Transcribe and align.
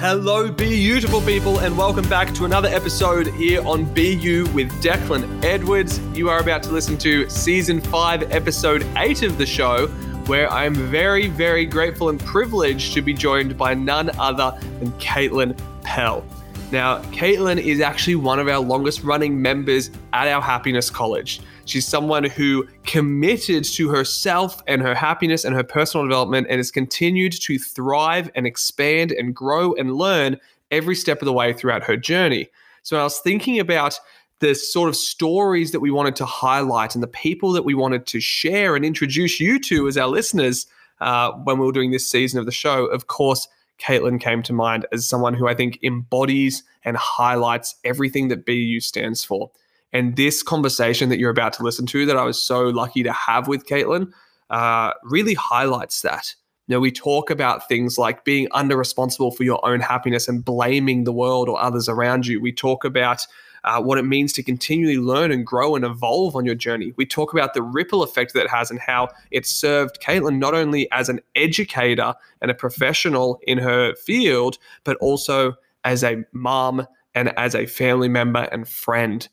Hello, 0.00 0.50
beautiful 0.50 1.20
people, 1.20 1.58
and 1.58 1.76
welcome 1.76 2.08
back 2.08 2.32
to 2.32 2.46
another 2.46 2.70
episode 2.70 3.26
here 3.34 3.62
on 3.66 3.84
BU 3.92 4.48
with 4.54 4.72
Declan 4.82 5.44
Edwards. 5.44 5.98
You 6.14 6.30
are 6.30 6.40
about 6.40 6.62
to 6.62 6.70
listen 6.70 6.96
to 6.96 7.28
season 7.28 7.82
five, 7.82 8.32
episode 8.32 8.86
eight 8.96 9.22
of 9.22 9.36
the 9.36 9.44
show, 9.44 9.88
where 10.24 10.50
I'm 10.50 10.72
very, 10.72 11.26
very 11.26 11.66
grateful 11.66 12.08
and 12.08 12.18
privileged 12.18 12.94
to 12.94 13.02
be 13.02 13.12
joined 13.12 13.58
by 13.58 13.74
none 13.74 14.08
other 14.18 14.58
than 14.78 14.90
Caitlin 14.92 15.54
Pell. 15.82 16.24
Now, 16.72 17.02
Caitlin 17.12 17.58
is 17.62 17.82
actually 17.82 18.14
one 18.14 18.38
of 18.38 18.48
our 18.48 18.58
longest 18.58 19.02
running 19.02 19.42
members 19.42 19.90
at 20.14 20.28
our 20.28 20.40
Happiness 20.40 20.88
College. 20.88 21.42
She's 21.70 21.86
someone 21.86 22.24
who 22.24 22.66
committed 22.84 23.62
to 23.62 23.88
herself 23.90 24.60
and 24.66 24.82
her 24.82 24.92
happiness 24.92 25.44
and 25.44 25.54
her 25.54 25.62
personal 25.62 26.04
development 26.04 26.48
and 26.50 26.58
has 26.58 26.72
continued 26.72 27.32
to 27.42 27.60
thrive 27.60 28.28
and 28.34 28.44
expand 28.44 29.12
and 29.12 29.32
grow 29.32 29.74
and 29.74 29.94
learn 29.94 30.36
every 30.72 30.96
step 30.96 31.22
of 31.22 31.26
the 31.26 31.32
way 31.32 31.52
throughout 31.52 31.84
her 31.84 31.96
journey. 31.96 32.48
So 32.82 32.98
I 32.98 33.04
was 33.04 33.20
thinking 33.20 33.60
about 33.60 34.00
the 34.40 34.54
sort 34.54 34.88
of 34.88 34.96
stories 34.96 35.70
that 35.70 35.78
we 35.78 35.92
wanted 35.92 36.16
to 36.16 36.24
highlight 36.24 36.96
and 36.96 37.04
the 37.04 37.08
people 37.08 37.52
that 37.52 37.64
we 37.64 37.74
wanted 37.74 38.04
to 38.06 38.18
share 38.18 38.74
and 38.74 38.84
introduce 38.84 39.38
you 39.38 39.60
to 39.60 39.86
as 39.86 39.96
our 39.96 40.08
listeners 40.08 40.66
uh, 41.00 41.30
when 41.44 41.60
we 41.60 41.66
were 41.66 41.72
doing 41.72 41.92
this 41.92 42.10
season 42.10 42.40
of 42.40 42.46
the 42.46 42.52
show. 42.52 42.86
Of 42.86 43.06
course, 43.06 43.46
Caitlin 43.78 44.20
came 44.20 44.42
to 44.42 44.52
mind 44.52 44.86
as 44.90 45.06
someone 45.06 45.34
who 45.34 45.46
I 45.46 45.54
think 45.54 45.78
embodies 45.84 46.64
and 46.84 46.96
highlights 46.96 47.76
everything 47.84 48.26
that 48.28 48.44
BU 48.44 48.80
stands 48.80 49.22
for. 49.22 49.52
And 49.92 50.16
this 50.16 50.42
conversation 50.42 51.08
that 51.08 51.18
you're 51.18 51.30
about 51.30 51.52
to 51.54 51.62
listen 51.62 51.86
to, 51.86 52.06
that 52.06 52.16
I 52.16 52.24
was 52.24 52.40
so 52.42 52.64
lucky 52.68 53.02
to 53.02 53.12
have 53.12 53.48
with 53.48 53.66
Caitlin, 53.66 54.12
uh, 54.50 54.92
really 55.04 55.34
highlights 55.34 56.02
that. 56.02 56.34
You 56.66 56.76
know, 56.76 56.80
we 56.80 56.92
talk 56.92 57.30
about 57.30 57.66
things 57.66 57.98
like 57.98 58.24
being 58.24 58.46
under 58.52 58.76
responsible 58.76 59.32
for 59.32 59.42
your 59.42 59.64
own 59.66 59.80
happiness 59.80 60.28
and 60.28 60.44
blaming 60.44 61.02
the 61.02 61.12
world 61.12 61.48
or 61.48 61.60
others 61.60 61.88
around 61.88 62.26
you. 62.26 62.40
We 62.40 62.52
talk 62.52 62.84
about 62.84 63.26
uh, 63.64 63.82
what 63.82 63.98
it 63.98 64.04
means 64.04 64.32
to 64.34 64.42
continually 64.42 64.98
learn 64.98 65.32
and 65.32 65.44
grow 65.44 65.74
and 65.76 65.84
evolve 65.84 66.36
on 66.36 66.44
your 66.44 66.54
journey. 66.54 66.92
We 66.96 67.06
talk 67.06 67.32
about 67.32 67.54
the 67.54 67.62
ripple 67.62 68.02
effect 68.02 68.32
that 68.34 68.44
it 68.44 68.50
has 68.50 68.70
and 68.70 68.80
how 68.80 69.08
it 69.30 69.46
served 69.46 70.00
Caitlin 70.00 70.38
not 70.38 70.54
only 70.54 70.90
as 70.92 71.08
an 71.08 71.20
educator 71.34 72.14
and 72.40 72.50
a 72.50 72.54
professional 72.54 73.40
in 73.46 73.58
her 73.58 73.94
field, 73.96 74.58
but 74.84 74.96
also 74.98 75.54
as 75.84 76.04
a 76.04 76.24
mom 76.32 76.86
and 77.14 77.36
as 77.36 77.54
a 77.54 77.66
family 77.66 78.08
member 78.08 78.48
and 78.52 78.68
friend. 78.68 79.28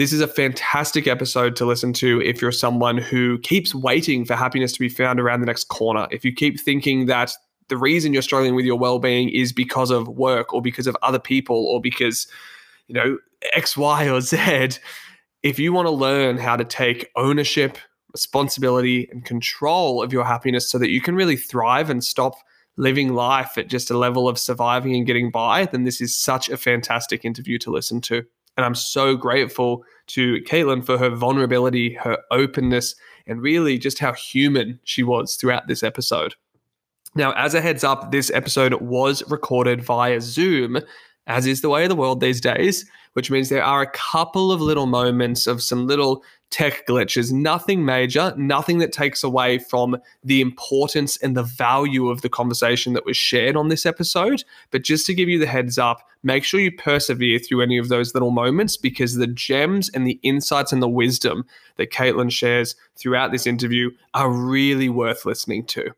This 0.00 0.14
is 0.14 0.22
a 0.22 0.26
fantastic 0.26 1.06
episode 1.06 1.56
to 1.56 1.66
listen 1.66 1.92
to 1.92 2.22
if 2.22 2.40
you're 2.40 2.52
someone 2.52 2.96
who 2.96 3.38
keeps 3.40 3.74
waiting 3.74 4.24
for 4.24 4.34
happiness 4.34 4.72
to 4.72 4.80
be 4.80 4.88
found 4.88 5.20
around 5.20 5.40
the 5.40 5.46
next 5.46 5.64
corner. 5.64 6.08
If 6.10 6.24
you 6.24 6.32
keep 6.32 6.58
thinking 6.58 7.04
that 7.04 7.34
the 7.68 7.76
reason 7.76 8.14
you're 8.14 8.22
struggling 8.22 8.54
with 8.54 8.64
your 8.64 8.78
well-being 8.78 9.28
is 9.28 9.52
because 9.52 9.90
of 9.90 10.08
work 10.08 10.54
or 10.54 10.62
because 10.62 10.86
of 10.86 10.96
other 11.02 11.18
people 11.18 11.66
or 11.66 11.82
because 11.82 12.26
you 12.86 12.94
know 12.94 13.18
X, 13.52 13.76
Y, 13.76 14.08
or 14.08 14.22
Z. 14.22 14.78
If 15.42 15.58
you 15.58 15.74
want 15.74 15.84
to 15.84 15.90
learn 15.90 16.38
how 16.38 16.56
to 16.56 16.64
take 16.64 17.10
ownership, 17.14 17.76
responsibility, 18.14 19.06
and 19.12 19.22
control 19.22 20.02
of 20.02 20.14
your 20.14 20.24
happiness 20.24 20.66
so 20.66 20.78
that 20.78 20.88
you 20.88 21.02
can 21.02 21.14
really 21.14 21.36
thrive 21.36 21.90
and 21.90 22.02
stop 22.02 22.36
living 22.78 23.12
life 23.12 23.58
at 23.58 23.68
just 23.68 23.90
a 23.90 23.98
level 23.98 24.30
of 24.30 24.38
surviving 24.38 24.96
and 24.96 25.04
getting 25.04 25.30
by, 25.30 25.66
then 25.66 25.84
this 25.84 26.00
is 26.00 26.16
such 26.16 26.48
a 26.48 26.56
fantastic 26.56 27.26
interview 27.26 27.58
to 27.58 27.70
listen 27.70 28.00
to. 28.00 28.24
And 28.60 28.66
I'm 28.66 28.74
so 28.74 29.16
grateful 29.16 29.86
to 30.08 30.42
Caitlin 30.42 30.84
for 30.84 30.98
her 30.98 31.08
vulnerability, 31.08 31.94
her 31.94 32.18
openness, 32.30 32.94
and 33.26 33.40
really 33.40 33.78
just 33.78 34.00
how 34.00 34.12
human 34.12 34.78
she 34.84 35.02
was 35.02 35.36
throughout 35.36 35.66
this 35.66 35.82
episode. 35.82 36.34
Now, 37.14 37.32
as 37.32 37.54
a 37.54 37.62
heads 37.62 37.84
up, 37.84 38.12
this 38.12 38.30
episode 38.30 38.74
was 38.74 39.22
recorded 39.30 39.82
via 39.82 40.20
Zoom, 40.20 40.76
as 41.30 41.46
is 41.46 41.60
the 41.60 41.70
way 41.70 41.84
of 41.84 41.88
the 41.88 41.96
world 41.96 42.20
these 42.20 42.40
days 42.40 42.84
which 43.14 43.30
means 43.30 43.48
there 43.48 43.64
are 43.64 43.82
a 43.82 43.90
couple 43.90 44.52
of 44.52 44.60
little 44.60 44.86
moments 44.86 45.46
of 45.46 45.62
some 45.62 45.86
little 45.86 46.22
tech 46.50 46.84
glitches, 46.86 47.30
nothing 47.30 47.84
major, 47.84 48.34
nothing 48.36 48.78
that 48.78 48.92
takes 48.92 49.22
away 49.22 49.58
from 49.58 49.96
the 50.24 50.40
importance 50.40 51.16
and 51.18 51.36
the 51.36 51.44
value 51.44 52.08
of 52.08 52.22
the 52.22 52.28
conversation 52.28 52.92
that 52.92 53.06
was 53.06 53.16
shared 53.16 53.56
on 53.56 53.68
this 53.68 53.86
episode. 53.86 54.42
But 54.70 54.82
just 54.82 55.06
to 55.06 55.14
give 55.14 55.28
you 55.28 55.38
the 55.38 55.46
heads 55.46 55.78
up, 55.78 56.02
make 56.22 56.42
sure 56.42 56.60
you 56.60 56.72
persevere 56.72 57.38
through 57.38 57.62
any 57.62 57.78
of 57.78 57.88
those 57.88 58.14
little 58.14 58.32
moments 58.32 58.76
because 58.76 59.14
the 59.14 59.28
gems 59.28 59.88
and 59.90 60.06
the 60.06 60.18
insights 60.22 60.72
and 60.72 60.82
the 60.82 60.88
wisdom 60.88 61.44
that 61.76 61.92
Caitlin 61.92 62.32
shares 62.32 62.74
throughout 62.96 63.30
this 63.30 63.46
interview 63.46 63.90
are 64.14 64.30
really 64.30 64.88
worth 64.88 65.24
listening 65.24 65.64
to. 65.66 65.90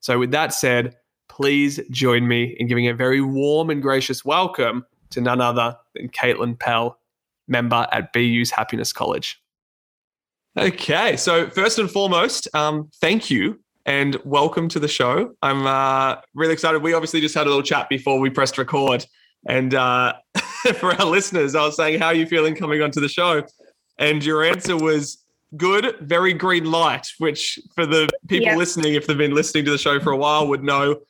So, 0.00 0.18
with 0.18 0.30
that 0.30 0.54
said, 0.54 0.96
please 1.28 1.80
join 1.90 2.26
me 2.26 2.56
in 2.58 2.66
giving 2.66 2.88
a 2.88 2.94
very 2.94 3.20
warm 3.20 3.70
and 3.70 3.82
gracious 3.82 4.24
welcome 4.24 4.84
to 5.10 5.20
none 5.20 5.40
other 5.40 5.76
than 5.94 6.08
Caitlin 6.08 6.58
Pell, 6.58 6.98
member 7.46 7.86
at 7.92 8.12
BU's 8.12 8.50
Happiness 8.50 8.92
College. 8.92 9.40
Okay, 10.58 11.16
so 11.16 11.48
first 11.48 11.78
and 11.78 11.90
foremost, 11.90 12.52
um, 12.54 12.90
thank 13.00 13.30
you 13.30 13.60
and 13.86 14.16
welcome 14.24 14.68
to 14.68 14.78
the 14.78 14.88
show. 14.88 15.34
I'm 15.40 15.66
uh, 15.66 16.16
really 16.34 16.52
excited. 16.52 16.82
We 16.82 16.92
obviously 16.92 17.20
just 17.20 17.34
had 17.34 17.46
a 17.46 17.48
little 17.48 17.62
chat 17.62 17.88
before 17.88 18.18
we 18.18 18.28
pressed 18.28 18.58
record. 18.58 19.06
And 19.46 19.74
uh, 19.74 20.14
for 20.74 20.92
our 20.92 21.06
listeners, 21.06 21.54
I 21.54 21.64
was 21.64 21.76
saying, 21.76 22.00
How 22.00 22.06
are 22.08 22.14
you 22.14 22.26
feeling 22.26 22.54
coming 22.54 22.82
onto 22.82 23.00
the 23.00 23.08
show? 23.08 23.44
And 23.98 24.24
your 24.24 24.44
answer 24.44 24.76
was 24.76 25.24
good, 25.56 25.96
very 26.00 26.34
green 26.34 26.70
light, 26.70 27.06
which 27.18 27.58
for 27.74 27.86
the 27.86 28.08
people 28.28 28.48
yep. 28.48 28.58
listening, 28.58 28.94
if 28.94 29.06
they've 29.06 29.16
been 29.16 29.34
listening 29.34 29.64
to 29.64 29.70
the 29.70 29.78
show 29.78 29.98
for 30.00 30.12
a 30.12 30.16
while, 30.16 30.46
would 30.48 30.62
know 30.62 31.00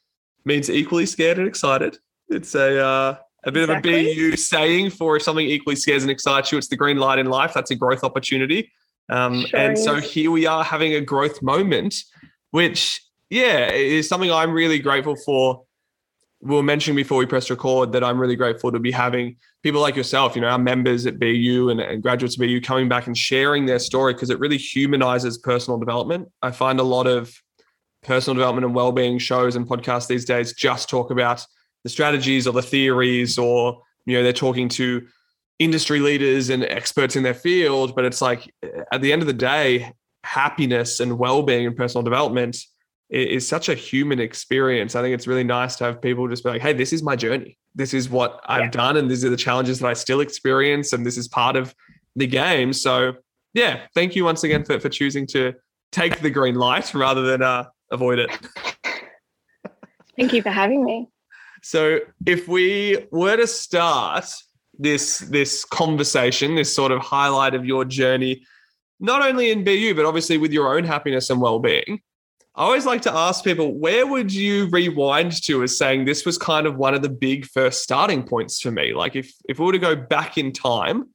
means 0.48 0.68
equally 0.68 1.06
scared 1.06 1.38
and 1.38 1.46
excited. 1.46 1.98
It's 2.28 2.54
a 2.56 2.84
uh, 2.84 3.16
a 3.44 3.52
bit 3.52 3.64
exactly. 3.64 4.00
of 4.00 4.06
a 4.06 4.30
BU 4.30 4.36
saying 4.36 4.90
for 4.90 5.16
if 5.16 5.22
something 5.22 5.46
equally 5.46 5.76
scares 5.76 6.02
and 6.02 6.10
excites 6.10 6.50
you, 6.50 6.58
it's 6.58 6.68
the 6.68 6.76
green 6.76 6.96
light 6.96 7.18
in 7.18 7.26
life. 7.26 7.54
That's 7.54 7.70
a 7.70 7.76
growth 7.76 8.02
opportunity. 8.02 8.72
Um, 9.08 9.46
sure 9.46 9.60
and 9.60 9.72
is. 9.74 9.84
so 9.84 9.96
here 9.96 10.30
we 10.30 10.46
are 10.46 10.64
having 10.64 10.94
a 10.94 11.00
growth 11.00 11.40
moment, 11.40 11.94
which, 12.50 13.00
yeah, 13.30 13.70
is 13.70 14.08
something 14.08 14.30
I'm 14.30 14.52
really 14.52 14.78
grateful 14.78 15.16
for. 15.16 15.64
We 16.40 16.54
were 16.54 16.62
mentioning 16.62 16.96
before 16.96 17.18
we 17.18 17.26
pressed 17.26 17.50
record 17.50 17.92
that 17.92 18.04
I'm 18.04 18.18
really 18.18 18.36
grateful 18.36 18.70
to 18.70 18.78
be 18.78 18.92
having 18.92 19.36
people 19.62 19.80
like 19.80 19.96
yourself, 19.96 20.36
you 20.36 20.42
know, 20.42 20.48
our 20.48 20.58
members 20.58 21.04
at 21.06 21.18
BU 21.18 21.68
and, 21.70 21.80
and 21.80 22.02
graduates 22.02 22.36
of 22.36 22.40
BU 22.40 22.60
coming 22.60 22.88
back 22.88 23.06
and 23.06 23.16
sharing 23.16 23.66
their 23.66 23.80
story 23.80 24.12
because 24.12 24.30
it 24.30 24.38
really 24.38 24.58
humanizes 24.58 25.38
personal 25.38 25.78
development. 25.78 26.28
I 26.42 26.52
find 26.52 26.78
a 26.78 26.84
lot 26.84 27.06
of 27.06 27.32
personal 28.08 28.34
development 28.34 28.64
and 28.64 28.74
well-being 28.74 29.18
shows 29.18 29.54
and 29.54 29.68
podcasts 29.68 30.08
these 30.08 30.24
days 30.24 30.54
just 30.54 30.88
talk 30.88 31.10
about 31.10 31.44
the 31.84 31.90
strategies 31.90 32.46
or 32.46 32.52
the 32.54 32.62
theories 32.62 33.38
or 33.38 33.82
you 34.06 34.16
know 34.16 34.22
they're 34.22 34.32
talking 34.32 34.66
to 34.66 35.06
industry 35.58 36.00
leaders 36.00 36.48
and 36.48 36.64
experts 36.64 37.16
in 37.16 37.22
their 37.22 37.34
field 37.34 37.94
but 37.94 38.06
it's 38.06 38.22
like 38.22 38.50
at 38.90 39.02
the 39.02 39.12
end 39.12 39.20
of 39.20 39.26
the 39.26 39.34
day 39.34 39.92
happiness 40.24 41.00
and 41.00 41.18
well-being 41.18 41.66
and 41.66 41.76
personal 41.76 42.02
development 42.02 42.56
is 43.10 43.48
such 43.48 43.70
a 43.70 43.74
human 43.74 44.20
experience. 44.20 44.94
I 44.94 45.00
think 45.00 45.14
it's 45.14 45.26
really 45.26 45.42
nice 45.44 45.76
to 45.76 45.84
have 45.84 46.02
people 46.02 46.28
just 46.28 46.44
be 46.44 46.50
like 46.50 46.62
hey 46.62 46.72
this 46.72 46.94
is 46.94 47.02
my 47.02 47.14
journey. 47.14 47.58
This 47.74 47.92
is 47.92 48.08
what 48.08 48.40
i've 48.46 48.62
yeah. 48.62 48.70
done 48.70 48.96
and 48.96 49.10
these 49.10 49.24
are 49.24 49.30
the 49.30 49.36
challenges 49.36 49.80
that 49.80 49.88
i 49.88 49.92
still 49.92 50.20
experience 50.20 50.94
and 50.94 51.04
this 51.04 51.18
is 51.18 51.28
part 51.28 51.56
of 51.56 51.74
the 52.16 52.26
game. 52.26 52.72
So 52.72 53.12
yeah 53.52 53.80
thank 53.94 54.16
you 54.16 54.24
once 54.24 54.44
again 54.44 54.64
for, 54.64 54.80
for 54.80 54.88
choosing 54.88 55.26
to 55.26 55.52
take 55.92 56.20
the 56.20 56.30
green 56.30 56.54
light 56.54 56.94
rather 56.94 57.22
than 57.22 57.42
uh, 57.42 57.64
avoid 57.90 58.18
it 58.18 58.30
thank 60.16 60.32
you 60.32 60.42
for 60.42 60.50
having 60.50 60.84
me 60.84 61.08
so 61.62 61.98
if 62.26 62.48
we 62.48 63.06
were 63.10 63.36
to 63.36 63.46
start 63.46 64.26
this 64.78 65.18
this 65.18 65.64
conversation, 65.64 66.54
this 66.54 66.74
sort 66.74 66.92
of 66.92 67.00
highlight 67.00 67.54
of 67.54 67.64
your 67.64 67.84
journey, 67.84 68.44
not 69.00 69.22
only 69.22 69.50
in 69.50 69.64
BU, 69.64 69.94
but 69.94 70.04
obviously 70.04 70.38
with 70.38 70.52
your 70.52 70.76
own 70.76 70.84
happiness 70.84 71.30
and 71.30 71.40
well-being, 71.40 72.00
I 72.54 72.62
always 72.62 72.86
like 72.86 73.02
to 73.02 73.14
ask 73.14 73.44
people, 73.44 73.74
where 73.74 74.06
would 74.06 74.32
you 74.32 74.68
rewind 74.70 75.42
to 75.44 75.62
as 75.62 75.76
saying 75.76 76.04
this 76.04 76.24
was 76.24 76.38
kind 76.38 76.66
of 76.66 76.76
one 76.76 76.94
of 76.94 77.02
the 77.02 77.08
big 77.08 77.46
first 77.46 77.82
starting 77.82 78.22
points 78.22 78.60
for 78.60 78.70
me? 78.70 78.94
Like 78.94 79.16
if 79.16 79.32
if 79.48 79.58
we 79.58 79.66
were 79.66 79.72
to 79.72 79.78
go 79.78 79.96
back 79.96 80.38
in 80.38 80.52
time 80.52 81.08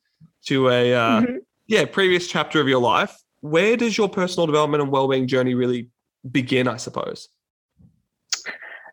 to 0.47 0.69
a 0.69 0.93
uh, 0.93 1.21
mm-hmm. 1.21 1.37
yeah 1.67 1.85
previous 1.85 2.27
chapter 2.27 2.59
of 2.59 2.67
your 2.67 2.81
life, 2.81 3.15
where 3.39 3.77
does 3.77 3.97
your 3.97 4.09
personal 4.09 4.45
development 4.45 4.83
and 4.83 4.91
well-being 4.91 5.27
journey 5.27 5.53
really 5.53 5.89
begin? 6.29 6.67
I 6.67 6.77
suppose. 6.77 7.29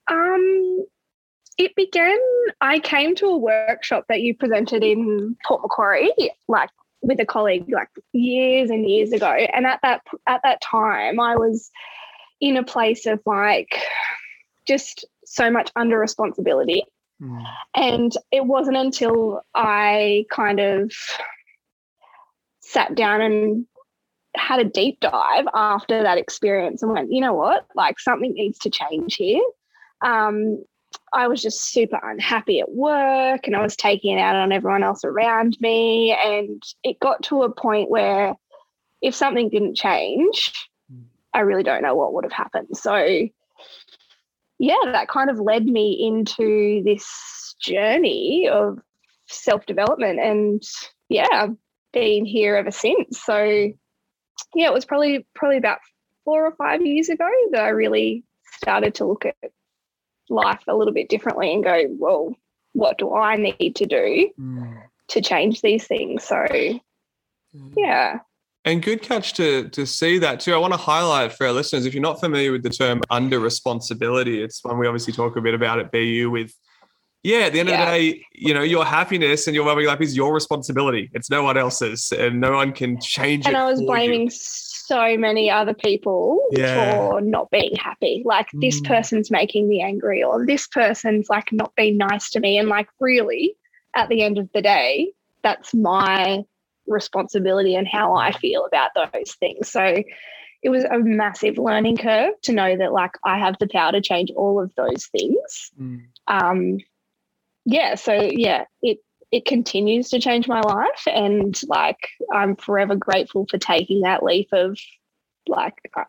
Um, 0.08 0.84
it 1.58 1.74
began, 1.76 2.18
I 2.60 2.80
came 2.80 3.14
to 3.16 3.26
a 3.26 3.36
workshop 3.36 4.06
that 4.08 4.22
you 4.22 4.34
presented 4.34 4.82
in 4.82 5.36
Port 5.46 5.62
Macquarie, 5.62 6.12
like 6.48 6.70
with 7.02 7.20
a 7.20 7.26
colleague, 7.26 7.70
like 7.70 7.88
years 8.12 8.70
and 8.70 8.88
years 8.88 9.12
ago. 9.12 9.30
And 9.30 9.66
at 9.66 9.80
that 9.82 10.02
at 10.26 10.40
that 10.42 10.60
time, 10.60 11.20
I 11.20 11.36
was 11.36 11.70
in 12.40 12.56
a 12.56 12.64
place 12.64 13.06
of 13.06 13.20
like 13.26 13.80
just 14.66 15.04
so 15.24 15.50
much 15.50 15.70
under 15.76 15.98
responsibility. 15.98 16.84
Mm. 17.20 17.44
And 17.74 18.12
it 18.32 18.44
wasn't 18.44 18.76
until 18.76 19.42
I 19.54 20.26
kind 20.30 20.60
of 20.60 20.92
sat 22.60 22.94
down 22.94 23.20
and 23.20 23.66
had 24.40 24.60
a 24.60 24.64
deep 24.64 25.00
dive 25.00 25.46
after 25.54 26.02
that 26.02 26.18
experience 26.18 26.82
and 26.82 26.92
went, 26.92 27.12
you 27.12 27.20
know 27.20 27.34
what, 27.34 27.66
like 27.74 27.98
something 28.00 28.32
needs 28.32 28.58
to 28.60 28.70
change 28.70 29.16
here. 29.16 29.42
Um, 30.02 30.64
I 31.12 31.28
was 31.28 31.42
just 31.42 31.72
super 31.72 32.00
unhappy 32.02 32.60
at 32.60 32.70
work 32.70 33.46
and 33.46 33.56
I 33.56 33.62
was 33.62 33.76
taking 33.76 34.16
it 34.16 34.20
out 34.20 34.36
on 34.36 34.52
everyone 34.52 34.82
else 34.82 35.04
around 35.04 35.56
me. 35.60 36.12
And 36.12 36.62
it 36.82 37.00
got 37.00 37.22
to 37.24 37.42
a 37.42 37.52
point 37.52 37.90
where 37.90 38.34
if 39.02 39.14
something 39.14 39.48
didn't 39.48 39.76
change, 39.76 40.52
hmm. 40.90 41.02
I 41.34 41.40
really 41.40 41.62
don't 41.62 41.82
know 41.82 41.94
what 41.94 42.12
would 42.14 42.24
have 42.24 42.32
happened. 42.32 42.68
So, 42.76 43.28
yeah, 44.58 44.76
that 44.84 45.08
kind 45.08 45.30
of 45.30 45.40
led 45.40 45.66
me 45.66 46.06
into 46.06 46.82
this 46.84 47.54
journey 47.60 48.48
of 48.48 48.78
self 49.28 49.66
development. 49.66 50.20
And 50.20 50.62
yeah, 51.08 51.28
I've 51.32 51.56
been 51.92 52.24
here 52.24 52.56
ever 52.56 52.70
since. 52.70 53.20
So, 53.20 53.72
yeah, 54.54 54.66
it 54.66 54.74
was 54.74 54.84
probably 54.84 55.26
probably 55.34 55.56
about 55.56 55.78
four 56.24 56.46
or 56.46 56.52
five 56.52 56.84
years 56.84 57.08
ago 57.08 57.28
that 57.52 57.62
I 57.62 57.68
really 57.70 58.24
started 58.60 58.94
to 58.96 59.04
look 59.04 59.26
at 59.26 59.36
life 60.28 60.62
a 60.68 60.74
little 60.74 60.92
bit 60.92 61.08
differently 61.08 61.52
and 61.52 61.64
go, 61.64 61.84
well, 61.98 62.34
what 62.72 62.98
do 62.98 63.14
I 63.14 63.36
need 63.36 63.76
to 63.76 63.86
do 63.86 64.30
mm. 64.38 64.82
to 65.08 65.20
change 65.20 65.60
these 65.60 65.86
things? 65.86 66.24
So, 66.24 66.36
mm. 66.36 66.80
yeah. 67.76 68.20
And 68.64 68.82
good 68.82 69.00
catch 69.00 69.32
to 69.34 69.70
to 69.70 69.86
see 69.86 70.18
that 70.18 70.40
too. 70.40 70.52
I 70.52 70.58
want 70.58 70.74
to 70.74 70.78
highlight 70.78 71.32
for 71.32 71.46
our 71.46 71.52
listeners 71.52 71.86
if 71.86 71.94
you're 71.94 72.02
not 72.02 72.20
familiar 72.20 72.52
with 72.52 72.62
the 72.62 72.70
term 72.70 73.00
under 73.08 73.40
responsibility, 73.40 74.42
it's 74.42 74.62
one 74.62 74.78
we 74.78 74.86
obviously 74.86 75.14
talk 75.14 75.36
a 75.36 75.40
bit 75.40 75.54
about 75.54 75.78
at 75.78 75.90
BU 75.90 76.30
with. 76.30 76.52
Yeah, 77.22 77.40
at 77.40 77.52
the 77.52 77.60
end 77.60 77.68
yeah. 77.68 77.82
of 77.82 77.86
the 77.86 77.98
day, 78.12 78.26
you 78.32 78.54
know, 78.54 78.62
your 78.62 78.84
happiness 78.84 79.46
and 79.46 79.54
your 79.54 79.64
well-being 79.64 79.88
life 79.88 80.00
is 80.00 80.16
your 80.16 80.32
responsibility. 80.32 81.10
It's 81.12 81.28
no 81.28 81.42
one 81.42 81.58
else's, 81.58 82.12
and 82.12 82.40
no 82.40 82.52
one 82.52 82.72
can 82.72 82.98
change 83.00 83.44
and 83.44 83.54
it. 83.54 83.58
And 83.58 83.62
I 83.62 83.70
was 83.70 83.82
blaming 83.82 84.22
you 84.22 84.30
so 84.30 85.16
many 85.18 85.50
other 85.50 85.74
people 85.74 86.40
yeah. 86.50 86.96
for 86.96 87.20
not 87.20 87.50
being 87.50 87.76
happy. 87.76 88.22
Like 88.24 88.48
mm. 88.52 88.60
this 88.62 88.80
person's 88.80 89.30
making 89.30 89.68
me 89.68 89.82
angry, 89.82 90.22
or 90.22 90.46
this 90.46 90.66
person's 90.66 91.28
like 91.28 91.52
not 91.52 91.74
being 91.76 91.98
nice 91.98 92.30
to 92.30 92.40
me. 92.40 92.58
And 92.58 92.68
like, 92.68 92.88
really, 93.00 93.54
at 93.94 94.08
the 94.08 94.22
end 94.22 94.38
of 94.38 94.48
the 94.54 94.62
day, 94.62 95.12
that's 95.42 95.74
my 95.74 96.42
responsibility 96.86 97.74
and 97.74 97.86
how 97.86 98.14
I 98.14 98.32
feel 98.32 98.64
about 98.64 98.90
those 98.94 99.34
things. 99.34 99.70
So 99.70 100.02
it 100.62 100.68
was 100.68 100.84
a 100.84 100.98
massive 100.98 101.56
learning 101.56 101.96
curve 101.98 102.32
to 102.42 102.52
know 102.52 102.76
that 102.76 102.92
like 102.92 103.12
I 103.24 103.38
have 103.38 103.56
the 103.60 103.68
power 103.68 103.92
to 103.92 104.00
change 104.00 104.30
all 104.36 104.60
of 104.60 104.74
those 104.74 105.06
things. 105.06 105.70
Mm. 105.80 106.00
Um, 106.26 106.78
yeah, 107.64 107.94
so 107.94 108.12
yeah, 108.12 108.64
it 108.82 108.98
it 109.30 109.44
continues 109.44 110.08
to 110.08 110.18
change 110.18 110.48
my 110.48 110.60
life 110.60 111.06
and 111.06 111.60
like 111.68 112.08
i'm 112.32 112.56
forever 112.56 112.96
grateful 112.96 113.46
for 113.48 113.58
taking 113.58 114.00
that 114.00 114.22
leap 114.22 114.48
of 114.52 114.78
like 115.46 115.74
uh, 115.96 116.04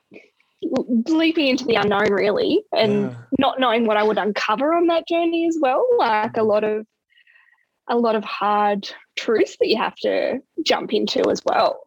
leaping 1.08 1.48
into 1.48 1.66
the 1.66 1.76
unknown 1.76 2.12
really 2.12 2.64
and 2.76 3.12
yeah. 3.12 3.16
not 3.40 3.60
knowing 3.60 3.86
what 3.86 3.98
i 3.98 4.04
would 4.04 4.18
uncover 4.18 4.74
on 4.74 4.88
that 4.88 5.08
journey 5.08 5.48
as 5.48 5.58
well 5.62 5.86
like 5.98 6.38
a 6.38 6.44
lot 6.44 6.64
of 6.64 6.86
a 7.88 7.98
lot 7.98 8.16
of 8.16 8.24
hard 8.24 8.90
truths 9.18 9.58
that 9.60 9.68
you 9.68 9.76
have 9.76 9.96
to 9.96 10.40
jump 10.64 10.94
into 10.94 11.30
as 11.30 11.42
well. 11.44 11.82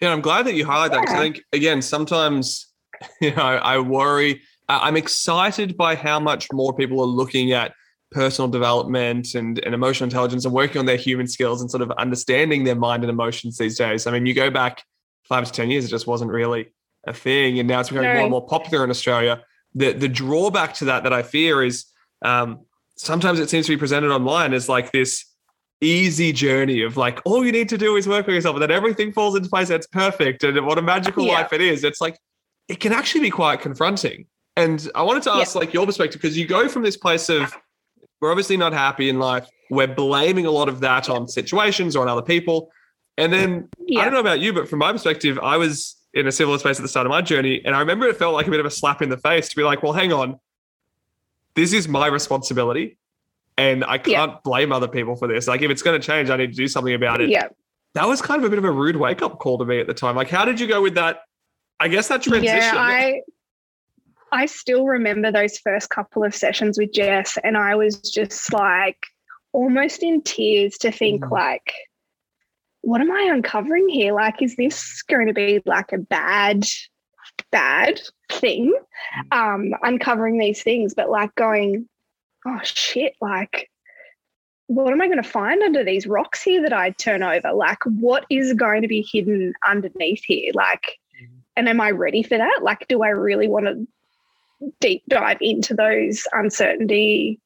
Yeah 0.00 0.12
i'm 0.12 0.20
glad 0.20 0.46
that 0.46 0.54
you 0.54 0.66
highlight 0.66 0.90
that 0.92 1.02
because 1.02 1.14
i 1.14 1.18
think 1.18 1.42
again 1.52 1.82
sometimes 1.82 2.68
you 3.20 3.34
know 3.34 3.42
i 3.42 3.78
worry 3.78 4.40
i'm 4.68 4.96
excited 4.96 5.76
by 5.76 5.94
how 5.94 6.18
much 6.18 6.48
more 6.52 6.74
people 6.74 7.00
are 7.00 7.06
looking 7.06 7.52
at 7.52 7.72
personal 8.10 8.48
development 8.48 9.34
and, 9.34 9.58
and 9.60 9.74
emotional 9.74 10.06
intelligence 10.06 10.44
and 10.44 10.52
working 10.52 10.78
on 10.78 10.86
their 10.86 10.96
human 10.96 11.26
skills 11.26 11.60
and 11.60 11.70
sort 11.70 11.82
of 11.82 11.90
understanding 11.92 12.64
their 12.64 12.74
mind 12.74 13.02
and 13.02 13.10
emotions 13.10 13.56
these 13.56 13.78
days. 13.78 14.06
I 14.06 14.10
mean, 14.10 14.26
you 14.26 14.34
go 14.34 14.50
back 14.50 14.84
five 15.24 15.44
to 15.44 15.52
10 15.52 15.70
years, 15.70 15.84
it 15.84 15.88
just 15.88 16.06
wasn't 16.06 16.30
really 16.30 16.72
a 17.06 17.12
thing. 17.12 17.58
And 17.58 17.68
now 17.68 17.80
it's 17.80 17.88
becoming 17.88 18.10
no. 18.10 18.14
more 18.14 18.22
and 18.22 18.30
more 18.30 18.46
popular 18.46 18.84
in 18.84 18.90
Australia. 18.90 19.42
The, 19.74 19.92
the 19.92 20.08
drawback 20.08 20.74
to 20.74 20.86
that 20.86 21.04
that 21.04 21.12
I 21.12 21.22
fear 21.22 21.62
is 21.62 21.86
um, 22.22 22.60
sometimes 22.96 23.38
it 23.38 23.48
seems 23.48 23.66
to 23.66 23.72
be 23.72 23.78
presented 23.78 24.10
online 24.10 24.52
as 24.52 24.68
like 24.68 24.90
this 24.90 25.24
easy 25.80 26.32
journey 26.32 26.82
of 26.82 26.96
like, 26.96 27.20
all 27.24 27.44
you 27.44 27.52
need 27.52 27.68
to 27.68 27.78
do 27.78 27.96
is 27.96 28.08
work 28.08 28.26
for 28.26 28.32
yourself 28.32 28.54
and 28.56 28.62
then 28.62 28.72
everything 28.72 29.12
falls 29.12 29.36
into 29.36 29.48
place. 29.48 29.68
That's 29.68 29.86
perfect. 29.86 30.42
And 30.42 30.66
what 30.66 30.78
a 30.78 30.82
magical 30.82 31.24
yeah. 31.24 31.34
life 31.34 31.52
it 31.52 31.60
is. 31.60 31.84
It's 31.84 32.00
like, 32.00 32.18
it 32.68 32.80
can 32.80 32.92
actually 32.92 33.22
be 33.22 33.30
quite 33.30 33.60
confronting. 33.60 34.26
And 34.56 34.90
I 34.94 35.02
wanted 35.02 35.22
to 35.24 35.32
ask 35.32 35.54
yeah. 35.54 35.60
like 35.60 35.72
your 35.72 35.86
perspective 35.86 36.20
because 36.20 36.36
you 36.36 36.46
go 36.46 36.68
from 36.68 36.82
this 36.82 36.96
place 36.96 37.28
of 37.28 37.56
we're 38.20 38.30
obviously 38.30 38.56
not 38.56 38.72
happy 38.72 39.08
in 39.08 39.18
life. 39.18 39.48
We're 39.70 39.88
blaming 39.88 40.46
a 40.46 40.50
lot 40.50 40.68
of 40.68 40.80
that 40.80 41.08
on 41.08 41.28
situations 41.28 41.96
or 41.96 42.02
on 42.02 42.08
other 42.08 42.22
people. 42.22 42.70
And 43.16 43.32
then 43.32 43.68
yeah. 43.86 44.00
I 44.00 44.04
don't 44.04 44.14
know 44.14 44.20
about 44.20 44.40
you, 44.40 44.52
but 44.52 44.68
from 44.68 44.78
my 44.80 44.92
perspective, 44.92 45.38
I 45.42 45.56
was 45.56 45.96
in 46.12 46.26
a 46.26 46.32
similar 46.32 46.58
space 46.58 46.78
at 46.78 46.82
the 46.82 46.88
start 46.88 47.06
of 47.06 47.10
my 47.10 47.22
journey. 47.22 47.62
And 47.64 47.74
I 47.74 47.80
remember 47.80 48.06
it 48.06 48.16
felt 48.16 48.34
like 48.34 48.46
a 48.46 48.50
bit 48.50 48.60
of 48.60 48.66
a 48.66 48.70
slap 48.70 49.02
in 49.02 49.08
the 49.08 49.18
face 49.18 49.48
to 49.48 49.56
be 49.56 49.62
like, 49.62 49.82
well, 49.82 49.92
hang 49.92 50.12
on. 50.12 50.38
This 51.54 51.72
is 51.72 51.88
my 51.88 52.06
responsibility. 52.06 52.98
And 53.56 53.84
I 53.84 53.98
can't 53.98 54.32
yeah. 54.32 54.38
blame 54.42 54.72
other 54.72 54.88
people 54.88 55.16
for 55.16 55.28
this. 55.28 55.46
Like, 55.46 55.62
if 55.62 55.70
it's 55.70 55.82
going 55.82 56.00
to 56.00 56.04
change, 56.04 56.30
I 56.30 56.36
need 56.36 56.48
to 56.48 56.56
do 56.56 56.66
something 56.66 56.94
about 56.94 57.20
it. 57.20 57.28
Yeah. 57.28 57.48
That 57.94 58.08
was 58.08 58.22
kind 58.22 58.40
of 58.40 58.46
a 58.46 58.50
bit 58.50 58.58
of 58.58 58.64
a 58.64 58.70
rude 58.70 58.96
wake 58.96 59.20
up 59.20 59.38
call 59.38 59.58
to 59.58 59.64
me 59.64 59.80
at 59.80 59.86
the 59.86 59.94
time. 59.94 60.16
Like, 60.16 60.30
how 60.30 60.44
did 60.44 60.58
you 60.58 60.66
go 60.66 60.80
with 60.80 60.94
that? 60.94 61.22
I 61.78 61.88
guess 61.88 62.08
that 62.08 62.22
transition. 62.22 62.56
Yeah, 62.56 62.72
I, 62.74 63.20
I 64.32 64.46
still 64.46 64.84
remember 64.84 65.32
those 65.32 65.58
first 65.58 65.90
couple 65.90 66.24
of 66.24 66.34
sessions 66.34 66.78
with 66.78 66.92
Jess, 66.92 67.38
and 67.42 67.56
I 67.56 67.74
was 67.74 68.00
just 68.00 68.52
like 68.52 69.06
almost 69.52 70.02
in 70.02 70.22
tears 70.22 70.78
to 70.78 70.92
think, 70.92 71.24
mm. 71.24 71.30
like, 71.30 71.72
what 72.82 73.00
am 73.00 73.10
I 73.10 73.30
uncovering 73.32 73.88
here? 73.88 74.14
Like, 74.14 74.40
is 74.42 74.56
this 74.56 75.02
going 75.02 75.26
to 75.26 75.32
be 75.32 75.60
like 75.66 75.92
a 75.92 75.98
bad, 75.98 76.64
bad 77.50 78.00
thing? 78.30 78.72
Mm. 79.32 79.36
Um, 79.36 79.74
uncovering 79.82 80.38
these 80.38 80.62
things, 80.62 80.94
but 80.94 81.10
like 81.10 81.34
going, 81.34 81.88
oh 82.46 82.60
shit, 82.62 83.14
like, 83.20 83.70
what 84.66 84.92
am 84.92 85.00
I 85.00 85.06
going 85.08 85.22
to 85.22 85.28
find 85.28 85.62
under 85.62 85.82
these 85.82 86.06
rocks 86.06 86.42
here 86.42 86.62
that 86.62 86.72
I 86.72 86.90
turn 86.90 87.24
over? 87.24 87.52
Like, 87.52 87.84
what 87.84 88.24
is 88.30 88.54
going 88.54 88.82
to 88.82 88.88
be 88.88 89.06
hidden 89.10 89.52
underneath 89.68 90.22
here? 90.24 90.52
Like, 90.54 90.98
mm. 91.20 91.28
and 91.56 91.68
am 91.68 91.80
I 91.80 91.90
ready 91.90 92.22
for 92.22 92.38
that? 92.38 92.60
Like, 92.62 92.86
do 92.86 93.02
I 93.02 93.08
really 93.08 93.48
want 93.48 93.66
to 93.66 93.86
deep 94.80 95.02
dive 95.08 95.38
into 95.40 95.74
those 95.74 96.26
uncertainty, 96.32 97.40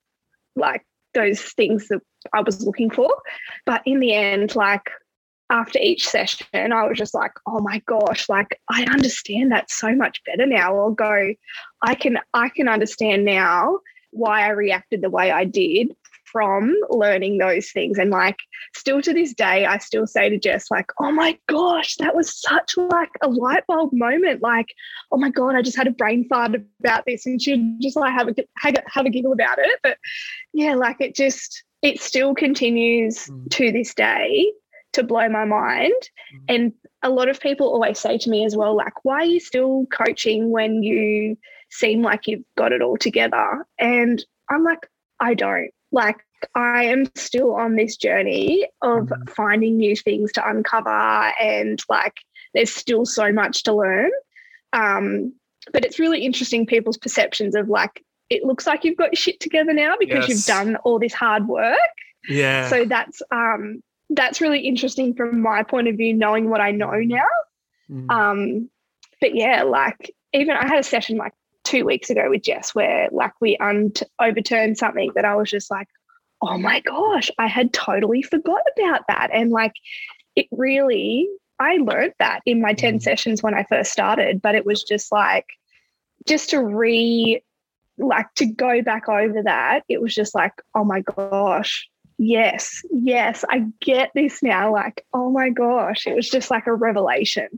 like 0.56 0.84
those 1.14 1.40
things 1.40 1.88
that 1.88 2.00
I 2.32 2.40
was 2.40 2.64
looking 2.64 2.90
for. 2.90 3.10
But 3.66 3.82
in 3.86 4.00
the 4.00 4.14
end, 4.14 4.56
like 4.56 4.90
after 5.50 5.78
each 5.78 6.08
session, 6.08 6.46
I 6.54 6.86
was 6.86 6.98
just 6.98 7.14
like, 7.14 7.32
oh 7.46 7.60
my 7.60 7.82
gosh, 7.86 8.28
like 8.28 8.60
I 8.70 8.84
understand 8.84 9.52
that 9.52 9.70
so 9.70 9.94
much 9.94 10.22
better 10.24 10.46
now. 10.46 10.76
I'll 10.76 10.90
go, 10.90 11.34
I 11.82 11.94
can 11.94 12.18
I 12.32 12.48
can 12.48 12.68
understand 12.68 13.24
now 13.24 13.78
why 14.10 14.44
I 14.46 14.50
reacted 14.50 15.02
the 15.02 15.10
way 15.10 15.30
I 15.30 15.44
did 15.44 15.94
from 16.34 16.74
learning 16.90 17.38
those 17.38 17.70
things. 17.70 17.96
And 17.96 18.10
like 18.10 18.40
still 18.74 19.00
to 19.00 19.14
this 19.14 19.32
day, 19.32 19.66
I 19.66 19.78
still 19.78 20.04
say 20.04 20.28
to 20.28 20.36
Jess, 20.36 20.68
like, 20.68 20.90
oh 21.00 21.12
my 21.12 21.38
gosh, 21.48 21.94
that 22.00 22.16
was 22.16 22.36
such 22.40 22.76
like 22.76 23.12
a 23.22 23.28
light 23.28 23.62
bulb 23.68 23.90
moment. 23.92 24.42
Like, 24.42 24.66
oh 25.12 25.16
my 25.16 25.30
God, 25.30 25.54
I 25.54 25.62
just 25.62 25.76
had 25.76 25.86
a 25.86 25.92
brain 25.92 26.26
fart 26.28 26.56
about 26.80 27.04
this. 27.06 27.24
And 27.24 27.40
she'd 27.40 27.80
just 27.80 27.96
like 27.96 28.12
have 28.12 28.28
a 28.28 28.34
have 28.88 29.06
a 29.06 29.10
giggle 29.10 29.32
about 29.32 29.58
it. 29.60 29.78
But 29.84 29.96
yeah, 30.52 30.74
like 30.74 30.96
it 30.98 31.14
just 31.14 31.62
it 31.82 32.00
still 32.00 32.34
continues 32.34 33.26
mm. 33.26 33.48
to 33.50 33.70
this 33.70 33.94
day 33.94 34.50
to 34.94 35.04
blow 35.04 35.28
my 35.28 35.44
mind. 35.44 35.92
Mm. 36.34 36.44
And 36.48 36.72
a 37.04 37.10
lot 37.10 37.28
of 37.28 37.38
people 37.38 37.68
always 37.68 38.00
say 38.00 38.18
to 38.18 38.30
me 38.30 38.44
as 38.44 38.56
well, 38.56 38.74
like, 38.74 39.04
why 39.04 39.20
are 39.20 39.24
you 39.24 39.38
still 39.38 39.86
coaching 39.92 40.50
when 40.50 40.82
you 40.82 41.38
seem 41.70 42.02
like 42.02 42.26
you've 42.26 42.44
got 42.56 42.72
it 42.72 42.82
all 42.82 42.96
together? 42.96 43.64
And 43.78 44.24
I'm 44.50 44.64
like, 44.64 44.88
I 45.20 45.34
don't 45.34 45.70
like 45.92 46.23
I 46.54 46.84
am 46.84 47.06
still 47.14 47.54
on 47.54 47.76
this 47.76 47.96
journey 47.96 48.68
of 48.82 49.06
mm-hmm. 49.06 49.24
finding 49.30 49.76
new 49.76 49.96
things 49.96 50.32
to 50.32 50.48
uncover 50.48 50.90
and 51.40 51.80
like 51.88 52.18
there's 52.54 52.72
still 52.72 53.06
so 53.06 53.32
much 53.32 53.62
to 53.64 53.72
learn. 53.72 54.10
Um, 54.72 55.32
but 55.72 55.84
it's 55.84 55.98
really 55.98 56.24
interesting 56.24 56.66
people's 56.66 56.98
perceptions 56.98 57.54
of 57.54 57.68
like 57.68 58.04
it 58.30 58.44
looks 58.44 58.66
like 58.66 58.84
you've 58.84 58.96
got 58.96 59.12
your 59.12 59.16
shit 59.16 59.40
together 59.40 59.72
now 59.72 59.94
because 59.98 60.28
yes. 60.28 60.28
you've 60.28 60.44
done 60.44 60.76
all 60.76 60.98
this 60.98 61.12
hard 61.12 61.46
work. 61.46 61.78
Yeah. 62.28 62.68
So 62.68 62.84
that's 62.84 63.22
um 63.30 63.82
that's 64.10 64.40
really 64.40 64.60
interesting 64.60 65.14
from 65.14 65.40
my 65.40 65.62
point 65.62 65.88
of 65.88 65.96
view, 65.96 66.12
knowing 66.12 66.50
what 66.50 66.60
I 66.60 66.70
know 66.70 66.92
now. 66.92 67.26
Mm. 67.90 68.10
Um, 68.10 68.70
but 69.20 69.34
yeah, 69.34 69.62
like 69.62 70.14
even 70.32 70.56
I 70.56 70.66
had 70.66 70.78
a 70.78 70.82
session 70.82 71.16
like 71.16 71.32
two 71.64 71.84
weeks 71.84 72.10
ago 72.10 72.28
with 72.28 72.42
Jess 72.42 72.74
where 72.74 73.08
like 73.10 73.32
we 73.40 73.56
un- 73.56 73.92
overturned 74.20 74.78
something 74.78 75.10
that 75.14 75.24
I 75.24 75.34
was 75.34 75.50
just 75.50 75.70
like, 75.70 75.88
oh 76.48 76.58
my 76.58 76.80
gosh, 76.80 77.30
I 77.38 77.46
had 77.46 77.72
totally 77.72 78.22
forgot 78.22 78.62
about 78.76 79.02
that. 79.08 79.30
And 79.32 79.50
like 79.50 79.74
it 80.36 80.46
really, 80.50 81.28
I 81.58 81.76
learned 81.76 82.14
that 82.18 82.40
in 82.46 82.60
my 82.60 82.72
10 82.72 82.98
mm. 82.98 83.02
sessions 83.02 83.42
when 83.42 83.54
I 83.54 83.64
first 83.64 83.92
started, 83.92 84.42
but 84.42 84.54
it 84.54 84.66
was 84.66 84.82
just 84.82 85.12
like, 85.12 85.46
just 86.26 86.50
to 86.50 86.62
re, 86.62 87.42
like 87.98 88.32
to 88.34 88.46
go 88.46 88.82
back 88.82 89.08
over 89.08 89.42
that, 89.42 89.84
it 89.88 90.00
was 90.00 90.14
just 90.14 90.34
like, 90.34 90.52
oh 90.74 90.84
my 90.84 91.00
gosh, 91.00 91.88
yes, 92.18 92.82
yes, 92.90 93.44
I 93.48 93.66
get 93.80 94.10
this 94.14 94.42
now. 94.42 94.72
Like, 94.72 95.06
oh 95.12 95.30
my 95.30 95.50
gosh, 95.50 96.06
it 96.06 96.16
was 96.16 96.28
just 96.28 96.50
like 96.50 96.66
a 96.66 96.74
revelation. 96.74 97.48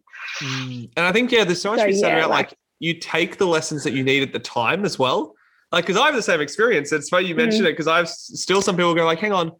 Mm. 0.41 0.91
And 0.97 1.07
I 1.07 1.13
think, 1.13 1.33
yeah, 1.33 1.45
there's 1.45 1.63
so 1.63 1.71
much 1.71 1.81
so, 1.81 1.87
to 1.87 1.93
be 1.93 1.97
said 1.97 2.09
yeah, 2.09 2.19
about 2.19 2.31
like, 2.31 2.49
like 2.51 2.59
you 2.79 2.95
take 2.95 3.39
the 3.39 3.47
lessons 3.47 3.85
that 3.85 3.93
you 3.93 4.05
need 4.05 4.23
at 4.23 4.33
the 4.33 4.39
time 4.39 4.85
as 4.85 4.99
well. 4.99 5.35
Like 5.73 5.87
because 5.87 6.01
I 6.01 6.07
have 6.07 6.15
the 6.15 6.23
same 6.23 6.41
experience. 6.41 6.93
It's 6.93 7.09
funny 7.09 7.27
you 7.27 7.35
mentioned 7.35 7.63
Mm-hmm. 7.63 7.69
it 7.69 7.73
because 7.73 7.89
I've 7.89 8.09
still 8.09 8.63
some 8.63 8.77
people 8.77 8.95
go 8.95 9.05
like, 9.05 9.19
hang 9.19 9.33
on, 9.33 9.53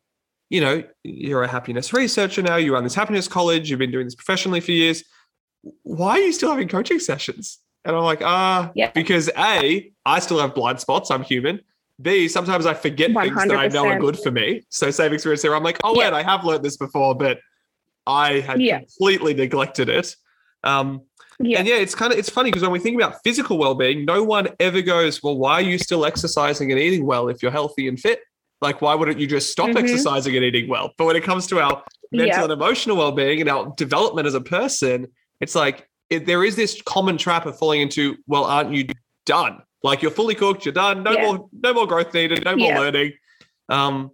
you 0.51 0.61
know, 0.61 0.83
you're 1.03 1.43
a 1.43 1.49
happiness 1.49 1.93
researcher 1.93 2.43
now. 2.43 2.57
You 2.57 2.73
run 2.75 2.85
this 2.85 2.95
happiness 2.95 3.27
college. 3.29 3.69
You've 3.71 3.79
been 3.79 3.91
doing 3.91 4.07
this 4.07 4.15
professionally 4.15 4.61
for 4.61 4.73
years. 4.73 5.05
Why 5.83 6.13
are 6.13 6.19
you 6.21 6.33
still 6.33 6.51
having 6.51 6.69
coaching 6.69 7.01
sessions? 7.01 7.59
And 7.85 7.97
I'm 7.97 8.03
like, 8.03 8.23
ah, 8.23 8.71
Yeah. 8.75 8.91
because 8.93 9.29
a, 9.37 9.93
I 10.05 10.19
still 10.21 10.39
have 10.39 10.55
blind 10.55 10.81
spots. 10.81 11.11
I'm 11.11 11.23
human. 11.23 11.61
B, 12.01 12.29
sometimes 12.29 12.67
I 12.67 12.75
forget 12.75 13.13
things 13.13 13.35
that 13.35 13.57
I 13.57 13.69
know 13.69 13.87
are 13.89 13.99
good 13.99 14.19
for 14.19 14.31
me. 14.31 14.65
So 14.69 14.91
same 14.91 15.13
experience 15.15 15.43
there. 15.43 15.55
I'm 15.57 15.63
like, 15.63 15.79
oh 15.83 15.95
Yeah. 15.99 16.11
wait, 16.11 16.13
I 16.13 16.23
have 16.23 16.45
learned 16.45 16.65
this 16.65 16.77
before, 16.77 17.15
but 17.15 17.39
I 18.07 18.41
had 18.41 18.61
Yeah. 18.61 18.81
completely 18.81 19.35
neglected 19.35 19.89
it. 19.89 20.15
Um, 20.63 21.03
Yeah. 21.39 21.59
and 21.59 21.69
yeah, 21.69 21.77
it's 21.77 21.95
kind 21.95 22.13
of 22.13 22.19
it's 22.19 22.31
funny 22.31 22.51
because 22.51 22.63
when 22.63 22.73
we 22.73 22.79
think 22.79 22.97
about 22.97 23.17
physical 23.23 23.59
well-being, 23.59 24.05
no 24.05 24.23
one 24.23 24.49
ever 24.61 24.81
goes, 24.81 25.23
"Well, 25.23 25.37
why 25.37 25.55
are 25.55 25.61
you 25.63 25.79
still 25.79 26.05
exercising 26.07 26.71
and 26.73 26.81
eating 26.81 27.05
well 27.07 27.29
if 27.29 27.43
you're 27.43 27.53
healthy 27.53 27.89
and 27.89 27.99
fit? 28.01 28.21
Like, 28.63 28.81
why 28.81 28.95
wouldn't 28.95 29.19
you 29.21 29.27
just 29.27 29.51
stop 29.51 29.69
Mhm. 29.69 29.77
exercising 29.79 30.35
and 30.37 30.45
eating 30.45 30.69
well?" 30.69 30.93
But 30.97 31.05
when 31.05 31.17
it 31.17 31.23
comes 31.25 31.47
to 31.49 31.61
our 31.61 31.83
mental 32.11 32.39
Yeah. 32.39 32.43
and 32.45 32.53
emotional 32.53 32.97
well-being 32.97 33.41
and 33.41 33.51
our 33.51 33.73
development 33.77 34.27
as 34.27 34.35
a 34.35 34.41
person, 34.41 35.09
it's 35.41 35.55
like 35.55 35.87
it, 36.09 36.25
there 36.25 36.45
is 36.45 36.57
this 36.57 36.81
common 36.83 37.19
trap 37.19 37.47
of 37.47 37.59
falling 37.59 37.81
into, 37.83 38.17
"Well, 38.27 38.45
aren't 38.45 38.73
you 38.73 38.87
done? 39.27 39.61
Like 39.83 40.01
you're 40.03 40.11
fully 40.13 40.35
cooked, 40.35 40.65
you're 40.65 40.73
done. 40.73 41.03
No 41.03 41.13
Yeah. 41.13 41.23
more, 41.25 41.49
no 41.53 41.75
more 41.75 41.87
growth 41.87 42.15
needed, 42.15 42.45
no 42.45 42.57
more 42.57 42.73
learning." 42.75 43.13
Um, 43.69 44.11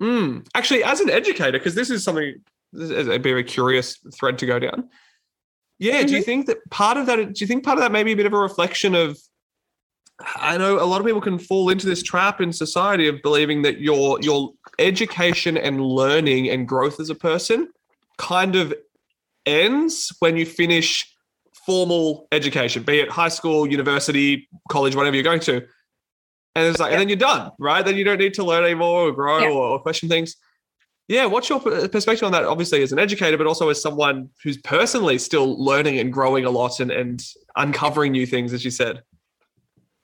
mm, 0.00 0.46
actually, 0.54 0.82
as 0.82 1.00
an 1.00 1.10
educator, 1.10 1.58
because 1.58 1.74
this 1.74 1.90
is 1.90 2.02
something, 2.02 2.34
this 2.72 2.90
is 2.90 3.06
a 3.06 3.18
bit 3.18 3.32
of 3.32 3.38
a 3.38 3.42
curious 3.44 3.98
thread 4.18 4.38
to 4.38 4.46
go 4.46 4.58
down. 4.58 4.88
Yeah, 5.78 6.02
do 6.02 6.12
you 6.12 6.18
mm-hmm. 6.18 6.24
think 6.24 6.46
that 6.46 6.58
part 6.70 6.96
of 6.96 7.06
that? 7.06 7.16
Do 7.16 7.32
you 7.36 7.46
think 7.46 7.64
part 7.64 7.78
of 7.78 7.82
that 7.82 7.92
may 7.92 8.02
be 8.02 8.12
a 8.12 8.16
bit 8.16 8.26
of 8.26 8.32
a 8.32 8.38
reflection 8.38 8.94
of? 8.94 9.18
I 10.36 10.56
know 10.56 10.82
a 10.82 10.86
lot 10.86 11.00
of 11.00 11.06
people 11.06 11.20
can 11.20 11.38
fall 11.38 11.68
into 11.68 11.86
this 11.86 12.02
trap 12.02 12.40
in 12.40 12.50
society 12.52 13.06
of 13.06 13.20
believing 13.22 13.62
that 13.62 13.80
your 13.80 14.18
your 14.22 14.52
education 14.78 15.58
and 15.58 15.80
learning 15.80 16.48
and 16.48 16.66
growth 16.66 16.98
as 17.00 17.10
a 17.10 17.14
person 17.14 17.68
kind 18.16 18.56
of 18.56 18.72
ends 19.44 20.14
when 20.20 20.36
you 20.36 20.46
finish 20.46 21.06
formal 21.66 22.28
education, 22.32 22.82
be 22.84 23.00
it 23.00 23.10
high 23.10 23.28
school, 23.28 23.66
university, 23.66 24.48
college, 24.70 24.94
whatever 24.94 25.16
you're 25.16 25.24
going 25.24 25.40
to. 25.40 25.66
And 26.54 26.66
it's 26.68 26.78
like, 26.78 26.92
and 26.92 27.00
then 27.00 27.08
you're 27.08 27.18
done, 27.18 27.50
right? 27.58 27.84
Then 27.84 27.96
you 27.96 28.04
don't 28.04 28.18
need 28.18 28.34
to 28.34 28.44
learn 28.44 28.64
anymore 28.64 29.08
or 29.08 29.12
grow 29.12 29.40
Yeah. 29.40 29.50
or 29.50 29.78
question 29.80 30.08
things. 30.08 30.36
Yeah, 31.08 31.26
what's 31.26 31.48
your 31.48 31.60
perspective 31.60 32.24
on 32.24 32.32
that? 32.32 32.44
Obviously, 32.44 32.82
as 32.82 32.90
an 32.90 32.98
educator, 32.98 33.38
but 33.38 33.46
also 33.46 33.68
as 33.68 33.80
someone 33.80 34.28
who's 34.42 34.56
personally 34.58 35.18
still 35.18 35.62
learning 35.62 36.00
and 36.00 36.12
growing 36.12 36.44
a 36.44 36.50
lot 36.50 36.80
and, 36.80 36.90
and 36.90 37.24
uncovering 37.54 38.12
new 38.12 38.26
things, 38.26 38.52
as 38.52 38.64
you 38.64 38.72
said. 38.72 39.02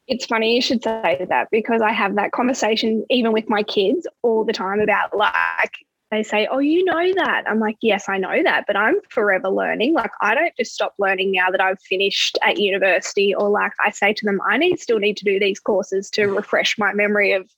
It's 0.06 0.26
funny 0.26 0.54
you 0.54 0.62
should 0.62 0.82
say 0.82 1.26
that 1.28 1.48
because 1.50 1.80
I 1.80 1.92
have 1.92 2.16
that 2.16 2.32
conversation 2.32 3.04
even 3.08 3.32
with 3.32 3.48
my 3.48 3.62
kids 3.62 4.06
all 4.22 4.44
the 4.44 4.52
time 4.52 4.80
about 4.80 5.16
like 5.16 5.72
they 6.12 6.22
say, 6.22 6.46
"Oh, 6.50 6.58
you 6.58 6.84
know 6.84 7.14
that." 7.14 7.44
I'm 7.48 7.58
like, 7.58 7.78
"Yes, 7.80 8.08
I 8.08 8.18
know 8.18 8.42
that, 8.42 8.64
but 8.66 8.76
I'm 8.76 8.96
forever 9.08 9.48
learning. 9.48 9.94
Like 9.94 10.10
I 10.20 10.34
don't 10.34 10.54
just 10.56 10.74
stop 10.74 10.94
learning 10.98 11.32
now 11.32 11.50
that 11.50 11.60
I've 11.60 11.80
finished 11.80 12.38
at 12.42 12.58
university 12.58 13.34
or 13.34 13.48
like 13.48 13.72
I 13.84 13.90
say 13.90 14.12
to 14.12 14.24
them, 14.24 14.40
I 14.46 14.56
need 14.56 14.78
still 14.78 14.98
need 14.98 15.16
to 15.16 15.24
do 15.24 15.40
these 15.40 15.58
courses 15.58 16.10
to 16.10 16.26
refresh 16.26 16.78
my 16.78 16.92
memory 16.92 17.32
of 17.32 17.50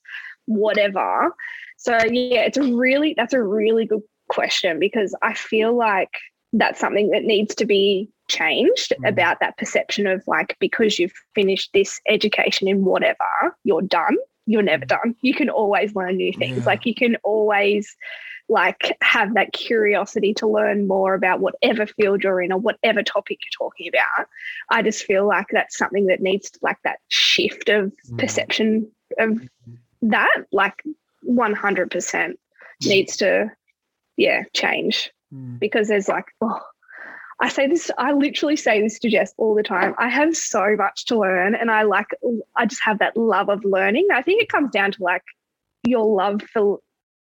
whatever." 0.45 1.35
So, 1.85 1.99
yeah, 2.11 2.41
it's 2.41 2.57
a 2.57 2.63
really 2.63 3.13
that's 3.15 3.33
a 3.33 3.43
really 3.43 3.85
good 3.85 4.01
question 4.29 4.79
because 4.79 5.15
I 5.21 5.35
feel 5.35 5.75
like 5.75 6.09
that's 6.51 6.79
something 6.79 7.11
that 7.11 7.23
needs 7.23 7.53
to 7.55 7.65
be 7.65 8.09
changed 8.27 8.91
Mm. 9.03 9.07
about 9.09 9.39
that 9.39 9.55
perception 9.57 10.07
of 10.07 10.23
like 10.25 10.57
because 10.59 10.97
you've 10.97 11.13
finished 11.35 11.69
this 11.73 12.01
education 12.07 12.67
in 12.67 12.83
whatever 12.83 13.29
you're 13.63 13.83
done 13.83 14.17
you're 14.47 14.63
never 14.63 14.83
done 14.85 15.13
you 15.21 15.33
can 15.35 15.47
always 15.47 15.93
learn 15.93 16.17
new 16.17 16.33
things 16.33 16.57
Yeah. 16.57 16.71
like 16.71 16.87
you 16.87 16.95
can 16.95 17.17
always 17.23 17.95
like 18.49 18.97
have 19.01 19.35
that 19.35 19.53
curiosity 19.53 20.33
to 20.35 20.47
learn 20.47 20.87
more 20.87 21.13
about 21.13 21.39
whatever 21.39 21.85
field 21.85 22.23
you're 22.23 22.41
in 22.41 22.51
or 22.51 22.57
whatever 22.59 23.03
topic 23.03 23.37
you're 23.43 23.59
talking 23.69 23.87
about 23.89 24.27
i 24.71 24.81
just 24.81 25.03
feel 25.03 25.27
like 25.27 25.47
that's 25.51 25.77
something 25.77 26.07
that 26.07 26.19
needs 26.21 26.49
like 26.63 26.77
that 26.83 26.97
shift 27.09 27.69
of 27.69 27.93
Mm. 28.11 28.17
perception 28.17 28.91
of 29.19 29.39
that 30.01 30.37
like 30.51 30.81
100% 31.27 32.33
needs 32.83 33.17
to 33.17 33.51
yeah 34.17 34.43
change 34.53 35.11
Mm. 35.33 35.59
because 35.59 35.87
there's 35.87 36.07
like, 36.07 36.25
oh, 36.41 36.59
I 37.41 37.49
say 37.49 37.67
this, 37.67 37.91
I 37.97 38.13
literally 38.13 38.55
say 38.55 38.81
this 38.81 38.99
to 38.99 39.09
Jess 39.09 39.33
all 39.37 39.55
the 39.55 39.63
time. 39.63 39.93
I 39.97 40.07
have 40.07 40.37
so 40.37 40.75
much 40.77 41.05
to 41.07 41.19
learn 41.19 41.55
and 41.55 41.69
I 41.69 41.83
like, 41.83 42.07
I 42.55 42.65
just 42.65 42.81
have 42.83 42.99
that 42.99 43.17
love 43.17 43.49
of 43.49 43.65
learning. 43.65 44.07
I 44.13 44.21
think 44.21 44.41
it 44.41 44.49
comes 44.49 44.71
down 44.71 44.91
to 44.93 45.03
like 45.03 45.23
your 45.83 46.05
love 46.05 46.41
for, 46.53 46.79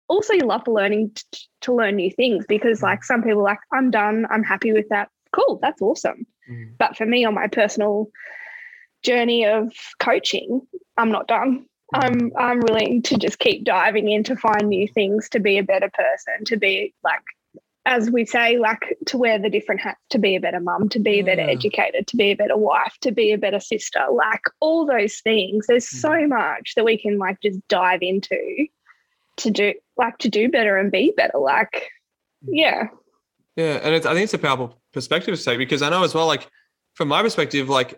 also 0.07 0.33
your 0.33 0.45
love 0.45 0.63
for 0.65 0.73
learning 0.73 1.11
t- 1.15 1.39
to 1.61 1.73
learn 1.73 1.95
new 1.95 2.11
things 2.11 2.45
because 2.47 2.83
like 2.83 3.03
some 3.03 3.23
people 3.23 3.43
like, 3.43 3.59
I'm 3.73 3.89
done, 3.89 4.27
I'm 4.29 4.43
happy 4.43 4.71
with 4.71 4.87
that. 4.89 5.09
Cool, 5.31 5.59
that's 5.61 5.81
awesome. 5.81 6.27
Mm. 6.49 6.73
But 6.77 6.95
for 6.95 7.05
me 7.05 7.25
on 7.25 7.33
my 7.33 7.47
personal 7.47 8.09
journey 9.03 9.45
of 9.45 9.73
coaching, 9.99 10.61
I'm 10.97 11.11
not 11.11 11.27
done. 11.27 11.65
I'm 11.93 12.31
I'm 12.37 12.59
willing 12.59 13.01
to 13.03 13.17
just 13.17 13.39
keep 13.39 13.63
diving 13.63 14.09
in 14.09 14.23
to 14.25 14.35
find 14.35 14.67
new 14.67 14.87
things 14.87 15.29
to 15.29 15.39
be 15.39 15.57
a 15.57 15.63
better 15.63 15.89
person, 15.89 16.45
to 16.45 16.57
be 16.57 16.93
like 17.03 17.21
as 17.87 18.11
we 18.11 18.25
say, 18.25 18.57
like 18.57 18.97
to 19.05 19.17
wear 19.17 19.39
the 19.39 19.49
different 19.49 19.79
hats, 19.79 20.01
to 20.09 20.19
be 20.19 20.35
a 20.35 20.41
better 20.41 20.59
mum, 20.59 20.89
to 20.89 20.99
be 20.99 21.21
a 21.21 21.23
better 21.23 21.43
Yeah. 21.43 21.51
educator, 21.51 22.03
to 22.03 22.17
be 22.17 22.31
a 22.31 22.35
better 22.35 22.57
wife, 22.57 22.93
to 22.99 23.11
be 23.13 23.31
a 23.31 23.37
better 23.37 23.61
sister, 23.61 24.05
like 24.11 24.41
all 24.59 24.85
those 24.85 25.21
things. 25.21 25.67
There's 25.67 25.87
so 25.87 26.09
mm. 26.09 26.27
much 26.27 26.73
that 26.75 26.83
we 26.83 26.97
can 26.97 27.17
like 27.17 27.39
just 27.41 27.65
dive 27.69 28.01
into 28.01 28.67
to 29.37 29.51
do 29.51 29.73
like 29.95 30.17
to 30.17 30.29
do 30.29 30.49
better 30.49 30.77
and 30.77 30.91
be 30.91 31.13
better. 31.15 31.37
Like, 31.37 31.89
mm. 32.45 32.49
yeah. 32.51 32.87
Yeah, 33.55 33.79
and 33.81 33.95
it's, 33.95 34.05
I 34.05 34.13
think 34.13 34.25
it's 34.25 34.33
a 34.33 34.37
powerful 34.37 34.77
perspective 34.91 35.37
to 35.37 35.43
take 35.43 35.57
because 35.57 35.81
I 35.81 35.89
know 35.89 36.03
as 36.03 36.13
well, 36.13 36.27
like 36.27 36.45
from 36.95 37.07
my 37.07 37.21
perspective, 37.21 37.69
like 37.69 37.97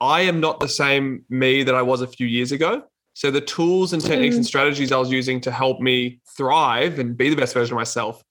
I 0.00 0.22
am 0.22 0.40
not 0.40 0.58
the 0.58 0.68
same 0.68 1.26
me 1.28 1.64
that 1.64 1.74
I 1.74 1.82
was 1.82 2.00
a 2.00 2.06
few 2.06 2.26
years 2.26 2.50
ago. 2.50 2.82
So 3.14 3.30
the 3.30 3.40
tools 3.40 3.92
and 3.92 4.02
techniques 4.02 4.36
and 4.36 4.46
strategies 4.46 4.90
I 4.92 4.96
was 4.96 5.10
using 5.10 5.40
to 5.42 5.50
help 5.50 5.80
me 5.80 6.20
thrive 6.36 6.98
and 6.98 7.16
be 7.16 7.28
the 7.28 7.36
best 7.36 7.54
version 7.54 7.74
of 7.74 7.76
myself 7.78 8.22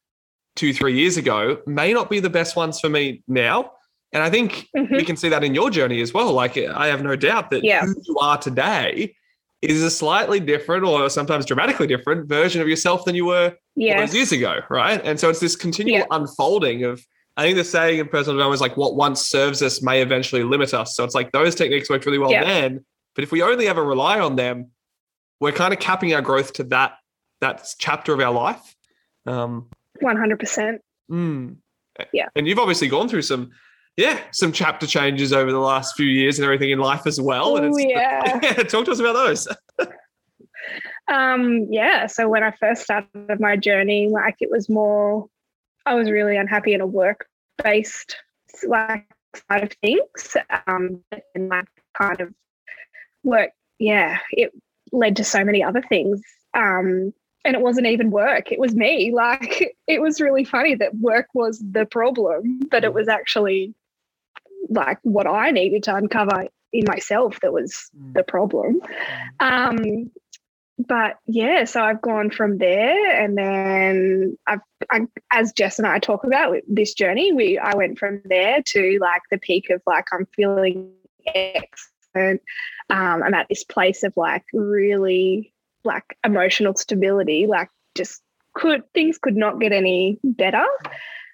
two, 0.56 0.74
three 0.74 0.94
years 0.94 1.18
ago 1.18 1.60
may 1.68 1.94
not 1.94 2.10
be 2.10 2.20
the 2.20 2.30
best 2.30 2.56
ones 2.56 2.80
for 2.80 2.90
me 2.90 3.24
now. 3.28 3.72
And 4.12 4.22
I 4.24 4.30
think 4.30 4.68
Mhm. 4.76 4.92
we 4.98 5.06
can 5.06 5.16
see 5.16 5.30
that 5.30 5.44
in 5.44 5.54
your 5.56 5.70
journey 5.70 6.02
as 6.02 6.14
well. 6.14 6.34
Like 6.34 6.58
I 6.58 6.88
have 6.88 7.04
no 7.04 7.16
doubt 7.16 7.52
that 7.52 7.64
Yeah. 7.64 7.86
who 7.86 7.96
you 8.06 8.18
are 8.20 8.38
today 8.38 9.16
is 9.62 9.84
a 9.84 9.92
slightly 9.92 10.40
different 10.40 10.84
or 10.84 11.10
sometimes 11.10 11.46
dramatically 11.46 11.86
different 11.88 12.28
version 12.28 12.62
of 12.62 12.68
yourself 12.68 13.06
than 13.06 13.16
you 13.16 13.26
were 13.26 13.54
Yes. 13.76 14.10
those 14.10 14.16
years 14.16 14.32
ago, 14.32 14.60
right? 14.70 15.00
And 15.06 15.20
so 15.20 15.30
it's 15.30 15.40
this 15.40 15.56
continual 15.56 16.00
Yeah. 16.00 16.06
unfolding 16.12 16.84
of. 16.84 17.06
I 17.38 17.44
think 17.44 17.56
the 17.56 17.64
saying 17.64 18.00
in 18.00 18.08
personal 18.10 18.36
development 18.36 18.56
is 18.56 18.62
like, 18.62 18.76
"What 18.76 18.96
once 18.96 19.26
serves 19.26 19.62
us 19.62 19.82
may 19.82 20.02
eventually 20.02 20.44
limit 20.44 20.74
us." 20.74 20.96
So 20.96 21.04
it's 21.06 21.16
like 21.16 21.32
those 21.32 21.56
techniques 21.56 21.90
worked 21.90 22.06
really 22.06 22.18
well 22.18 22.32
Yeah. 22.32 22.44
then, 22.44 22.84
but 23.16 23.24
if 23.24 23.32
we 23.32 23.42
only 23.42 23.68
ever 23.68 23.84
rely 23.84 24.20
on 24.20 24.36
them, 24.36 24.72
we're 25.40 25.52
kind 25.52 25.74
of 25.74 25.80
capping 25.80 26.14
our 26.14 26.22
growth 26.22 26.54
to 26.54 26.64
that 26.66 26.94
that 27.42 27.68
chapter 27.80 28.14
of 28.14 28.20
our 28.20 28.32
life. 28.32 28.76
Um, 29.26 29.70
100%. 30.04 30.78
mm. 31.12 31.56
Yeah. 32.14 32.28
and 32.36 32.48
you've 32.48 32.58
obviously 32.60 32.88
gone 32.88 33.10
through 33.10 33.24
some, 33.24 33.52
yeah, 33.98 34.20
some 34.32 34.52
chapter 34.52 34.88
changes 34.88 35.34
over 35.34 35.52
the 35.52 35.60
last 35.60 35.96
few 35.96 36.06
years 36.08 36.40
and 36.40 36.46
everything 36.46 36.70
in 36.72 36.80
life 36.80 37.06
as 37.06 37.20
well. 37.20 37.58
and 37.58 37.74
Oh, 37.74 37.78
yeah. 37.80 38.40
yeah, 38.42 38.54
talk 38.64 38.86
to 38.86 38.92
us 38.92 39.00
about 39.00 39.14
those. 39.14 39.48
Um, 41.08 41.68
yeah. 41.70 42.08
So 42.08 42.30
when 42.30 42.44
I 42.44 42.52
first 42.52 42.84
started 42.84 43.40
my 43.40 43.58
journey, 43.58 44.08
like 44.08 44.36
it 44.40 44.50
was 44.50 44.70
more, 44.70 45.28
I 45.86 45.96
was 45.96 46.10
really 46.10 46.38
unhappy 46.38 46.74
in 46.74 46.82
a 46.82 46.88
work 46.88 47.26
based 47.64 48.16
like 48.68 49.06
side 49.50 49.64
of 49.64 49.74
things. 49.82 50.38
Um, 50.68 51.04
and 51.36 51.50
like 51.50 51.66
kind 51.98 52.22
of 52.22 52.34
work, 53.24 53.52
yeah, 53.80 54.20
it 54.32 54.52
led 54.92 55.16
to 55.18 55.24
so 55.24 55.44
many 55.44 55.64
other 55.64 55.82
things. 55.82 56.22
Um, 56.54 57.14
and 57.44 57.56
it 57.56 57.62
wasn't 57.62 57.88
even 57.88 58.12
work, 58.12 58.52
it 58.52 58.60
was 58.60 58.76
me. 58.76 59.12
Like 59.22 59.76
it 59.88 60.02
was 60.02 60.22
really 60.22 60.44
funny 60.44 60.76
that 60.76 60.96
work 60.96 61.28
was 61.34 61.64
the 61.72 61.86
problem, 61.86 62.62
but 62.70 62.84
it 62.84 62.94
was 62.94 63.08
actually 63.08 63.74
like 64.70 65.00
what 65.04 65.28
I 65.28 65.52
needed 65.52 65.84
to 65.84 65.96
uncover 65.96 66.48
in 66.74 66.86
myself 66.88 67.40
that 67.42 67.54
was 67.54 67.90
the 68.14 68.24
problem. 68.24 68.82
Um, 69.40 70.12
but 70.88 71.18
yeah, 71.28 71.66
so 71.66 71.82
I've 71.82 72.02
gone 72.02 72.32
from 72.32 72.58
there, 72.58 73.22
and 73.22 73.38
then 73.38 74.38
I've, 74.48 74.62
I, 74.90 75.02
as 75.32 75.52
Jess 75.52 75.78
and 75.78 75.88
I 75.88 76.00
talk 76.00 76.24
about 76.24 76.56
this 76.68 76.94
journey, 76.94 77.32
we 77.32 77.58
I 77.60 77.76
went 77.76 78.00
from 78.00 78.22
there 78.26 78.62
to 78.68 78.98
like 79.00 79.22
the 79.30 79.38
peak 79.38 79.70
of 79.70 79.82
like 79.86 80.06
I'm 80.12 80.26
feeling 80.36 80.92
excellent. 82.14 82.42
Um, 82.90 83.24
I'm 83.24 83.34
at 83.34 83.48
this 83.50 83.64
place 83.64 84.04
of 84.04 84.14
like 84.16 84.44
really 84.54 85.54
like 85.84 86.04
emotional 86.24 86.76
stability, 86.76 87.48
like 87.48 87.70
just 87.96 88.22
could 88.54 88.84
things 88.94 89.18
could 89.18 89.36
not 89.36 89.60
get 89.60 89.72
any 89.72 90.20
better. 90.24 90.66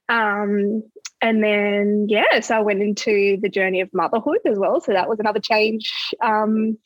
Um, 0.09 0.83
and 1.21 1.43
then 1.43 2.05
yeah, 2.09 2.39
so 2.41 2.55
I 2.55 2.59
went 2.61 2.81
into 2.81 3.37
the 3.41 3.49
journey 3.49 3.81
of 3.81 3.89
motherhood 3.93 4.39
as 4.45 4.57
well. 4.57 4.79
So 4.81 4.93
that 4.93 5.09
was 5.09 5.19
another 5.19 5.39
change 5.39 5.91
um, 6.21 6.77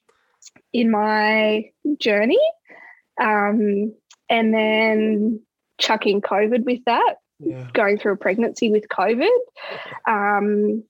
in 0.73 0.89
my 0.89 1.69
journey. 1.99 2.39
Um, 3.21 3.93
and 4.29 4.53
then 4.53 5.41
chucking 5.77 6.21
COVID 6.21 6.63
with 6.63 6.79
that, 6.85 7.17
Yeah. 7.39 7.67
going 7.73 7.99
through 7.99 8.13
a 8.13 8.17
pregnancy 8.17 8.71
with 8.71 8.87
COVID. 8.87 9.29
Um, 10.07 10.83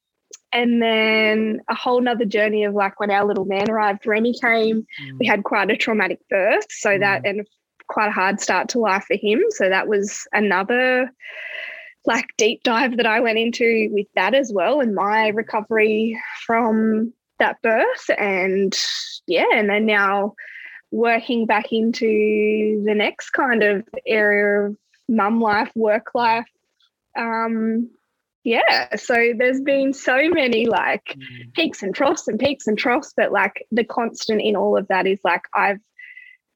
and 0.53 0.81
then 0.81 1.61
a 1.69 1.75
whole 1.75 2.01
nother 2.01 2.25
journey 2.25 2.63
of 2.63 2.73
like 2.73 2.99
when 2.99 3.11
our 3.11 3.25
little 3.25 3.45
man 3.45 3.69
arrived, 3.69 4.05
Remy 4.05 4.35
came, 4.41 4.85
we 5.19 5.25
had 5.25 5.43
quite 5.43 5.71
a 5.71 5.77
traumatic 5.77 6.19
birth. 6.29 6.65
So 6.69 6.97
that, 6.97 7.25
and 7.25 7.47
quite 7.87 8.07
a 8.07 8.11
hard 8.11 8.39
start 8.39 8.69
to 8.69 8.79
life 8.79 9.05
for 9.07 9.15
him. 9.15 9.41
So 9.49 9.69
that 9.69 9.87
was 9.87 10.27
another 10.33 11.11
like 12.05 12.25
deep 12.37 12.63
dive 12.63 12.97
that 12.97 13.05
I 13.05 13.19
went 13.19 13.37
into 13.37 13.89
with 13.91 14.07
that 14.15 14.33
as 14.33 14.51
well 14.53 14.81
and 14.81 14.95
my 14.95 15.27
recovery 15.27 16.19
from 16.45 17.13
that 17.39 17.61
birth. 17.61 18.09
And 18.17 18.77
yeah, 19.27 19.45
and 19.53 19.69
then 19.69 19.85
now 19.85 20.35
working 20.91 21.45
back 21.45 21.71
into 21.71 22.83
the 22.85 22.95
next 22.95 23.29
kind 23.31 23.63
of 23.63 23.87
area 24.05 24.67
of 24.67 24.77
mum 25.07 25.39
life, 25.39 25.71
work 25.75 26.11
life. 26.13 26.47
Um, 27.17 27.89
yeah, 28.43 28.95
so 28.95 29.33
there's 29.37 29.61
been 29.61 29.93
so 29.93 30.29
many 30.29 30.65
like 30.65 31.15
Mm. 31.17 31.53
peaks 31.53 31.83
and 31.83 31.93
troughs 31.93 32.27
and 32.27 32.39
peaks 32.39 32.67
and 32.67 32.77
troughs, 32.77 33.13
but 33.15 33.31
like 33.31 33.65
the 33.71 33.83
constant 33.83 34.41
in 34.41 34.55
all 34.55 34.77
of 34.77 34.87
that 34.87 35.05
is 35.05 35.19
like 35.23 35.43
I've 35.55 35.79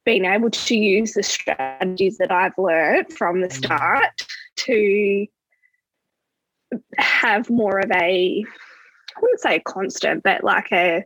been 0.05 0.25
able 0.25 0.49
to 0.51 0.75
use 0.75 1.13
the 1.13 1.23
strategies 1.23 2.17
that 2.17 2.31
I've 2.31 2.57
learned 2.57 3.11
from 3.13 3.41
the 3.41 3.47
Mm. 3.47 3.53
start 3.53 4.27
to 4.57 5.27
have 6.97 7.49
more 7.49 7.79
of 7.79 7.91
a 7.91 8.43
I 9.17 9.21
wouldn't 9.21 9.39
say 9.39 9.55
a 9.55 9.61
constant, 9.61 10.23
but 10.23 10.43
like 10.43 10.71
a 10.71 11.05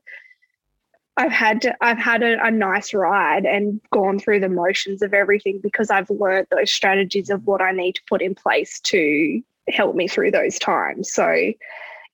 I've 1.18 1.32
had 1.32 1.76
I've 1.82 1.98
had 1.98 2.24
a, 2.24 2.44
a 2.46 2.50
nice 2.50 2.94
ride 2.94 3.46
and 3.46 3.82
gone 3.92 4.20
through 4.20 4.40
the 4.40 4.50
motions 4.50 5.02
of 5.02 5.14
everything 5.14 5.60
because 5.62 5.92
I've 5.92 6.10
learned 6.10 6.48
those 6.50 6.72
strategies 6.72 7.30
of 7.30 7.46
what 7.46 7.62
I 7.62 7.74
need 7.74 7.96
to 7.96 8.02
put 8.08 8.22
in 8.22 8.34
place 8.34 8.80
to 8.82 9.42
help 9.70 9.96
me 9.96 10.08
through 10.08 10.32
those 10.32 10.60
times. 10.60 11.12
So 11.12 11.52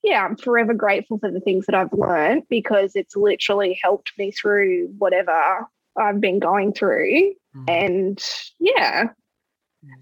yeah, 0.03 0.23
I'm 0.23 0.37
forever 0.37 0.73
grateful 0.73 1.17
for 1.17 1.31
the 1.31 1.39
things 1.39 1.65
that 1.65 1.75
I've 1.75 1.93
learned 1.93 2.43
because 2.49 2.95
it's 2.95 3.15
literally 3.15 3.79
helped 3.81 4.11
me 4.17 4.31
through 4.31 4.93
whatever 4.97 5.67
I've 5.97 6.21
been 6.21 6.39
going 6.39 6.73
through. 6.73 7.33
Mm. 7.55 7.69
And 7.85 8.23
yeah, 8.59 9.09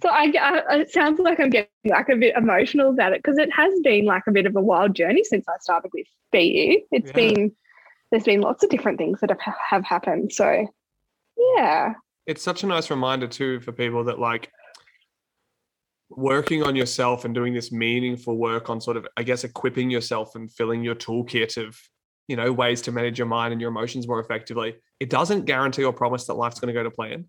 so 0.01 0.09
I, 0.09 0.33
I 0.39 0.75
it 0.79 0.91
sounds 0.91 1.19
like 1.19 1.39
I'm 1.39 1.49
getting 1.49 1.69
like 1.85 2.09
a 2.09 2.15
bit 2.15 2.35
emotional 2.35 2.89
about 2.89 3.13
it 3.13 3.23
because 3.23 3.37
it 3.37 3.51
has 3.53 3.73
been 3.81 4.05
like 4.05 4.23
a 4.27 4.31
bit 4.31 4.45
of 4.45 4.55
a 4.55 4.61
wild 4.61 4.95
journey 4.95 5.23
since 5.23 5.45
I 5.47 5.53
started 5.59 5.91
with 5.93 6.07
BU. 6.31 6.81
It's 6.91 7.09
Yeah. 7.09 7.13
been 7.13 7.51
there's 8.11 8.23
been 8.23 8.41
lots 8.41 8.63
of 8.63 8.69
different 8.69 8.97
things 8.97 9.19
that 9.21 9.29
have 9.29 9.55
have 9.69 9.85
happened. 9.85 10.33
So 10.33 10.67
yeah, 11.55 11.93
it's 12.25 12.43
such 12.43 12.63
a 12.63 12.67
nice 12.67 12.89
reminder 12.89 13.27
too 13.27 13.59
for 13.61 13.71
people 13.71 14.03
that 14.05 14.19
like 14.19 14.51
working 16.17 16.63
on 16.63 16.75
yourself 16.75 17.25
and 17.25 17.33
doing 17.33 17.53
this 17.53 17.71
meaningful 17.71 18.37
work 18.37 18.69
on 18.69 18.79
sort 18.81 18.97
of 18.97 19.07
i 19.17 19.23
guess 19.23 19.43
equipping 19.43 19.89
yourself 19.89 20.35
and 20.35 20.51
filling 20.51 20.83
your 20.83 20.95
toolkit 20.95 21.57
of 21.57 21.79
you 22.27 22.35
know 22.35 22.51
ways 22.51 22.81
to 22.81 22.91
manage 22.91 23.17
your 23.17 23.27
mind 23.27 23.51
and 23.51 23.61
your 23.61 23.69
emotions 23.69 24.07
more 24.07 24.19
effectively 24.19 24.75
it 24.99 25.09
doesn't 25.09 25.45
guarantee 25.45 25.83
or 25.83 25.93
promise 25.93 26.25
that 26.25 26.35
life's 26.35 26.59
going 26.59 26.73
to 26.73 26.79
go 26.79 26.83
to 26.83 26.91
plan 26.91 27.25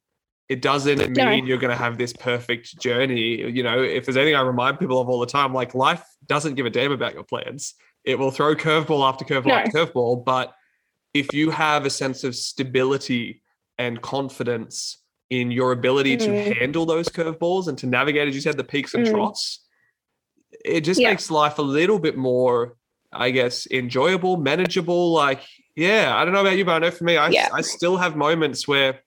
it 0.48 0.60
doesn't 0.60 0.98
mean 0.98 1.12
No. 1.12 1.30
you're 1.30 1.58
going 1.58 1.70
to 1.70 1.76
have 1.76 1.98
this 1.98 2.12
perfect 2.12 2.78
journey 2.80 3.50
you 3.50 3.62
know 3.62 3.82
if 3.82 4.04
there's 4.06 4.16
anything 4.16 4.36
i 4.36 4.40
remind 4.42 4.78
people 4.78 5.00
of 5.00 5.08
all 5.08 5.20
the 5.20 5.26
time 5.26 5.52
like 5.54 5.74
life 5.74 6.04
doesn't 6.26 6.54
give 6.54 6.66
a 6.66 6.70
damn 6.70 6.92
about 6.92 7.14
your 7.14 7.24
plans 7.24 7.74
it 8.04 8.18
will 8.18 8.30
throw 8.30 8.54
curveball 8.54 9.08
after 9.08 9.24
curveball 9.24 9.46
No. 9.46 9.54
after 9.54 9.70
curveball 9.86 10.24
but 10.24 10.54
if 11.12 11.32
you 11.32 11.50
have 11.50 11.86
a 11.86 11.90
sense 11.90 12.24
of 12.24 12.34
stability 12.34 13.42
and 13.78 14.00
confidence 14.02 14.98
in 15.40 15.50
your 15.50 15.72
ability 15.72 16.16
to 16.18 16.28
Mm. 16.28 16.56
handle 16.58 16.86
those 16.86 17.08
curveballs 17.08 17.68
and 17.68 17.76
to 17.78 17.86
navigate, 17.86 18.28
as 18.28 18.34
you 18.34 18.40
said, 18.40 18.56
the 18.56 18.64
peaks 18.64 18.94
and 18.94 19.06
Mm. 19.06 19.10
troughs, 19.10 19.60
it 20.64 20.82
just 20.82 21.00
Yeah. 21.00 21.10
makes 21.10 21.30
life 21.30 21.58
a 21.58 21.62
little 21.62 21.98
bit 21.98 22.16
more, 22.16 22.76
I 23.12 23.30
guess, 23.30 23.66
enjoyable, 23.70 24.36
manageable. 24.36 25.12
Like, 25.12 25.42
yeah, 25.76 26.16
I 26.16 26.24
don't 26.24 26.34
know 26.34 26.40
about 26.40 26.56
you, 26.56 26.64
but 26.64 26.72
I 26.72 26.78
know 26.78 26.90
for 26.90 27.04
me, 27.04 27.16
I, 27.16 27.28
Yeah. 27.30 27.48
I 27.52 27.60
still 27.60 27.96
have 27.96 28.16
moments 28.16 28.66
where 28.68 29.00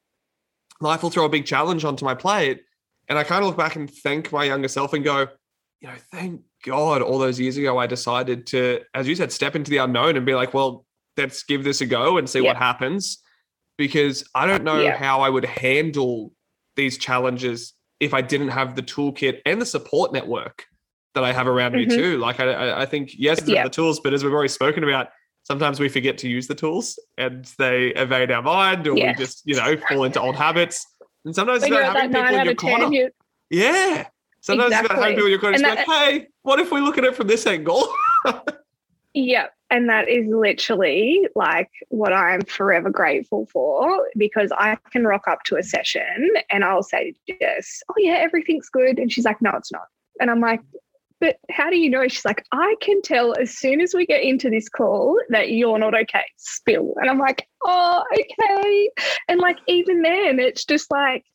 life 0.81 1.03
will 1.03 1.09
throw 1.09 1.25
a 1.25 1.29
big 1.29 1.45
challenge 1.45 1.83
onto 1.85 2.05
my 2.05 2.13
plate. 2.15 2.61
And 3.09 3.17
I 3.17 3.23
kind 3.23 3.41
of 3.41 3.47
look 3.47 3.57
back 3.57 3.75
and 3.75 3.89
thank 3.89 4.31
my 4.31 4.43
younger 4.43 4.67
self 4.67 4.93
and 4.93 5.03
go, 5.03 5.27
you 5.79 5.87
know, 5.87 5.95
thank 6.11 6.41
God 6.65 7.01
all 7.01 7.19
those 7.19 7.39
years 7.39 7.55
ago 7.57 7.77
I 7.77 7.87
decided 7.87 8.45
to, 8.47 8.81
as 8.93 9.07
you 9.07 9.15
said, 9.15 9.31
step 9.31 9.55
into 9.55 9.71
the 9.71 9.77
unknown 9.77 10.17
and 10.17 10.25
be 10.25 10.35
like, 10.35 10.53
well, 10.53 10.85
let's 11.15 11.43
give 11.43 11.63
this 11.63 11.81
a 11.81 11.85
go 11.85 12.17
and 12.17 12.29
see 12.29 12.41
what 12.41 12.57
happens. 12.57 13.19
Because 13.77 14.23
I 14.35 14.45
don't 14.45 14.63
know 14.63 14.79
Yeah. 14.81 14.97
how 14.97 15.21
I 15.21 15.29
would 15.29 15.45
handle 15.45 16.33
these 16.75 16.97
challenges 16.97 17.73
if 17.99 18.13
I 18.13 18.21
didn't 18.21 18.49
have 18.49 18.75
the 18.75 18.83
toolkit 18.83 19.39
and 19.45 19.61
the 19.61 19.65
support 19.65 20.13
network 20.13 20.65
that 21.15 21.23
I 21.23 21.31
have 21.33 21.47
around 21.47 21.73
me 21.73 21.85
Mhm. 21.85 21.95
too. 21.95 22.17
Like 22.17 22.39
I, 22.39 22.81
I- 22.81 22.85
think 22.85 23.11
yes, 23.17 23.39
it's 23.39 23.49
Yeah. 23.49 23.63
the 23.63 23.69
tools, 23.69 23.99
but 23.99 24.13
as 24.13 24.23
we've 24.23 24.33
already 24.33 24.49
spoken 24.49 24.83
about, 24.83 25.09
sometimes 25.43 25.79
we 25.79 25.89
forget 25.89 26.17
to 26.19 26.27
use 26.29 26.45
the 26.47 26.53
tools 26.55 26.99
and 27.17 27.45
they 27.57 27.87
evade 27.89 28.29
our 28.31 28.41
mind, 28.43 28.87
or 28.87 28.95
Yes. 28.97 29.17
we 29.17 29.23
just 29.23 29.41
you 29.45 29.55
know 29.55 29.77
fall 29.89 30.03
into 30.03 30.19
old 30.21 30.35
habits. 30.35 30.85
And 31.25 31.33
sometimes 31.35 31.61
when 31.63 31.73
about 31.73 31.95
having 31.95 32.11
people 32.11 32.27
in 32.35 32.45
your 32.45 32.55
corner. 32.55 33.09
Yeah. 33.49 34.07
Sometimes 34.41 34.71
it's 34.73 34.79
about 34.85 34.97
having 34.99 35.13
Exactly. 35.13 35.15
people 35.15 35.25
in 35.25 35.31
your 35.31 35.39
corner 35.39 35.55
And 35.55 35.65
and 35.65 35.75
just 35.77 35.87
be 35.87 35.91
like, 35.91 36.09
hey, 36.21 36.27
what 36.43 36.59
if 36.59 36.71
we 36.71 36.79
look 36.81 36.97
at 36.97 37.03
it 37.03 37.15
from 37.15 37.27
this 37.27 37.45
angle? 37.47 37.87
Yeah, 39.13 39.47
and 39.69 39.89
that 39.89 40.08
is 40.08 40.25
literally 40.27 41.27
like 41.36 41.69
what 41.89 42.13
I'm 42.13 42.41
forever 42.41 42.89
grateful 42.89 43.47
for 43.51 44.08
because 44.15 44.51
I 44.58 44.77
can 44.91 45.06
rock 45.06 45.27
up 45.27 45.43
to 45.45 45.58
a 45.58 45.63
session 45.63 46.32
and 46.49 46.63
I'll 46.63 46.84
say 46.84 47.13
to 47.27 47.38
Jess, 47.39 47.82
Oh, 47.89 47.95
yeah, 47.97 48.13
everything's 48.13 48.69
good. 48.69 48.97
And 48.97 49.12
she's 49.12 49.25
like, 49.25 49.41
No, 49.41 49.51
it's 49.56 49.71
not. 49.71 49.88
And 50.21 50.32
I'm 50.32 50.39
like, 50.39 50.62
But 51.19 51.38
how 51.51 51.69
do 51.69 51.77
you 51.77 51.89
know? 51.89 52.08
She's 52.08 52.23
like, 52.23 52.45
I 52.53 52.75
can 52.82 53.01
tell 53.01 53.38
as 53.38 53.58
soon 53.58 53.82
as 53.82 53.93
we 53.93 54.06
get 54.06 54.23
into 54.23 54.49
this 54.49 54.69
call 54.69 55.19
that 55.30 55.51
you're 55.51 55.80
not 55.80 55.95
okay. 55.95 56.25
Spill. 56.38 56.93
And 57.01 57.10
I'm 57.10 57.19
like, 57.19 57.45
Oh, 57.63 58.03
okay. 58.13 58.89
And 59.27 59.41
like, 59.41 59.58
even 59.67 60.01
then, 60.01 60.39
it's 60.39 60.63
just 60.63 60.89
like, 60.91 61.25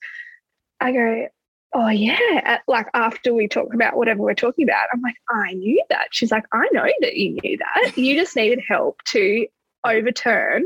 I 0.80 0.92
go, 0.92 1.26
oh 1.74 1.88
yeah. 1.88 2.40
At- 2.44 2.62
like 2.68 2.88
after 2.94 3.32
we 3.34 3.48
talk 3.48 3.74
about 3.74 3.96
whatever 3.96 4.22
we're 4.22 4.34
talking 4.34 4.64
about 4.68 4.88
i'm 4.92 5.00
like 5.00 5.16
i 5.30 5.52
knew 5.54 5.82
that. 5.90 6.08
She's 6.10 6.30
like 6.30 6.44
i 6.52 6.68
know 6.72 6.86
that 7.00 7.16
you 7.16 7.38
knew 7.42 7.58
that. 7.58 7.96
You 7.96 8.14
just 8.20 8.36
needed 8.36 8.60
help 8.66 9.02
to 9.12 9.46
overturn 9.86 10.64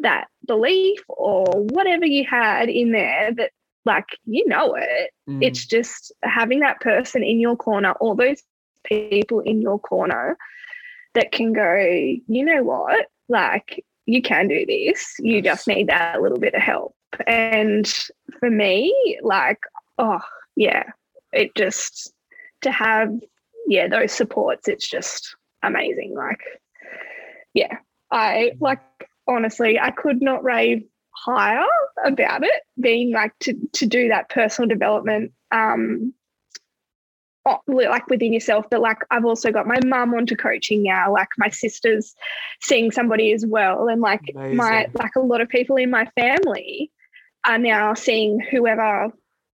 that 0.00 0.28
belief 0.46 1.00
or 1.08 1.44
whatever 1.70 2.06
you 2.06 2.24
had 2.28 2.68
in 2.68 2.92
there 2.92 3.32
that 3.36 3.52
like 3.84 4.06
you 4.24 4.46
know 4.48 4.74
it. 4.74 5.10
Mm. 5.28 5.42
it's 5.42 5.66
just 5.66 6.12
having 6.22 6.60
that 6.60 6.80
person 6.80 7.22
in 7.22 7.38
your 7.38 7.56
corner 7.56 7.92
all 7.92 8.14
those 8.14 8.42
people 8.84 9.40
in 9.40 9.60
your 9.60 9.78
corner 9.78 10.36
that 11.14 11.32
can 11.32 11.52
go 11.52 11.76
you 11.76 12.44
know 12.44 12.62
what? 12.62 13.06
Like 13.28 13.84
you 14.06 14.22
can 14.22 14.48
do 14.48 14.64
this. 14.66 15.14
You 15.20 15.42
just 15.42 15.68
need 15.68 15.88
that 15.88 16.20
little 16.20 16.38
bit 16.38 16.54
of 16.54 16.62
help. 16.62 16.94
And 17.26 17.86
for 18.38 18.50
me 18.50 19.18
like 19.22 19.60
oh 20.00 20.20
yeah. 20.56 20.84
It 21.32 21.54
just 21.54 22.12
to 22.62 22.72
have 22.72 23.12
yeah 23.66 23.86
those 23.88 24.12
supports 24.12 24.68
it's 24.68 24.88
just 24.88 25.36
amazing 25.62 26.14
like 26.16 26.40
yeah. 27.54 27.78
I 28.10 28.52
like 28.60 28.80
honestly 29.28 29.78
i 29.78 29.90
could 29.90 30.20
not 30.20 30.42
rave 30.42 30.82
higher 31.12 31.64
about 32.04 32.42
it 32.42 32.62
being 32.80 33.12
like 33.12 33.32
to 33.40 33.54
to 33.72 33.86
do 33.86 34.08
that 34.08 34.28
personal 34.28 34.68
development 34.68 35.32
um 35.52 36.12
like 37.66 38.06
within 38.08 38.32
yourself 38.32 38.66
but 38.70 38.80
like 38.80 38.98
i've 39.10 39.24
also 39.24 39.50
got 39.50 39.66
my 39.66 39.78
mum 39.84 40.14
onto 40.14 40.36
coaching 40.36 40.82
now 40.82 41.12
like 41.12 41.28
my 41.38 41.48
sister's 41.48 42.14
seeing 42.60 42.90
somebody 42.90 43.32
as 43.32 43.46
well 43.46 43.88
and 43.88 44.00
like 44.00 44.20
my 44.34 44.86
like 44.94 45.14
a 45.16 45.20
lot 45.20 45.40
of 45.40 45.48
people 45.48 45.76
in 45.76 45.90
my 45.90 46.06
family 46.18 46.90
are 47.46 47.58
now 47.58 47.94
seeing 47.94 48.40
whoever 48.40 49.10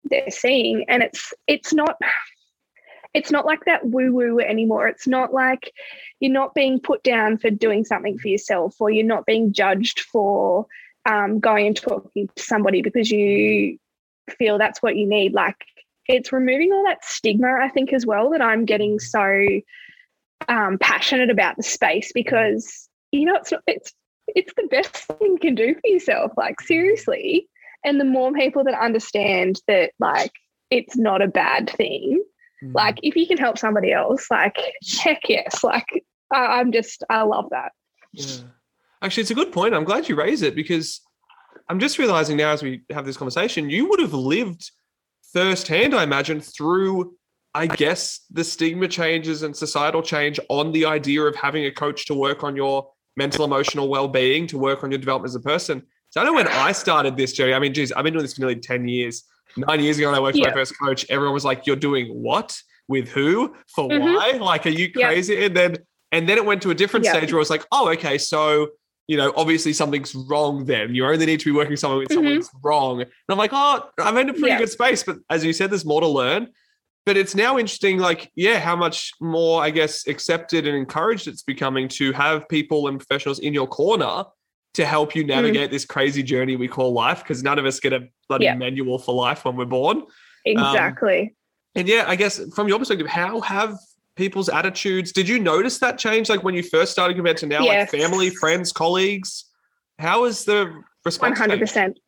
they're 0.05 0.29
seeing 0.29 0.85
and 0.87 1.03
it's 1.03 1.33
it's 1.47 1.73
not 1.73 1.97
it's 3.13 3.31
not 3.31 3.45
like 3.45 3.63
that 3.65 3.85
woo 3.85 4.11
woo 4.11 4.39
anymore. 4.41 4.87
It's 4.87 5.07
not 5.07 5.33
like 5.33 5.71
you're 6.19 6.33
not 6.33 6.53
being 6.53 6.81
put 6.81 7.01
down 7.01 7.37
for 7.37 7.49
doing 7.49 7.85
something 7.85 8.17
for 8.17 8.27
yourself 8.27 8.75
or 8.79 8.89
you're 8.89 9.05
not 9.05 9.25
being 9.25 9.53
judged 9.53 10.01
for 10.01 10.65
um, 11.05 11.39
going 11.39 11.67
and 11.67 11.77
talking 11.77 12.27
to 12.35 12.43
somebody 12.43 12.81
because 12.81 13.09
you 13.09 13.77
feel 14.37 14.57
that's 14.57 14.81
what 14.81 14.97
you 14.97 15.07
need. 15.07 15.33
Like 15.33 15.55
it's 16.07 16.33
removing 16.33 16.71
all 16.71 16.83
that 16.83 17.03
stigma 17.03 17.47
i 17.63 17.67
think 17.67 17.91
as 17.91 18.05
well 18.05 18.29
that 18.29 18.39
i'm 18.39 18.63
getting 18.63 18.99
so 18.99 19.43
um, 20.47 20.77
passionate 20.79 21.31
about 21.31 21.57
the 21.57 21.63
space 21.63 22.11
because 22.13 22.87
you 23.11 23.25
know 23.25 23.35
it's 23.35 23.53
it's 23.65 23.93
it's 24.27 24.53
the 24.55 24.67
best 24.69 24.95
thing 24.95 25.17
you 25.33 25.37
can 25.39 25.55
do 25.55 25.75
for 25.75 25.87
yourself. 25.87 26.31
Like 26.37 26.61
seriously 26.61 27.47
and 27.85 27.99
the 27.99 28.05
more 28.05 28.33
people 28.33 28.63
that 28.65 28.73
understand 28.73 29.61
that 29.67 29.91
like 29.99 30.31
it's 30.69 30.97
not 30.97 31.21
a 31.21 31.27
bad 31.27 31.69
thing 31.69 32.23
Mm. 32.63 32.73
like 32.73 32.97
if 33.03 33.17
you 33.17 33.27
can 33.27 33.37
help 33.37 33.57
somebody 33.57 33.91
else 33.91 34.31
like 34.31 34.55
heck 35.03 35.27
yes 35.27 35.61
like 35.61 36.05
I, 36.33 36.59
i'm 36.59 36.71
just 36.71 37.03
i 37.09 37.21
love 37.21 37.47
that 37.51 37.73
Yeah. 38.13 38.47
Actually, 39.01 39.21
it's 39.21 39.31
a 39.31 39.35
good 39.35 39.51
point. 39.51 39.75
I'm 39.75 39.83
glad 39.83 40.07
you 40.09 40.15
raised 40.15 40.41
it 40.41 40.55
because 40.55 41.01
I'm 41.69 41.79
just 41.79 41.99
realizing 41.99 42.37
now 42.37 42.51
as 42.51 42.63
we 42.63 42.81
have 42.91 43.05
this 43.05 43.17
conversation, 43.17 43.69
you 43.69 43.87
would 43.89 43.99
have 43.99 44.13
lived 44.13 44.71
firsthand, 45.33 45.93
I 45.93 46.03
imagine, 46.03 46.39
through, 46.39 47.13
I 47.53 47.67
guess, 47.67 48.21
the 48.31 48.43
stigma 48.43 48.87
changes 48.87 49.43
and 49.43 49.55
societal 49.55 50.01
change 50.01 50.39
on 50.49 50.71
the 50.71 50.85
idea 50.85 51.21
of 51.23 51.35
having 51.35 51.65
a 51.65 51.71
coach 51.71 52.05
to 52.05 52.15
work 52.15 52.43
on 52.43 52.55
your 52.55 52.89
mental, 53.17 53.45
emotional 53.45 53.89
well 53.89 54.07
being, 54.07 54.47
to 54.47 54.57
work 54.57 54.83
on 54.83 54.91
your 54.91 54.97
development 54.97 55.29
as 55.29 55.35
a 55.35 55.41
person. 55.41 55.83
So 56.15 56.21
I 56.21 56.23
know 56.23 56.33
when 56.33 56.47
I 56.47 56.71
started 56.71 57.17
this 57.17 57.33
journey, 57.33 57.53
I 57.53 57.59
mean, 57.59 57.73
geez, 57.73 57.91
I've 57.91 58.05
been 58.05 58.13
doing 58.13 58.23
this 58.23 58.35
for 58.35 58.39
nearly 58.39 58.55
10 58.55 58.87
years. 58.87 59.25
Nine 59.57 59.81
years 59.81 59.97
ago, 59.97 60.07
when 60.07 60.15
I 60.15 60.21
worked 60.21 60.37
yeah. 60.37 60.45
for 60.45 60.49
my 60.51 60.55
first 60.55 60.79
coach, 60.79 61.05
everyone 61.09 61.33
was 61.33 61.43
like, 61.43 61.67
You're 61.67 61.75
doing 61.75 62.07
what? 62.07 62.57
With 62.87 63.09
who? 63.09 63.53
For 63.75 63.89
mm-hmm. 63.89 64.13
why? 64.13 64.31
Like, 64.39 64.65
are 64.65 64.69
you 64.69 64.93
crazy? 64.93 65.33
Yeah. 65.33 65.45
And 65.47 65.57
then 65.57 65.77
and 66.13 66.29
then 66.29 66.37
it 66.37 66.45
went 66.45 66.61
to 66.61 66.71
a 66.71 66.73
different 66.75 67.05
yeah. 67.05 67.17
stage 67.17 67.33
where 67.33 67.39
I 67.39 67.41
was 67.41 67.49
like, 67.49 67.65
oh, 67.73 67.89
okay, 67.89 68.17
so 68.17 68.69
you 69.07 69.17
know, 69.17 69.33
obviously 69.35 69.73
something's 69.73 70.15
wrong 70.15 70.65
then. 70.65 70.95
You 70.95 71.05
only 71.05 71.25
need 71.25 71.41
to 71.41 71.45
be 71.45 71.51
working 71.51 71.75
someone 71.75 71.99
with 71.99 72.07
mm-hmm. 72.07 72.15
someone's 72.15 72.49
wrong. 72.63 73.01
And 73.01 73.11
I'm 73.29 73.37
like, 73.37 73.51
oh, 73.53 73.89
I'm 73.99 74.17
in 74.17 74.29
a 74.29 74.33
pretty 74.33 74.57
good 74.57 74.69
space. 74.69 75.03
But 75.03 75.17
as 75.29 75.43
you 75.43 75.53
said, 75.53 75.69
there's 75.69 75.85
more 75.85 76.01
to 76.01 76.07
learn. 76.07 76.47
But 77.05 77.17
it's 77.17 77.35
now 77.35 77.59
interesting, 77.59 77.99
like, 77.99 78.31
yeah, 78.35 78.59
how 78.59 78.75
much 78.75 79.11
more, 79.21 79.61
I 79.61 79.69
guess, 79.69 80.07
accepted 80.07 80.65
and 80.65 80.75
encouraged 80.75 81.27
it's 81.27 81.43
becoming 81.43 81.87
to 81.89 82.13
have 82.13 82.49
people 82.49 82.87
and 82.87 82.97
professionals 82.97 83.39
in 83.39 83.53
your 83.53 83.67
corner 83.67 84.23
to 84.75 84.85
help 84.85 85.15
you 85.15 85.23
mm. 85.23 85.27
navigate 85.27 85.69
mm. 85.69 85.71
this 85.73 85.85
crazy 85.85 86.23
journey 86.23 86.55
we 86.55 86.67
call 86.67 86.93
life. 86.93 87.23
Because 87.23 87.43
none 87.43 87.59
of 87.59 87.65
us 87.65 87.79
get 87.79 87.91
a 87.91 88.07
bloody 88.29 88.45
yeah. 88.45 88.55
manual 88.55 88.99
for 88.99 89.13
life 89.13 89.43
when 89.43 89.55
we're 89.57 89.65
born. 89.65 89.97
Um, 89.97 90.07
exactly. 90.45 91.21
Um, 91.21 91.29
and 91.75 91.87
yeah, 91.87 92.05
I 92.07 92.15
guess 92.15 92.39
from 92.53 92.67
your 92.67 92.79
perspective, 92.79 93.07
how 93.07 93.41
have 93.41 93.77
people's 94.15 94.47
attitudes. 94.47 95.11
Did 95.11 95.27
you 95.27 95.39
notice 95.39 95.79
that 95.79 95.97
change, 95.97 96.29
like 96.29 96.43
when 96.43 96.55
you 96.55 96.63
first 96.63 96.91
started 96.91 97.15
compared 97.15 97.37
to 97.37 97.47
now, 97.47 97.63
yes. 97.63 97.91
like 97.91 98.01
family, 98.01 98.29
friends, 98.29 98.71
colleagues? 98.71 99.45
How 99.99 100.25
is 100.25 100.45
the 100.45 100.73
response? 101.03 101.39
One 101.39 101.49
hundred 101.49 101.59
percent. 101.59 101.99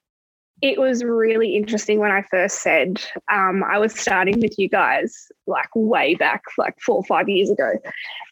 It 0.61 0.79
was 0.79 1.03
really 1.03 1.55
interesting 1.55 1.99
when 1.99 2.11
I 2.11 2.23
first 2.31 2.63
said 2.63 3.03
um, 3.31 3.63
I 3.63 3.77
was 3.77 3.93
starting 3.93 4.39
with 4.39 4.57
you 4.57 4.67
guys, 4.67 5.27
like 5.45 5.69
way 5.75 6.15
back, 6.15 6.41
like 6.57 6.75
four 6.79 6.95
or 6.95 7.03
five 7.03 7.29
years 7.29 7.49
ago, 7.49 7.73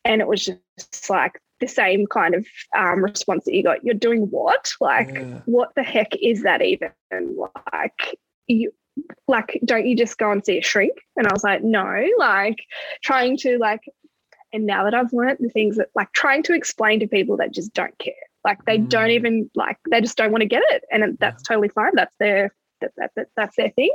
and 0.04 0.22
it 0.22 0.28
was 0.28 0.46
just 0.46 1.10
like 1.10 1.40
the 1.60 1.68
same 1.68 2.06
kind 2.08 2.36
of 2.36 2.46
um, 2.78 3.04
response 3.04 3.46
that 3.46 3.54
you 3.54 3.64
got. 3.64 3.84
You're 3.84 3.94
doing 3.94 4.24
what? 4.24 4.72
Like, 4.82 5.14
yeah. 5.14 5.42
what 5.46 5.74
the 5.76 5.84
heck 5.84 6.16
is 6.22 6.44
that 6.44 6.62
even? 6.62 6.92
Like, 7.72 8.18
you 8.48 8.72
like, 9.28 9.60
don't 9.66 9.86
you 9.86 9.96
just 9.96 10.18
go 10.18 10.32
and 10.32 10.46
see 10.46 10.58
a 10.58 10.62
shrink? 10.62 10.94
And 11.16 11.28
I 11.28 11.34
was 11.34 11.44
like, 11.44 11.64
no, 11.64 12.08
like 12.18 12.64
trying 13.04 13.38
to 13.38 13.58
like, 13.58 13.82
and 14.54 14.66
now 14.66 14.86
that 14.86 14.94
I've 14.94 15.12
learned 15.12 15.40
the 15.42 15.50
things 15.50 15.76
that 15.78 15.90
like 15.96 16.12
trying 16.14 16.44
to 16.44 16.54
explain 16.54 17.00
to 17.02 17.08
people 17.08 17.38
that 17.38 17.52
just 17.52 17.74
don't 17.74 17.98
care, 18.00 18.14
like 18.46 18.64
they 18.66 18.78
mm. 18.78 18.88
don't 18.88 19.12
even 19.12 19.50
like, 19.56 19.78
they 19.90 20.00
just 20.00 20.18
don't 20.18 20.32
want 20.32 20.44
to 20.44 20.48
get 20.48 20.64
it. 20.70 20.84
And 20.92 21.18
that's 21.20 21.44
totally 21.44 21.70
fine. 21.70 21.92
That's 21.94 22.16
their, 22.20 22.54
that, 22.82 22.92
that, 22.98 23.12
that, 23.16 23.28
that's 23.36 23.56
their 23.58 23.70
thing. 23.72 23.94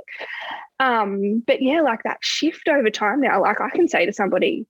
Um, 0.80 1.42
but 1.46 1.62
yeah, 1.62 1.80
like 1.80 2.02
that 2.04 2.18
shift 2.20 2.68
over 2.68 2.90
time 2.90 3.20
now, 3.20 3.40
like 3.40 3.60
I 3.60 3.70
can 3.70 3.88
say 3.88 4.04
to 4.04 4.12
somebody, 4.12 4.66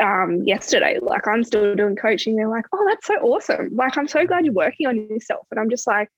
um, 0.00 0.42
yesterday, 0.44 0.98
like 1.00 1.26
I'm 1.26 1.44
still 1.44 1.74
doing 1.74 1.96
coaching. 1.96 2.36
They're 2.36 2.48
like, 2.48 2.66
oh, 2.72 2.86
that's 2.88 3.06
so 3.06 3.14
awesome. 3.14 3.70
Like, 3.74 3.96
I'm 3.96 4.08
so 4.08 4.26
glad 4.26 4.44
you're 4.44 4.54
working 4.54 4.86
on 4.86 4.96
yourself. 5.08 5.46
And 5.50 5.60
I'm 5.60 5.70
just 5.70 5.86
like, 5.86 6.08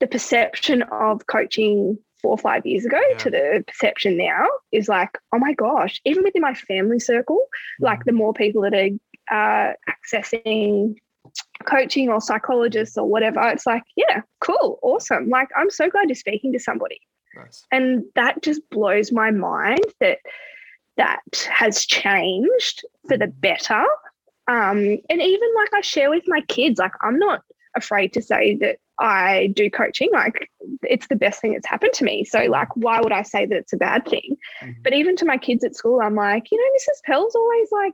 the 0.00 0.06
perception 0.06 0.82
of 0.82 1.26
coaching 1.26 1.98
four 2.20 2.32
or 2.32 2.38
five 2.38 2.64
years 2.64 2.84
ago 2.84 3.00
yeah. 3.10 3.18
to 3.18 3.30
the 3.30 3.64
perception 3.66 4.16
now 4.16 4.46
is 4.70 4.88
like, 4.88 5.10
oh 5.32 5.38
my 5.38 5.52
gosh, 5.52 6.00
even 6.04 6.24
within 6.24 6.42
my 6.42 6.54
family 6.54 6.98
circle, 6.98 7.36
mm-hmm. 7.36 7.84
like 7.84 8.04
the 8.04 8.12
more 8.12 8.32
people 8.32 8.62
that 8.62 8.74
are 8.74 9.70
uh, 9.70 9.74
accessing 9.88 10.96
coaching 11.64 12.08
or 12.08 12.20
psychologists 12.20 12.96
or 12.98 13.06
whatever, 13.06 13.40
it's 13.48 13.66
like, 13.66 13.82
yeah, 13.96 14.22
cool, 14.40 14.78
awesome. 14.82 15.28
Like, 15.28 15.48
I'm 15.56 15.70
so 15.70 15.88
glad 15.88 16.08
you're 16.08 16.16
speaking 16.16 16.52
to 16.52 16.58
somebody. 16.58 17.00
Nice. 17.36 17.64
And 17.70 18.04
that 18.14 18.42
just 18.42 18.60
blows 18.70 19.12
my 19.12 19.30
mind 19.30 19.80
that 20.00 20.18
that 20.96 21.20
has 21.50 21.84
changed 21.86 22.84
for 23.08 23.16
the 23.16 23.26
better. 23.26 23.84
Um, 24.48 24.98
and 25.08 25.22
even 25.22 25.48
like 25.56 25.74
I 25.74 25.80
share 25.80 26.10
with 26.10 26.24
my 26.26 26.40
kids, 26.42 26.78
like 26.78 26.92
I'm 27.02 27.18
not 27.18 27.42
afraid 27.76 28.12
to 28.14 28.22
say 28.22 28.56
that 28.56 28.78
I 28.98 29.52
do 29.54 29.70
coaching. 29.70 30.10
Like 30.12 30.50
it's 30.82 31.08
the 31.08 31.16
best 31.16 31.40
thing 31.40 31.52
that's 31.52 31.66
happened 31.66 31.92
to 31.94 32.04
me. 32.04 32.24
So 32.24 32.44
like, 32.44 32.74
why 32.76 33.00
would 33.00 33.12
I 33.12 33.22
say 33.22 33.46
that 33.46 33.56
it's 33.56 33.72
a 33.72 33.78
bad 33.78 34.06
thing? 34.06 34.36
Mm-hmm. 34.62 34.82
But 34.82 34.94
even 34.94 35.16
to 35.16 35.24
my 35.24 35.38
kids 35.38 35.64
at 35.64 35.74
school, 35.74 36.00
I'm 36.00 36.14
like, 36.14 36.50
you 36.50 36.58
know, 36.58 36.78
Mrs. 36.78 37.02
Pell's 37.04 37.34
always 37.34 37.68
like 37.72 37.92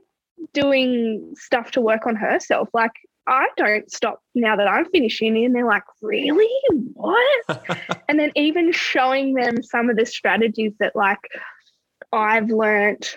doing 0.53 1.33
stuff 1.35 1.71
to 1.71 1.81
work 1.81 2.05
on 2.05 2.15
herself. 2.15 2.69
Like 2.73 2.91
I 3.27 3.47
don't 3.57 3.89
stop 3.91 4.21
now 4.35 4.55
that 4.55 4.67
I'm 4.67 4.89
finishing. 4.89 5.43
And 5.45 5.55
they're 5.55 5.67
like, 5.67 5.83
really? 6.01 6.49
What? 6.93 7.67
and 8.09 8.19
then 8.19 8.31
even 8.35 8.71
showing 8.71 9.35
them 9.35 9.61
some 9.61 9.89
of 9.89 9.97
the 9.97 10.05
strategies 10.05 10.73
that 10.79 10.95
like 10.95 11.19
I've 12.11 12.49
learned 12.49 13.07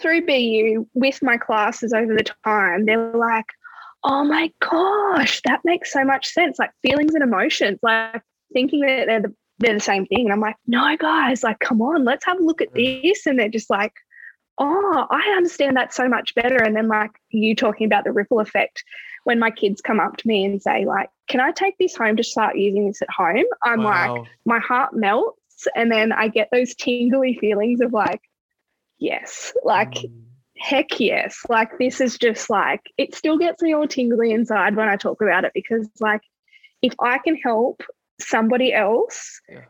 through 0.00 0.26
BU 0.26 0.86
with 0.94 1.22
my 1.22 1.36
classes 1.36 1.92
over 1.92 2.14
the 2.14 2.24
time, 2.44 2.86
they're 2.86 3.12
like, 3.14 3.46
oh 4.04 4.24
my 4.24 4.50
gosh, 4.60 5.40
that 5.44 5.60
makes 5.64 5.92
so 5.92 6.04
much 6.04 6.26
sense. 6.26 6.58
Like 6.58 6.70
feelings 6.82 7.14
and 7.14 7.22
emotions, 7.22 7.78
like 7.82 8.22
thinking 8.52 8.80
that 8.80 9.06
they're 9.06 9.20
the, 9.20 9.34
they're 9.58 9.74
the 9.74 9.80
same 9.80 10.06
thing. 10.06 10.24
And 10.24 10.32
I'm 10.32 10.40
like, 10.40 10.56
no, 10.66 10.96
guys, 10.96 11.42
like, 11.42 11.60
come 11.60 11.80
on, 11.82 12.04
let's 12.04 12.24
have 12.26 12.38
a 12.38 12.42
look 12.42 12.60
at 12.60 12.72
mm. 12.72 13.02
this. 13.02 13.26
And 13.26 13.38
they're 13.38 13.48
just 13.48 13.70
like, 13.70 13.92
oh, 14.58 15.06
I 15.10 15.34
understand 15.36 15.76
that 15.76 15.94
so 15.94 16.08
much 16.08 16.34
better. 16.34 16.56
And 16.56 16.76
then, 16.76 16.88
like, 16.88 17.12
you 17.30 17.54
talking 17.54 17.86
about 17.86 18.04
the 18.04 18.12
ripple 18.12 18.40
effect 18.40 18.82
when 19.24 19.38
my 19.38 19.50
kids 19.50 19.80
come 19.80 20.00
up 20.00 20.16
to 20.16 20.26
me 20.26 20.44
and 20.44 20.60
say, 20.60 20.84
like, 20.84 21.08
can 21.28 21.40
I 21.40 21.52
take 21.52 21.78
this 21.78 21.94
home 21.94 22.16
to 22.16 22.24
start 22.24 22.56
using 22.56 22.88
this 22.88 23.02
at 23.02 23.10
home? 23.10 23.44
I'm 23.62 23.84
wow. 23.84 24.16
like, 24.16 24.30
my 24.44 24.58
heart 24.58 24.94
melts. 24.94 25.38
And 25.74 25.90
then 25.90 26.12
I 26.12 26.28
get 26.28 26.48
those 26.52 26.74
tingly 26.74 27.36
feelings 27.38 27.80
of 27.80 27.92
like, 27.92 28.20
yes, 28.98 29.52
like, 29.64 29.92
mm 29.92 30.22
heck 30.62 31.00
yes. 31.00 31.38
Like 31.48 31.76
this 31.78 32.00
is 32.00 32.16
just 32.16 32.48
like 32.48 32.80
it 32.96 33.14
still 33.14 33.36
gets 33.36 33.60
me 33.62 33.74
all 33.74 33.88
tingly 33.88 34.32
inside 34.32 34.76
when 34.76 34.88
I 34.88 34.96
talk 34.96 35.20
about 35.20 35.44
it 35.44 35.52
because 35.54 35.88
like 36.00 36.22
if 36.80 36.94
I 37.00 37.18
can 37.18 37.36
help 37.36 37.82
somebody 38.20 38.72
else 38.72 39.40
yeah. 39.48 39.64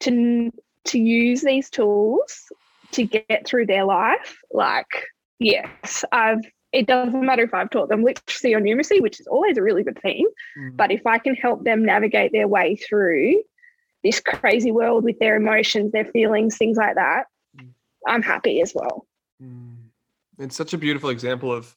to 0.00 0.50
to 0.84 0.98
use 0.98 1.42
these 1.42 1.68
tools 1.68 2.44
to 2.92 3.04
get 3.04 3.46
through 3.46 3.66
their 3.66 3.84
life, 3.84 4.38
like 4.52 4.86
yes, 5.38 6.04
I've 6.12 6.40
it 6.72 6.86
doesn't 6.86 7.24
matter 7.24 7.42
if 7.42 7.54
I've 7.54 7.70
taught 7.70 7.88
them 7.88 8.04
literacy 8.04 8.54
or 8.54 8.60
numeracy, 8.60 9.00
which 9.00 9.18
is 9.18 9.26
always 9.26 9.56
a 9.56 9.62
really 9.62 9.82
good 9.82 10.00
thing. 10.00 10.28
Mm. 10.58 10.76
But 10.76 10.92
if 10.92 11.06
I 11.06 11.18
can 11.18 11.34
help 11.34 11.64
them 11.64 11.84
navigate 11.84 12.32
their 12.32 12.48
way 12.48 12.76
through 12.76 13.42
this 14.06 14.20
crazy 14.20 14.70
world 14.70 15.02
with 15.02 15.18
their 15.18 15.36
emotions, 15.36 15.90
their 15.90 16.04
feelings, 16.04 16.56
things 16.56 16.76
like 16.76 16.94
that, 16.94 17.24
mm. 17.58 17.68
I'm 18.06 18.22
happy 18.22 18.60
as 18.60 18.72
well. 18.74 19.06
Mm. 19.42 19.76
It's 20.38 20.56
such 20.56 20.72
a 20.72 20.78
beautiful 20.78 21.10
example 21.10 21.52
of, 21.52 21.74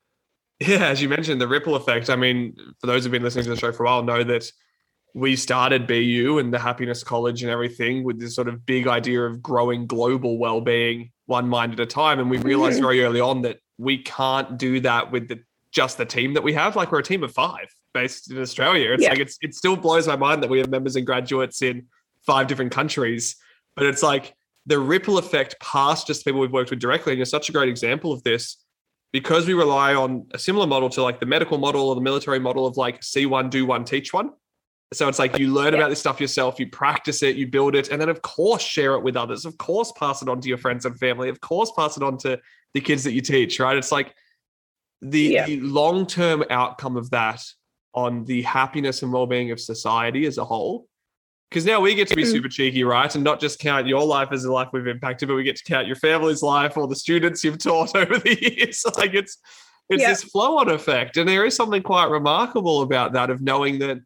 yeah, 0.60 0.88
as 0.88 1.00
you 1.00 1.08
mentioned, 1.08 1.40
the 1.40 1.48
ripple 1.48 1.76
effect. 1.76 2.10
I 2.10 2.16
mean, 2.16 2.56
for 2.80 2.88
those 2.88 3.04
who've 3.04 3.12
been 3.12 3.22
listening 3.22 3.44
to 3.44 3.50
the 3.50 3.56
show 3.56 3.70
for 3.70 3.84
a 3.84 3.86
while, 3.86 4.02
know 4.02 4.24
that 4.24 4.50
we 5.14 5.36
started 5.36 5.86
BU 5.86 6.38
and 6.38 6.52
the 6.52 6.58
Happiness 6.58 7.04
College 7.04 7.42
and 7.42 7.50
everything 7.50 8.02
with 8.02 8.18
this 8.18 8.34
sort 8.34 8.48
of 8.48 8.66
big 8.66 8.88
idea 8.88 9.22
of 9.22 9.40
growing 9.40 9.86
global 9.86 10.38
well-being 10.38 11.12
one 11.26 11.48
mind 11.48 11.74
at 11.74 11.80
a 11.80 11.86
time. 11.86 12.18
And 12.18 12.28
we 12.28 12.38
realized 12.38 12.76
mm-hmm. 12.76 12.86
very 12.86 13.04
early 13.04 13.20
on 13.20 13.42
that 13.42 13.60
we 13.78 13.98
can't 13.98 14.58
do 14.58 14.80
that 14.80 15.12
with 15.12 15.28
the 15.28 15.40
just 15.70 15.96
the 15.96 16.04
team 16.04 16.34
that 16.34 16.42
we 16.42 16.54
have. 16.54 16.74
Like 16.74 16.90
we're 16.90 16.98
a 16.98 17.04
team 17.04 17.22
of 17.22 17.32
five 17.32 17.72
based 18.00 18.30
in 18.30 18.38
Australia. 18.40 18.92
It's 18.92 19.02
yeah. 19.02 19.10
like 19.10 19.18
it's 19.18 19.38
it 19.42 19.54
still 19.54 19.76
blows 19.76 20.06
my 20.06 20.16
mind 20.16 20.42
that 20.42 20.50
we 20.50 20.58
have 20.58 20.70
members 20.70 20.94
and 20.96 21.04
graduates 21.04 21.62
in 21.62 21.86
five 22.26 22.46
different 22.46 22.72
countries. 22.72 23.36
But 23.76 23.86
it's 23.86 24.02
like 24.02 24.34
the 24.66 24.78
ripple 24.78 25.18
effect 25.18 25.58
past 25.60 26.06
just 26.06 26.24
people 26.24 26.40
we've 26.40 26.52
worked 26.52 26.70
with 26.70 26.78
directly. 26.78 27.12
And 27.12 27.18
you're 27.18 27.26
such 27.26 27.48
a 27.48 27.52
great 27.52 27.68
example 27.68 28.12
of 28.12 28.22
this 28.22 28.64
because 29.12 29.46
we 29.46 29.54
rely 29.54 29.94
on 29.94 30.26
a 30.32 30.38
similar 30.38 30.66
model 30.66 30.90
to 30.90 31.02
like 31.02 31.20
the 31.20 31.26
medical 31.26 31.58
model 31.58 31.88
or 31.88 31.94
the 31.94 32.00
military 32.00 32.38
model 32.38 32.66
of 32.66 32.76
like 32.76 33.02
see 33.02 33.26
one, 33.26 33.48
do 33.48 33.64
one, 33.66 33.84
teach 33.84 34.12
one. 34.12 34.30
So 34.92 35.08
it's 35.08 35.18
like 35.18 35.38
you 35.38 35.52
learn 35.52 35.72
yeah. 35.72 35.80
about 35.80 35.90
this 35.90 36.00
stuff 36.00 36.20
yourself, 36.20 36.58
you 36.58 36.68
practice 36.68 37.22
it, 37.22 37.36
you 37.36 37.46
build 37.46 37.74
it, 37.74 37.90
and 37.90 38.00
then 38.00 38.08
of 38.08 38.22
course 38.22 38.62
share 38.62 38.94
it 38.94 39.02
with 39.02 39.16
others. 39.16 39.44
Of 39.44 39.58
course, 39.58 39.92
pass 39.92 40.22
it 40.22 40.28
on 40.28 40.40
to 40.40 40.48
your 40.48 40.58
friends 40.58 40.86
and 40.86 40.98
family. 40.98 41.28
Of 41.28 41.40
course, 41.40 41.70
pass 41.76 41.96
it 41.96 42.02
on 42.02 42.16
to 42.18 42.40
the 42.74 42.80
kids 42.80 43.04
that 43.04 43.12
you 43.12 43.20
teach, 43.20 43.60
right? 43.60 43.76
It's 43.76 43.92
like 43.92 44.14
the, 45.02 45.20
yeah. 45.20 45.46
the 45.46 45.60
long-term 45.60 46.44
outcome 46.48 46.96
of 46.96 47.10
that 47.10 47.42
on 47.94 48.24
the 48.24 48.42
happiness 48.42 49.02
and 49.02 49.12
well-being 49.12 49.50
of 49.50 49.60
society 49.60 50.26
as 50.26 50.38
a 50.38 50.44
whole 50.44 50.86
because 51.50 51.64
now 51.64 51.80
we 51.80 51.94
get 51.94 52.08
to 52.08 52.16
be 52.16 52.24
mm. 52.24 52.30
super 52.30 52.48
cheeky, 52.48 52.84
right? 52.84 53.12
And 53.14 53.24
not 53.24 53.40
just 53.40 53.58
count 53.58 53.86
your 53.86 54.04
life 54.04 54.28
as 54.32 54.44
a 54.44 54.52
life 54.52 54.68
we've 54.72 54.86
impacted, 54.86 55.28
but 55.28 55.34
we 55.34 55.44
get 55.44 55.56
to 55.56 55.64
count 55.64 55.86
your 55.86 55.96
family's 55.96 56.42
life 56.42 56.76
or 56.76 56.86
the 56.86 56.96
students 56.96 57.42
you've 57.42 57.58
taught 57.58 57.96
over 57.96 58.18
the 58.18 58.38
years. 58.38 58.84
like 58.96 59.14
it's 59.14 59.38
it's 59.88 60.02
yeah. 60.02 60.10
this 60.10 60.24
flow 60.24 60.58
on 60.58 60.68
effect. 60.68 61.16
And 61.16 61.26
there 61.26 61.46
is 61.46 61.56
something 61.56 61.82
quite 61.82 62.10
remarkable 62.10 62.82
about 62.82 63.14
that 63.14 63.30
of 63.30 63.40
knowing 63.40 63.78
that, 63.78 63.98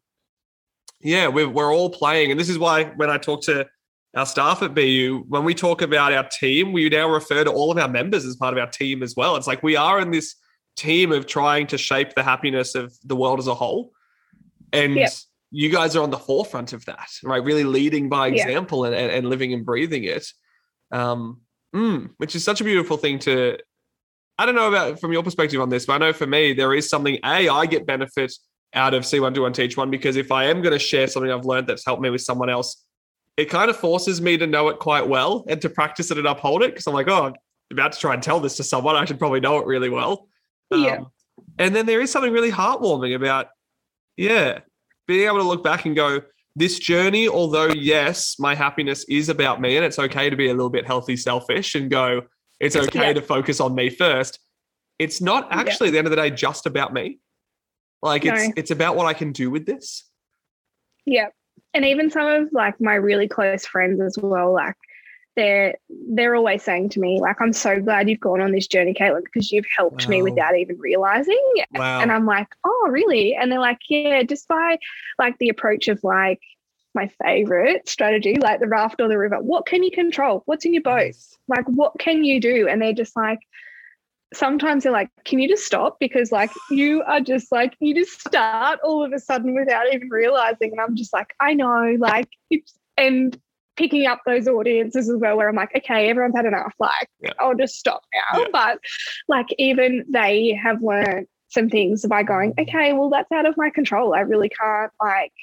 yeah, 1.01 1.27
we're, 1.27 1.49
we're 1.49 1.75
all 1.75 1.89
playing. 1.89 2.31
And 2.31 2.39
this 2.39 2.47
is 2.47 2.57
why 2.57 2.85
when 2.85 3.09
I 3.09 3.17
talk 3.17 3.43
to 3.43 3.67
our 4.15 4.25
staff 4.25 4.61
at 4.61 4.73
BU, 4.73 5.25
when 5.27 5.43
we 5.43 5.53
talk 5.53 5.81
about 5.81 6.13
our 6.13 6.27
team, 6.29 6.71
we 6.71 6.87
now 6.87 7.09
refer 7.09 7.43
to 7.43 7.51
all 7.51 7.69
of 7.69 7.77
our 7.77 7.89
members 7.89 8.23
as 8.23 8.37
part 8.37 8.53
of 8.53 8.59
our 8.59 8.69
team 8.69 9.03
as 9.03 9.15
well. 9.17 9.35
It's 9.35 9.47
like 9.47 9.61
we 9.61 9.75
are 9.75 9.99
in 9.99 10.09
this 10.09 10.35
team 10.75 11.11
of 11.11 11.25
trying 11.25 11.67
to 11.67 11.77
shape 11.77 12.13
the 12.15 12.23
happiness 12.23 12.75
of 12.75 12.93
the 13.03 13.15
world 13.15 13.39
as 13.39 13.47
a 13.47 13.53
whole. 13.53 13.91
And 14.71 14.95
you 15.51 15.69
guys 15.69 15.95
are 15.95 16.01
on 16.01 16.09
the 16.09 16.17
forefront 16.17 16.73
of 16.73 16.83
that, 16.85 17.09
right? 17.23 17.43
Really 17.43 17.63
leading 17.63 18.09
by 18.09 18.27
example 18.27 18.85
and, 18.85 18.95
and, 18.95 19.11
and 19.11 19.29
living 19.29 19.53
and 19.53 19.65
breathing 19.65 20.03
it. 20.03 20.27
Um, 20.91 21.41
mm, 21.75 22.09
which 22.17 22.35
is 22.35 22.43
such 22.43 22.61
a 22.61 22.63
beautiful 22.63 22.97
thing 22.97 23.19
to 23.19 23.57
I 24.37 24.45
don't 24.45 24.55
know 24.55 24.67
about 24.67 24.99
from 24.99 25.13
your 25.13 25.23
perspective 25.23 25.61
on 25.61 25.69
this, 25.69 25.85
but 25.85 25.93
I 25.93 25.97
know 25.99 26.13
for 26.13 26.25
me, 26.25 26.53
there 26.53 26.73
is 26.73 26.89
something 26.89 27.19
A, 27.23 27.49
I 27.49 27.65
get 27.65 27.85
benefit 27.85 28.33
out 28.73 28.95
of 28.95 29.05
see 29.05 29.19
one 29.19 29.33
do 29.33 29.43
one 29.43 29.53
teach 29.53 29.77
one 29.77 29.91
because 29.91 30.15
if 30.15 30.31
I 30.31 30.45
am 30.45 30.61
going 30.61 30.73
to 30.73 30.79
share 30.79 31.05
something 31.05 31.31
I've 31.31 31.45
learned 31.45 31.67
that's 31.67 31.85
helped 31.85 32.01
me 32.01 32.09
with 32.09 32.21
someone 32.21 32.49
else, 32.49 32.83
it 33.37 33.45
kind 33.45 33.69
of 33.69 33.77
forces 33.77 34.21
me 34.21 34.37
to 34.37 34.47
know 34.47 34.69
it 34.69 34.79
quite 34.79 35.07
well 35.07 35.45
and 35.47 35.61
to 35.61 35.69
practice 35.69 36.09
it 36.09 36.17
and 36.17 36.25
uphold 36.25 36.63
it. 36.63 36.71
Because 36.71 36.87
I'm 36.87 36.93
like, 36.93 37.07
oh, 37.07 37.25
I'm 37.25 37.33
about 37.71 37.91
to 37.91 37.99
try 37.99 38.15
and 38.15 38.23
tell 38.23 38.39
this 38.39 38.57
to 38.57 38.63
someone. 38.63 38.95
I 38.95 39.05
should 39.05 39.19
probably 39.19 39.39
know 39.39 39.59
it 39.59 39.67
really 39.67 39.89
well. 39.89 40.27
Yeah. 40.71 40.97
Um, 40.97 41.07
and 41.59 41.75
then 41.75 41.85
there 41.85 42.01
is 42.01 42.11
something 42.11 42.31
really 42.31 42.51
heartwarming 42.51 43.15
about, 43.15 43.47
yeah, 44.17 44.59
being 45.07 45.27
able 45.27 45.37
to 45.37 45.43
look 45.43 45.63
back 45.63 45.85
and 45.85 45.95
go, 45.95 46.21
this 46.55 46.77
journey, 46.77 47.27
although 47.27 47.67
yes, 47.67 48.35
my 48.39 48.53
happiness 48.53 49.05
is 49.09 49.29
about 49.29 49.59
me, 49.59 49.75
and 49.75 49.83
it's 49.85 49.97
okay 49.97 50.29
to 50.29 50.35
be 50.35 50.47
a 50.49 50.53
little 50.53 50.69
bit 50.69 50.85
healthy, 50.85 51.17
selfish, 51.17 51.73
and 51.75 51.89
go, 51.89 52.21
it's 52.59 52.75
okay 52.75 53.07
Yeah. 53.07 53.13
to 53.13 53.21
focus 53.21 53.59
on 53.59 53.73
me 53.73 53.89
first. 53.89 54.39
It's 54.99 55.19
not 55.19 55.47
Yeah. 55.49 55.59
actually 55.59 55.87
at 55.89 55.91
the 55.93 55.97
end 55.97 56.07
of 56.07 56.11
the 56.11 56.17
day 56.17 56.29
just 56.29 56.67
about 56.67 56.93
me. 56.93 57.19
Like 58.03 58.25
it's 58.25 58.47
No. 58.49 58.53
it's 58.55 58.71
about 58.71 58.95
what 58.95 59.07
I 59.07 59.13
can 59.13 59.31
do 59.31 59.49
with 59.49 59.65
this. 59.65 60.07
Yeah. 61.05 61.29
And 61.73 61.85
even 61.85 62.11
some 62.11 62.27
of 62.27 62.49
like 62.53 62.79
my 62.79 62.95
really 62.95 63.27
close 63.27 63.65
friends 63.65 63.99
as 63.99 64.17
well, 64.21 64.53
like 64.53 64.75
they're 65.35 65.75
they're 66.09 66.35
always 66.35 66.63
saying 66.63 66.89
to 66.89 66.99
me, 66.99 67.19
like, 67.19 67.41
I'm 67.41 67.53
so 67.53 67.79
glad 67.79 68.09
you've 68.09 68.19
gone 68.19 68.41
on 68.41 68.51
this 68.51 68.67
journey, 68.67 68.93
Caitlin, 68.93 69.23
because 69.23 69.51
you've 69.51 69.65
helped 69.75 70.07
me 70.07 70.21
without 70.21 70.57
even 70.57 70.77
realizing. 70.79 71.41
Wow. 71.73 72.01
And 72.01 72.11
I'm 72.11 72.25
like, 72.25 72.47
oh, 72.63 72.87
really? 72.89 73.35
And 73.35 73.51
they're 73.51 73.59
like, 73.59 73.79
yeah, 73.89 74.23
just 74.23 74.47
by 74.47 74.77
like 75.17 75.37
the 75.39 75.49
approach 75.49 75.87
of 75.87 76.03
like 76.03 76.41
my 76.95 77.09
favorite 77.23 77.89
strategy, 77.89 78.37
like 78.39 78.59
the 78.59 78.67
raft 78.67 79.01
or 79.01 79.07
the 79.07 79.17
river. 79.17 79.37
What 79.37 79.65
can 79.65 79.81
you 79.83 79.91
control? 79.91 80.43
What's 80.45 80.65
in 80.65 80.73
your 80.73 80.83
boat? 80.83 81.15
Like, 81.47 81.65
what 81.65 81.93
can 81.99 82.23
you 82.23 82.39
do? 82.39 82.67
And 82.67 82.81
they're 82.81 82.93
just 82.93 83.15
like, 83.15 83.39
sometimes 84.33 84.83
they're 84.83 84.91
like, 84.91 85.09
can 85.25 85.39
you 85.39 85.47
just 85.47 85.65
stop? 85.65 85.99
Because 85.99 86.31
like 86.31 86.51
you 86.69 87.01
are 87.03 87.21
just 87.21 87.51
like, 87.51 87.75
you 87.79 87.95
just 87.95 88.19
start 88.19 88.79
all 88.83 89.03
of 89.03 89.13
a 89.13 89.19
sudden 89.19 89.55
without 89.55 89.91
even 89.91 90.09
realizing. 90.09 90.71
And 90.71 90.81
I'm 90.81 90.95
just 90.95 91.13
like, 91.13 91.33
I 91.39 91.53
know, 91.53 91.95
like, 91.99 92.29
it's, 92.49 92.77
and 92.97 93.35
picking 93.75 94.05
up 94.05 94.21
those 94.25 94.47
audiences 94.47 95.09
as 95.09 95.17
well, 95.17 95.37
where 95.37 95.49
I'm 95.49 95.55
like, 95.55 95.75
okay, 95.75 96.09
everyone's 96.09 96.35
had 96.35 96.45
enough. 96.45 96.73
Like, 96.79 97.09
Yeah. 97.21 97.33
I'll 97.39 97.55
just 97.55 97.75
stop 97.75 98.03
now. 98.13 98.39
Yeah. 98.39 98.47
But 98.51 98.79
like, 99.27 99.47
even 99.57 100.05
they 100.09 100.53
have 100.61 100.81
learned 100.81 101.27
some 101.49 101.69
things 101.69 102.05
by 102.05 102.23
going, 102.23 102.53
okay, 102.59 102.93
well, 102.93 103.09
that's 103.09 103.31
out 103.31 103.45
of 103.45 103.55
my 103.57 103.69
control. 103.69 104.13
I 104.13 104.21
really 104.21 104.49
can't, 104.49 104.91
like, 105.01 105.33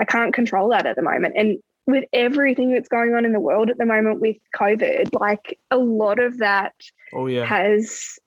I 0.00 0.04
can't 0.04 0.34
control 0.34 0.70
that 0.70 0.86
at 0.86 0.96
the 0.96 1.02
moment. 1.02 1.34
And 1.36 1.58
with 1.86 2.04
everything 2.12 2.72
that's 2.72 2.88
going 2.88 3.14
on 3.14 3.24
in 3.24 3.32
the 3.32 3.40
world 3.40 3.70
at 3.70 3.78
the 3.78 3.86
moment 3.86 4.20
with 4.20 4.36
COVID, 4.56 5.18
like 5.18 5.58
a 5.70 5.78
lot 5.78 6.18
of 6.18 6.38
that 6.38 6.74
Oh 7.14 7.26
yeah. 7.26 7.44
has 7.44 8.18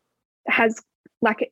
has 0.48 0.82
like 1.22 1.52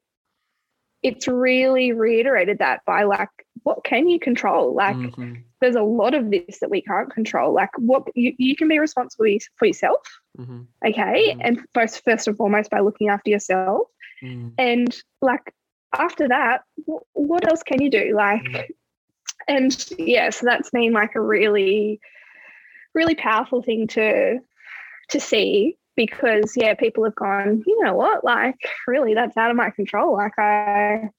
it's 1.04 1.28
really 1.28 1.92
reiterated 1.92 2.60
that 2.60 2.82
by 2.86 3.04
like 3.04 3.30
what 3.64 3.84
can 3.84 4.08
you 4.08 4.20
control? 4.20 4.74
Like 4.76 4.98
Mhm, 4.98 5.44
there's 5.62 5.76
a 5.76 5.82
lot 5.82 6.14
of 6.14 6.30
this 6.32 6.60
that 6.60 6.70
we 6.70 6.82
can't 6.82 7.12
control. 7.12 7.54
Like 7.54 7.70
what 7.78 8.04
you, 8.16 8.34
you 8.38 8.56
can 8.56 8.68
be 8.68 8.80
responsible 8.80 9.26
for 9.56 9.66
yourself, 9.66 10.02
mhm, 10.38 10.68
okay? 10.86 11.36
Mhm. 11.36 11.38
And 11.42 11.62
first 11.74 12.04
first 12.04 12.28
and 12.28 12.38
foremost 12.38 12.70
by 12.72 12.80
looking 12.82 13.10
after 13.10 13.30
yourself. 13.32 13.88
mhm. 14.24 14.54
And 14.58 14.96
like 15.22 15.54
after 15.94 16.28
that, 16.28 16.62
wh- 16.88 17.04
what 17.14 17.48
else 17.48 17.64
can 17.64 17.82
you 17.82 17.90
do? 17.90 18.14
Like 18.16 18.44
Mhm. 18.44 18.66
and 19.48 19.86
yeah, 19.98 20.30
so 20.30 20.46
that's 20.46 20.70
been 20.70 20.94
like 20.94 21.16
a 21.16 21.22
really, 21.22 22.00
really 22.94 23.16
powerful 23.16 23.62
thing 23.62 23.88
to 23.88 24.40
to 25.10 25.20
see 25.20 25.78
because 25.98 26.54
yeah, 26.56 26.74
people 26.76 27.04
have 27.04 27.16
gone, 27.16 27.62
you 27.68 27.84
know 27.84 27.94
what, 27.94 28.24
like 28.24 28.56
really 28.88 29.14
that's 29.14 29.36
out 29.36 29.52
of 29.52 29.58
my 29.58 29.70
control. 29.72 30.14
Like 30.14 30.40
I 30.40 31.10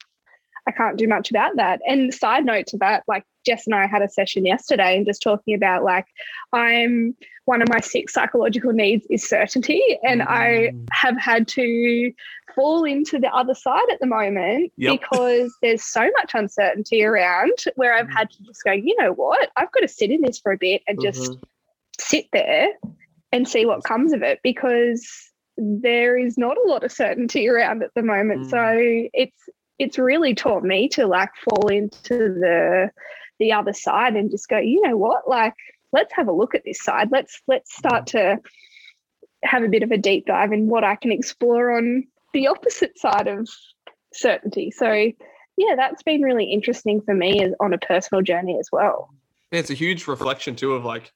I 0.66 0.70
can't 0.70 0.98
do 0.98 1.08
much 1.08 1.30
about 1.30 1.56
that. 1.56 1.80
And 1.86 2.12
side 2.12 2.44
note 2.44 2.66
to 2.68 2.76
that, 2.78 3.02
like 3.08 3.24
Jess 3.46 3.66
and 3.66 3.74
I 3.74 3.86
had 3.86 4.02
a 4.02 4.08
session 4.08 4.44
yesterday 4.44 4.96
and 4.98 5.06
just 5.06 5.22
talking 5.22 5.54
about 5.54 5.82
like 5.82 6.06
I'm 6.52 7.16
one 7.46 7.62
of 7.62 7.68
my 7.70 7.80
six 7.80 8.12
psychological 8.12 8.72
needs 8.72 9.06
is 9.10 9.26
certainty. 9.26 9.82
And 10.02 10.22
I 10.22 10.70
Mm. 10.72 10.86
have 10.92 11.16
had 11.18 11.48
to 11.48 12.12
fall 12.54 12.84
into 12.84 13.18
the 13.18 13.34
other 13.34 13.54
side 13.54 13.88
at 13.90 13.98
the 14.00 14.06
moment 14.06 14.70
Yep. 14.76 15.00
because 15.00 15.56
there's 15.62 15.82
so 15.84 16.10
much 16.18 16.32
uncertainty 16.34 17.02
around 17.02 17.56
where 17.76 17.94
I've 17.94 18.06
Mm. 18.08 18.16
had 18.18 18.30
to 18.30 18.42
just 18.44 18.62
go, 18.64 18.72
you 18.72 18.94
know 19.00 19.12
what, 19.12 19.50
I've 19.56 19.72
got 19.72 19.80
to 19.80 19.88
sit 19.88 20.10
in 20.10 20.20
this 20.20 20.38
for 20.38 20.52
a 20.52 20.58
bit 20.58 20.82
and 20.86 21.00
just 21.00 21.32
Mhm. 21.32 21.40
sit 21.98 22.26
there 22.32 22.68
and 23.32 23.48
see 23.48 23.66
what 23.66 23.84
comes 23.84 24.12
of 24.12 24.22
it 24.22 24.40
because 24.42 25.06
there 25.56 26.16
is 26.16 26.38
not 26.38 26.56
a 26.56 26.68
lot 26.68 26.84
of 26.84 26.92
certainty 26.92 27.48
around 27.48 27.82
at 27.82 27.92
the 27.94 28.02
moment. 28.02 28.46
Mm. 28.46 28.50
So 28.50 29.08
it's 29.12 29.48
it's 29.78 29.98
really 29.98 30.34
taught 30.34 30.64
me 30.64 30.88
to 30.88 31.06
like 31.06 31.30
fall 31.44 31.68
into 31.68 32.18
the 32.18 32.90
the 33.38 33.52
other 33.52 33.72
side 33.72 34.16
and 34.16 34.30
just 34.30 34.48
go, 34.48 34.58
you 34.58 34.80
know 34.82 34.96
what, 34.96 35.28
like 35.28 35.54
let's 35.92 36.12
have 36.14 36.28
a 36.28 36.32
look 36.32 36.54
at 36.54 36.64
this 36.64 36.82
side. 36.82 37.08
Let's 37.10 37.40
let's 37.46 37.74
start 37.74 38.06
to 38.08 38.38
have 39.44 39.62
a 39.62 39.68
bit 39.68 39.82
of 39.82 39.90
a 39.90 39.98
deep 39.98 40.26
dive 40.26 40.52
in 40.52 40.68
what 40.68 40.84
I 40.84 40.96
can 40.96 41.12
explore 41.12 41.76
on 41.76 42.04
the 42.32 42.48
opposite 42.48 42.98
side 42.98 43.28
of 43.28 43.48
certainty. 44.12 44.70
So 44.70 44.92
yeah, 45.56 45.74
that's 45.76 46.02
been 46.02 46.22
really 46.22 46.46
interesting 46.46 47.00
for 47.00 47.14
me 47.14 47.42
as, 47.44 47.52
on 47.60 47.72
a 47.72 47.78
personal 47.78 48.22
journey 48.22 48.58
as 48.58 48.68
well. 48.72 49.10
Yeah, 49.50 49.60
it's 49.60 49.70
a 49.70 49.74
huge 49.74 50.06
reflection 50.06 50.56
too 50.56 50.74
of 50.74 50.84
like 50.84 51.12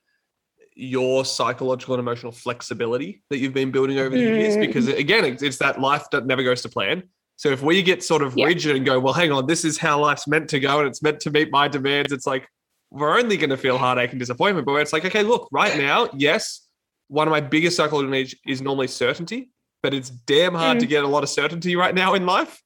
your 0.74 1.24
psychological 1.24 1.94
and 1.94 2.00
emotional 2.00 2.32
flexibility 2.32 3.22
that 3.30 3.38
you've 3.38 3.54
been 3.54 3.70
building 3.70 3.98
over 3.98 4.10
the 4.10 4.20
years. 4.22 4.56
Mm. 4.56 4.60
Because 4.66 4.88
again, 4.88 5.24
it's, 5.24 5.58
that 5.58 5.80
life 5.80 6.04
that 6.12 6.26
never 6.26 6.42
goes 6.42 6.62
to 6.62 6.68
plan. 6.68 7.02
So 7.36 7.50
if 7.50 7.62
we 7.62 7.82
get 7.82 8.02
sort 8.04 8.22
of 8.22 8.36
Yeah. 8.36 8.46
rigid 8.46 8.76
and 8.76 8.84
go, 8.86 8.98
well, 9.00 9.14
hang 9.14 9.32
on, 9.32 9.46
this 9.46 9.64
is 9.64 9.78
how 9.78 10.00
life's 10.00 10.26
meant 10.28 10.48
to 10.50 10.60
go 10.60 10.78
and 10.78 10.88
it's 10.88 11.02
meant 11.02 11.20
to 11.20 11.30
meet 11.30 11.50
my 11.50 11.68
demands, 11.68 12.12
it's 12.12 12.26
like 12.26 12.46
we're 12.90 13.18
only 13.18 13.36
going 13.36 13.50
to 13.50 13.56
feel 13.56 13.78
heartache 13.78 14.10
and 14.10 14.20
disappointment. 14.20 14.66
But 14.66 14.74
it's 14.76 14.92
like, 14.92 15.04
okay, 15.04 15.22
look, 15.22 15.48
right 15.50 15.76
now, 15.78 16.08
yes, 16.14 16.66
one 17.08 17.26
of 17.26 17.32
my 17.32 17.40
biggest 17.40 17.76
psychological 17.76 18.10
needs 18.12 18.34
is 18.46 18.62
normally 18.62 18.86
certainty, 18.86 19.50
but 19.82 19.92
it's 19.94 20.10
damn 20.10 20.54
hard 20.54 20.76
Mm. 20.78 20.80
to 20.80 20.86
get 20.86 21.04
a 21.04 21.08
lot 21.08 21.22
of 21.22 21.28
certainty 21.28 21.74
right 21.76 21.94
now 21.94 22.14
in 22.14 22.26
life. 22.26 22.62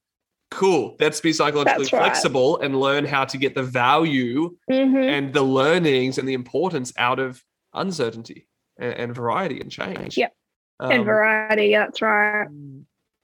Cool. 0.53 0.97
Let's 1.01 1.21
be 1.21 1.33
psychologically 1.33 1.85
That's 1.85 1.93
right. 1.93 2.01
flexible 2.03 2.61
and 2.61 2.79
learn 2.79 3.05
how 3.05 3.25
to 3.25 3.37
get 3.39 3.55
the 3.57 3.65
value 3.65 4.57
Mhm. 4.71 4.97
and 5.05 5.33
the 5.33 5.43
learnings 5.43 6.19
and 6.19 6.29
the 6.29 6.35
importance 6.35 6.93
out 6.99 7.19
of 7.19 7.43
uncertainty 7.77 8.47
and, 8.79 8.93
and 8.95 9.15
variety 9.15 9.61
and 9.61 9.71
change. 9.71 10.17
Yep. 10.17 10.33
and 10.81 11.01
Um, 11.01 11.05
variety, 11.05 11.73
that's 11.73 12.03
right. 12.03 12.49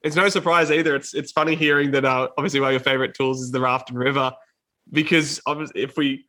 it's 0.03 0.15
no 0.15 0.29
surprise 0.29 0.71
either. 0.71 0.95
It's 0.95 1.13
it's 1.13 1.31
funny 1.31 1.55
hearing 1.55 1.91
that 1.91 2.05
uh, 2.05 2.29
obviously 2.37 2.59
one 2.59 2.69
of 2.69 2.73
your 2.73 2.79
favorite 2.79 3.13
tools 3.15 3.41
is 3.41 3.51
the 3.51 3.61
raft 3.61 3.89
and 3.89 3.99
river, 3.99 4.31
because 4.91 5.41
obviously 5.45 5.81
if 5.81 5.97
we 5.97 6.27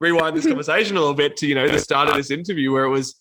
rewind 0.00 0.36
this 0.36 0.46
conversation 0.52 0.96
a 0.96 1.00
little 1.00 1.14
bit 1.14 1.36
to 1.38 1.46
you 1.46 1.54
know 1.54 1.68
the 1.68 1.78
start 1.78 2.08
of 2.08 2.16
this 2.16 2.30
interview 2.30 2.72
where 2.72 2.84
it 2.84 2.90
was, 2.90 3.20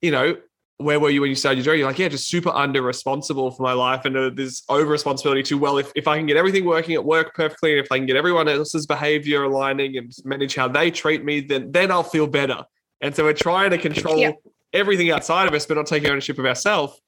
you 0.00 0.10
know, 0.10 0.36
where 0.78 0.98
were 0.98 1.10
you 1.10 1.20
when 1.20 1.28
you 1.28 1.36
started 1.36 1.58
your 1.58 1.64
journey? 1.64 1.78
You're 1.80 1.88
like, 1.88 1.98
yeah, 1.98 2.08
just 2.08 2.28
super 2.28 2.48
under 2.50 2.80
responsible 2.80 3.50
for 3.50 3.62
my 3.62 3.74
life 3.74 4.06
and 4.06 4.16
uh, 4.16 4.30
there's 4.32 4.62
over 4.68 4.90
responsibility 4.90 5.42
to 5.44 5.58
well, 5.58 5.78
if 5.78 5.92
if 5.94 6.08
I 6.08 6.16
can 6.16 6.26
get 6.26 6.36
everything 6.36 6.64
working 6.64 6.94
at 6.94 7.04
work 7.04 7.34
perfectly, 7.34 7.72
and 7.76 7.84
if 7.84 7.92
I 7.92 7.98
can 7.98 8.06
get 8.06 8.16
everyone 8.16 8.48
else's 8.48 8.86
behavior 8.86 9.44
aligning 9.44 9.98
and 9.98 10.12
manage 10.24 10.54
how 10.54 10.68
they 10.68 10.90
treat 10.90 11.24
me, 11.24 11.40
then 11.40 11.70
then 11.70 11.90
I'll 11.90 12.02
feel 12.02 12.26
better. 12.26 12.64
And 13.00 13.14
so 13.14 13.24
we're 13.24 13.32
trying 13.32 13.70
to 13.70 13.78
control 13.78 14.18
Yeah. 14.18 14.32
everything 14.72 15.10
outside 15.10 15.48
of 15.48 15.54
us, 15.54 15.66
but 15.66 15.76
not 15.76 15.86
taking 15.86 16.10
ownership 16.10 16.38
of 16.38 16.46
ourselves. 16.46 17.00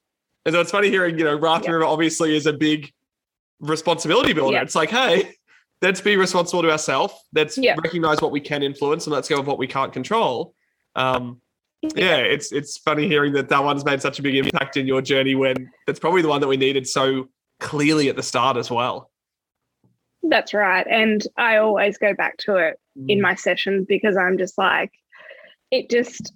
And 0.45 0.53
so 0.53 0.61
it's 0.61 0.71
funny 0.71 0.89
hearing, 0.89 1.17
you 1.17 1.23
know, 1.23 1.35
Raft 1.37 1.65
Yeah. 1.65 1.71
River 1.71 1.85
obviously 1.85 2.35
is 2.35 2.45
a 2.45 2.53
big 2.53 2.91
responsibility 3.59 4.33
builder. 4.33 4.55
Yeah. 4.55 4.61
It's 4.63 4.75
like, 4.75 4.89
hey, 4.89 5.33
let's 5.81 6.01
be 6.01 6.17
responsible 6.17 6.61
to 6.63 6.71
ourselves. 6.71 7.13
Let's 7.33 7.57
Yeah. 7.57 7.75
recognize 7.83 8.21
what 8.21 8.31
we 8.31 8.41
can 8.41 8.63
influence 8.63 9.05
and 9.05 9.13
let's 9.13 9.29
go 9.29 9.37
with 9.37 9.47
what 9.47 9.57
we 9.57 9.67
can't 9.67 9.93
control. 9.93 10.53
Um, 10.95 11.39
yeah, 11.95 12.17
it's 12.17 12.51
it's 12.53 12.77
funny 12.77 13.07
hearing 13.09 13.33
that 13.33 13.49
that 13.49 13.63
one's 13.63 13.83
made 13.83 14.01
such 14.01 14.17
a 14.17 14.21
big 14.21 14.35
impact 14.35 14.77
in 14.77 14.87
your 14.87 15.01
journey 15.01 15.35
when 15.35 15.69
that's 15.85 15.99
probably 15.99 16.21
the 16.21 16.29
one 16.29 16.39
that 16.41 16.47
we 16.47 16.55
needed 16.55 16.87
so 16.87 17.27
clearly 17.59 18.07
at 18.09 18.15
the 18.15 18.23
start 18.23 18.55
as 18.57 18.71
well. 18.71 19.11
That's 20.23 20.53
right. 20.53 20.85
And 20.89 21.21
I 21.37 21.57
always 21.57 21.97
go 21.97 22.13
back 22.13 22.37
to 22.39 22.55
it 22.55 22.79
in 23.09 23.19
my 23.19 23.35
sessions 23.35 23.85
because 23.87 24.15
I'm 24.15 24.37
just 24.37 24.57
like, 24.57 24.91
it 25.73 25.89
just 25.89 26.31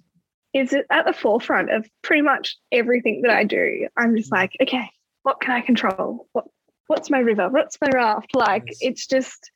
is 0.53 0.73
at 0.89 1.05
the 1.05 1.13
forefront 1.13 1.71
of 1.71 1.87
pretty 2.01 2.23
much 2.23 2.57
everything 2.71 3.21
that 3.21 3.31
I 3.31 3.43
do. 3.43 3.87
I'm 3.95 4.17
just 4.17 4.31
mm. 4.31 4.37
like, 4.37 4.57
okay, 4.61 4.89
what 5.21 5.39
can 5.39 5.51
I 5.51 5.61
control? 5.61 6.27
What 6.33 6.45
what's 6.87 7.09
my 7.09 7.19
river? 7.19 7.47
What's 7.49 7.77
my 7.79 7.89
raft? 7.93 8.35
Like 8.35 8.65
it's 8.81 9.05
just 9.05 9.51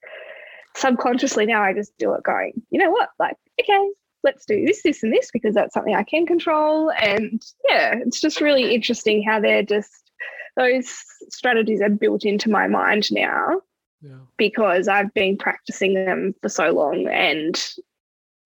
subconsciously 0.75 1.47
now 1.47 1.63
I 1.63 1.73
just 1.73 1.97
do 1.97 2.13
it 2.13 2.23
going, 2.23 2.61
you 2.69 2.79
know 2.79 2.91
what? 2.91 3.09
Like, 3.19 3.35
okay, 3.59 3.89
let's 4.23 4.45
do 4.45 4.65
this, 4.65 4.83
this, 4.83 5.01
and 5.01 5.11
this 5.11 5.31
because 5.31 5.55
that's 5.55 5.73
something 5.73 5.95
I 5.95 6.03
can 6.03 6.27
control. 6.27 6.91
And 6.91 7.41
yeah, 7.67 7.95
it's 7.95 8.21
just 8.21 8.39
really 8.39 8.75
interesting 8.75 9.23
how 9.23 9.39
they're 9.39 9.63
just 9.63 10.11
those 10.57 10.93
strategies 11.29 11.81
are 11.81 11.89
built 11.89 12.23
into 12.25 12.49
my 12.49 12.67
mind 12.67 13.11
now 13.11 13.61
Yeah. 14.01 14.19
Because 14.37 14.87
I've 14.87 15.13
been 15.13 15.37
practicing 15.37 15.93
them 15.93 16.35
for 16.41 16.49
so 16.49 16.71
long 16.71 17.07
and 17.07 17.59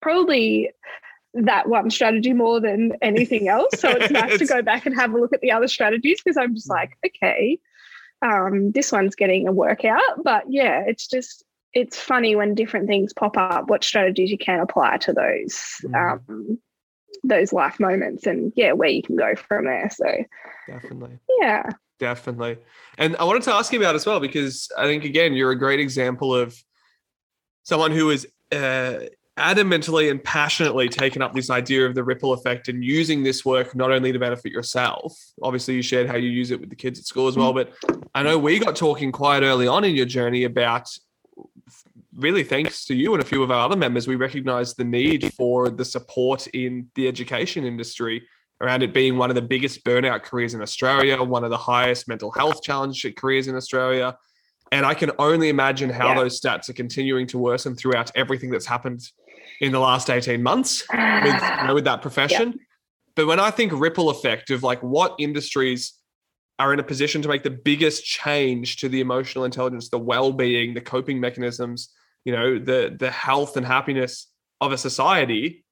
probably 0.00 0.70
that 1.44 1.68
one 1.68 1.90
strategy 1.90 2.32
more 2.32 2.60
than 2.60 2.92
anything 3.02 3.48
else. 3.48 3.78
So 3.78 3.90
it's 3.90 4.10
nice 4.10 4.38
to 4.38 4.46
go 4.54 4.62
back 4.62 4.86
and 4.86 4.94
have 4.94 5.12
a 5.12 5.18
look 5.18 5.32
at 5.32 5.40
the 5.40 5.52
other 5.52 5.68
strategies 5.68 6.20
because 6.22 6.36
I'm 6.36 6.54
just 6.54 6.70
like, 6.70 6.96
okay, 7.04 7.58
um, 8.22 8.72
this 8.72 8.92
one's 8.92 9.14
getting 9.14 9.46
a 9.46 9.52
workout. 9.52 10.24
But 10.24 10.44
yeah, 10.48 10.82
it's 10.86 11.06
just 11.06 11.44
it's 11.72 11.98
funny 11.98 12.34
when 12.36 12.54
different 12.54 12.88
things 12.88 13.12
pop 13.12 13.36
up, 13.36 13.68
what 13.68 13.84
strategies 13.84 14.30
you 14.30 14.38
can 14.38 14.60
apply 14.60 14.96
to 14.98 15.12
those 15.12 15.60
mm. 15.84 15.94
um, 15.94 16.58
those 17.22 17.52
life 17.52 17.78
moments 17.78 18.26
and 18.26 18.52
yeah, 18.56 18.72
where 18.72 18.88
you 18.88 19.02
can 19.02 19.16
go 19.16 19.34
from 19.34 19.66
there. 19.66 19.90
So 19.90 20.06
definitely. 20.66 21.18
Yeah. 21.40 21.68
Definitely. 21.98 22.58
And 22.98 23.16
I 23.16 23.24
wanted 23.24 23.42
to 23.44 23.54
ask 23.54 23.72
you 23.72 23.80
about 23.80 23.94
as 23.94 24.04
well, 24.04 24.20
because 24.20 24.68
I 24.76 24.84
think 24.84 25.04
again, 25.04 25.32
you're 25.32 25.50
a 25.50 25.58
great 25.58 25.80
example 25.80 26.34
of 26.34 26.54
someone 27.62 27.90
who 27.90 28.10
is 28.10 28.26
uh, 28.52 29.06
adamantly 29.38 30.10
and 30.10 30.22
passionately 30.22 30.88
taken 30.88 31.20
up 31.20 31.34
this 31.34 31.50
idea 31.50 31.84
of 31.84 31.94
the 31.94 32.02
ripple 32.02 32.32
effect 32.32 32.68
and 32.68 32.82
using 32.82 33.22
this 33.22 33.44
work 33.44 33.74
not 33.74 33.92
only 33.92 34.10
to 34.10 34.18
benefit 34.18 34.50
yourself. 34.50 35.14
Obviously, 35.42 35.74
you 35.74 35.82
shared 35.82 36.08
how 36.08 36.16
you 36.16 36.30
use 36.30 36.50
it 36.50 36.60
with 36.60 36.70
the 36.70 36.76
kids 36.76 36.98
at 36.98 37.04
school 37.04 37.28
as 37.28 37.36
well, 37.36 37.52
but 37.52 37.72
I 38.14 38.22
know 38.22 38.38
we 38.38 38.58
got 38.58 38.76
talking 38.76 39.12
quite 39.12 39.42
early 39.42 39.66
on 39.66 39.84
in 39.84 39.94
your 39.94 40.06
journey 40.06 40.44
about 40.44 40.88
really 42.16 42.44
thanks 42.44 42.86
to 42.86 42.94
you 42.94 43.12
and 43.12 43.22
a 43.22 43.26
few 43.26 43.42
of 43.42 43.50
our 43.50 43.66
other 43.66 43.76
members, 43.76 44.08
we 44.08 44.16
recognized 44.16 44.76
the 44.78 44.84
need 44.84 45.32
for 45.34 45.68
the 45.68 45.84
support 45.84 46.46
in 46.48 46.88
the 46.94 47.06
education 47.06 47.64
industry 47.64 48.26
around 48.62 48.82
it 48.82 48.94
being 48.94 49.18
one 49.18 49.28
of 49.30 49.36
the 49.36 49.42
biggest 49.42 49.84
burnout 49.84 50.22
careers 50.22 50.54
in 50.54 50.62
Australia, 50.62 51.22
one 51.22 51.44
of 51.44 51.50
the 51.50 51.58
highest 51.58 52.08
mental 52.08 52.30
health 52.30 52.62
challenge 52.62 53.06
careers 53.16 53.48
in 53.48 53.54
Australia. 53.54 54.16
And 54.72 54.86
I 54.86 54.94
can 54.94 55.12
only 55.18 55.50
imagine 55.50 55.90
how 55.90 56.08
yeah. 56.08 56.14
those 56.14 56.40
stats 56.40 56.70
are 56.70 56.72
continuing 56.72 57.26
to 57.28 57.38
worsen 57.38 57.76
throughout 57.76 58.10
everything 58.14 58.50
that's 58.50 58.66
happened 58.66 59.02
in 59.60 59.72
the 59.72 59.78
last 59.78 60.10
18 60.10 60.42
months 60.42 60.84
with, 60.90 60.98
you 61.00 61.66
know, 61.66 61.74
with 61.74 61.84
that 61.84 62.02
profession. 62.02 62.54
Yeah. 62.56 62.62
But 63.14 63.26
when 63.26 63.40
I 63.40 63.50
think 63.50 63.72
ripple 63.74 64.10
effect 64.10 64.50
of 64.50 64.62
like 64.62 64.82
what 64.82 65.14
industries 65.18 65.94
are 66.58 66.72
in 66.72 66.80
a 66.80 66.84
position 66.84 67.22
to 67.22 67.28
make 67.28 67.42
the 67.42 67.50
biggest 67.50 68.04
change 68.04 68.76
to 68.78 68.88
the 68.88 69.00
emotional 69.00 69.44
intelligence, 69.44 69.88
the 69.88 69.98
well-being, 69.98 70.74
the 70.74 70.80
coping 70.80 71.20
mechanisms, 71.20 71.90
you 72.24 72.32
know, 72.32 72.58
the 72.58 72.94
the 72.98 73.10
health 73.10 73.56
and 73.56 73.66
happiness 73.66 74.28
of 74.60 74.72
a 74.72 74.78
society, 74.78 75.64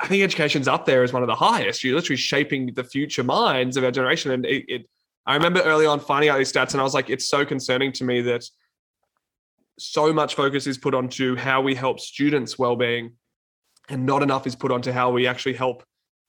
I 0.00 0.06
think 0.06 0.22
education's 0.22 0.68
up 0.68 0.86
there 0.86 1.02
as 1.02 1.12
one 1.12 1.22
of 1.22 1.28
the 1.28 1.34
highest. 1.34 1.84
You're 1.84 1.94
literally 1.94 2.16
shaping 2.16 2.72
the 2.74 2.84
future 2.84 3.22
minds 3.22 3.76
of 3.76 3.84
our 3.84 3.90
generation. 3.90 4.30
And 4.30 4.46
it, 4.46 4.64
it 4.68 4.86
I 5.26 5.34
remember 5.34 5.60
early 5.60 5.86
on 5.86 6.00
finding 6.00 6.30
out 6.30 6.38
these 6.38 6.52
stats, 6.52 6.72
and 6.72 6.80
I 6.80 6.84
was 6.84 6.94
like, 6.94 7.10
it's 7.10 7.28
so 7.28 7.44
concerning 7.44 7.92
to 7.92 8.04
me 8.04 8.22
that 8.22 8.44
so 9.80 10.12
much 10.12 10.34
focus 10.34 10.66
is 10.66 10.78
put 10.78 10.94
onto 10.94 11.36
how 11.36 11.60
we 11.60 11.74
help 11.74 12.00
students' 12.00 12.58
well-being 12.58 13.12
and 13.88 14.06
not 14.06 14.22
enough 14.22 14.46
is 14.46 14.54
put 14.54 14.70
onto 14.70 14.92
how 14.92 15.10
we 15.10 15.26
actually 15.26 15.54
help 15.54 15.82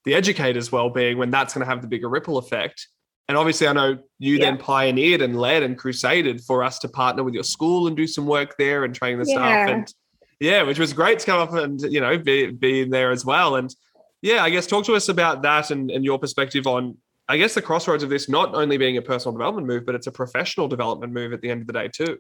the 0.06 0.16
educators' 0.16 0.72
well-being 0.72 1.18
when 1.18 1.30
that's 1.30 1.54
going 1.54 1.66
to 1.66 1.70
have 1.70 1.82
the 1.82 1.88
bigger 1.88 2.10
ripple 2.10 2.38
effect. 2.38 2.88
And 3.28 3.38
obviously, 3.38 3.68
I 3.68 3.74
know 3.74 4.00
you 4.20 4.36
yeah. 4.36 4.46
then 4.46 4.58
pioneered 4.58 5.22
and 5.22 5.40
led 5.40 5.64
and 5.64 5.78
crusaded 5.78 6.42
for 6.42 6.64
us 6.64 6.80
to 6.80 6.90
partner 6.90 7.24
with 7.24 7.34
your 7.34 7.44
school 7.44 7.88
and 7.88 7.96
do 7.96 8.08
some 8.08 8.26
work 8.26 8.56
there 8.58 8.84
and 8.84 8.94
train 8.94 9.20
the 9.20 9.26
yeah. 9.26 9.36
staff. 9.36 9.70
And 9.70 9.94
yeah, 10.40 10.64
which 10.64 10.80
was 10.80 10.92
great 10.92 11.20
to 11.20 11.26
come 11.26 11.40
up 11.40 11.54
and 11.54 11.80
you 11.82 12.02
know 12.02 12.18
be 12.18 12.48
be 12.52 12.84
there 12.84 13.12
as 13.12 13.24
well. 13.24 13.56
And 13.56 13.74
yeah, 14.22 14.44
I 14.44 14.50
guess 14.50 14.68
talk 14.68 14.86
to 14.86 14.96
us 14.96 15.08
about 15.08 15.44
that 15.44 15.72
and, 15.72 15.92
and 15.92 16.04
your 16.04 16.20
perspective 16.20 16.68
on 16.68 16.98
I 17.30 17.38
guess 17.38 17.54
the 17.54 17.62
crossroads 17.62 18.04
of 18.04 18.10
this 18.10 18.28
not 18.28 18.54
only 18.54 18.78
being 18.78 18.98
a 18.98 19.02
personal 19.02 19.32
development 19.32 19.68
move, 19.68 19.86
but 19.86 19.96
it's 19.96 20.08
a 20.08 20.12
professional 20.12 20.68
development 20.68 21.14
move 21.14 21.32
at 21.32 21.42
the 21.42 21.50
end 21.50 21.62
of 21.62 21.68
the 21.68 21.74
day 21.74 21.88
too. 21.88 22.18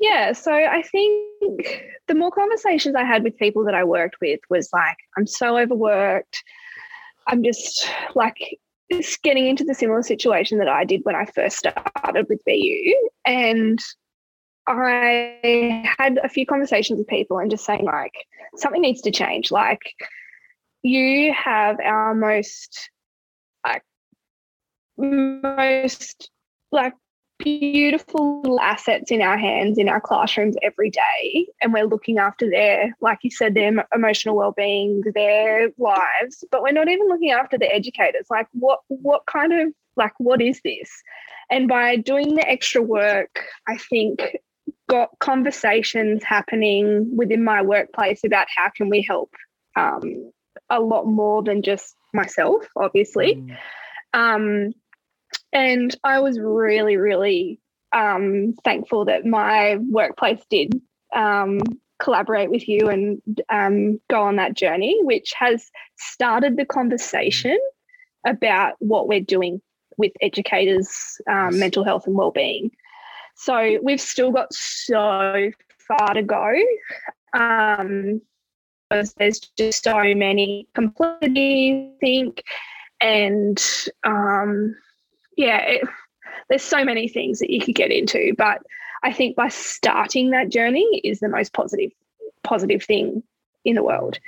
Yeah, 0.00 0.32
so 0.32 0.52
I 0.52 0.82
think 0.82 1.84
the 2.08 2.14
more 2.14 2.30
conversations 2.30 2.96
I 2.96 3.04
had 3.04 3.22
with 3.22 3.36
people 3.36 3.64
that 3.66 3.74
I 3.74 3.84
worked 3.84 4.16
with 4.20 4.40
was 4.48 4.70
like, 4.72 4.96
I'm 5.16 5.26
so 5.26 5.58
overworked. 5.58 6.42
I'm 7.26 7.44
just 7.44 7.86
like 8.14 8.58
just 8.90 9.22
getting 9.22 9.46
into 9.46 9.62
the 9.62 9.74
similar 9.74 10.02
situation 10.02 10.58
that 10.58 10.68
I 10.68 10.84
did 10.84 11.02
when 11.04 11.14
I 11.14 11.26
first 11.26 11.58
started 11.58 12.26
with 12.28 12.40
BU. 12.46 13.10
And 13.26 13.78
I 14.66 15.84
had 15.98 16.18
a 16.22 16.28
few 16.28 16.46
conversations 16.46 16.98
with 16.98 17.06
people 17.06 17.38
and 17.38 17.50
just 17.50 17.64
saying, 17.64 17.84
like, 17.84 18.14
something 18.56 18.80
needs 18.80 19.02
to 19.02 19.10
change. 19.10 19.50
Like, 19.50 19.80
you 20.82 21.32
have 21.34 21.78
our 21.80 22.14
most, 22.14 22.90
like, 23.66 23.82
most, 24.96 26.30
like, 26.72 26.94
beautiful 27.40 28.58
assets 28.60 29.10
in 29.10 29.22
our 29.22 29.38
hands 29.38 29.78
in 29.78 29.88
our 29.88 30.00
classrooms 30.00 30.56
every 30.62 30.90
day 30.90 31.46
and 31.62 31.72
we're 31.72 31.86
looking 31.86 32.18
after 32.18 32.48
their 32.48 32.94
like 33.00 33.18
you 33.22 33.30
said 33.30 33.54
their 33.54 33.86
emotional 33.94 34.36
well-being 34.36 35.02
their 35.14 35.70
lives 35.78 36.44
but 36.50 36.62
we're 36.62 36.72
not 36.72 36.88
even 36.88 37.08
looking 37.08 37.30
after 37.30 37.58
the 37.58 37.72
educators. 37.74 38.26
Like 38.30 38.46
what 38.52 38.80
what 38.88 39.24
kind 39.26 39.52
of 39.52 39.72
like 39.96 40.12
what 40.18 40.40
is 40.42 40.60
this? 40.64 40.90
And 41.50 41.66
by 41.66 41.96
doing 41.96 42.34
the 42.34 42.48
extra 42.48 42.82
work 42.82 43.40
i 43.66 43.76
think 43.76 44.36
got 44.88 45.10
conversations 45.20 46.22
happening 46.24 47.16
within 47.16 47.42
my 47.44 47.62
workplace 47.62 48.22
about 48.24 48.46
how 48.54 48.70
can 48.76 48.88
we 48.90 49.02
help 49.02 49.30
um, 49.76 50.32
a 50.68 50.80
lot 50.80 51.06
more 51.06 51.42
than 51.42 51.62
just 51.62 51.94
myself 52.12 52.66
obviously. 52.76 53.36
Mm. 53.36 53.56
um, 54.14 54.72
and 55.52 55.94
I 56.04 56.20
was 56.20 56.38
really, 56.38 56.96
really 56.96 57.60
um, 57.92 58.54
thankful 58.64 59.06
that 59.06 59.26
my 59.26 59.76
workplace 59.88 60.40
did 60.48 60.80
um, 61.14 61.60
collaborate 62.00 62.50
with 62.50 62.68
you 62.68 62.88
and 62.88 63.20
um, 63.48 64.00
go 64.08 64.22
on 64.22 64.36
that 64.36 64.54
journey, 64.54 64.98
which 65.02 65.32
has 65.38 65.70
started 65.96 66.56
the 66.56 66.64
conversation 66.64 67.58
about 68.26 68.74
what 68.78 69.08
we're 69.08 69.20
doing 69.20 69.60
with 69.96 70.12
educators' 70.22 71.20
um, 71.28 71.58
mental 71.58 71.84
health 71.84 72.06
and 72.06 72.16
well-being. 72.16 72.70
So 73.34 73.78
we've 73.82 74.00
still 74.00 74.30
got 74.30 74.52
so 74.52 75.50
far 75.78 76.14
to 76.14 76.22
go. 76.22 76.54
Um, 77.32 78.20
because 78.90 79.14
there's 79.14 79.38
just 79.56 79.84
so 79.84 80.14
many 80.14 80.66
complexities, 80.74 81.92
I 81.94 81.98
think, 82.00 82.42
and 83.00 83.64
um, 84.04 84.74
yeah, 85.40 85.62
it, 85.62 85.88
there's 86.50 86.62
so 86.62 86.84
many 86.84 87.08
things 87.08 87.38
that 87.38 87.50
you 87.50 87.60
could 87.60 87.74
get 87.74 87.90
into, 87.90 88.34
but 88.36 88.58
I 89.02 89.12
think 89.12 89.36
by 89.36 89.48
starting 89.48 90.30
that 90.30 90.50
journey 90.50 91.00
is 91.02 91.20
the 91.20 91.28
most 91.28 91.54
positive 91.54 91.90
positive 92.42 92.82
thing 92.82 93.22
in 93.64 93.74
the 93.74 93.82
world. 93.82 94.18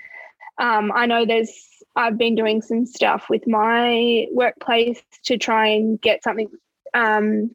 Um, 0.59 0.91
I 0.95 1.05
know 1.05 1.27
there's 1.27 1.53
I've 1.97 2.17
been 2.17 2.35
doing 2.35 2.63
some 2.63 2.87
stuff 2.87 3.27
with 3.29 3.47
my 3.47 4.27
workplace 4.33 5.03
to 5.25 5.37
try 5.37 5.69
and 5.69 6.01
get 6.01 6.23
something 6.25 6.49
um, 6.95 7.55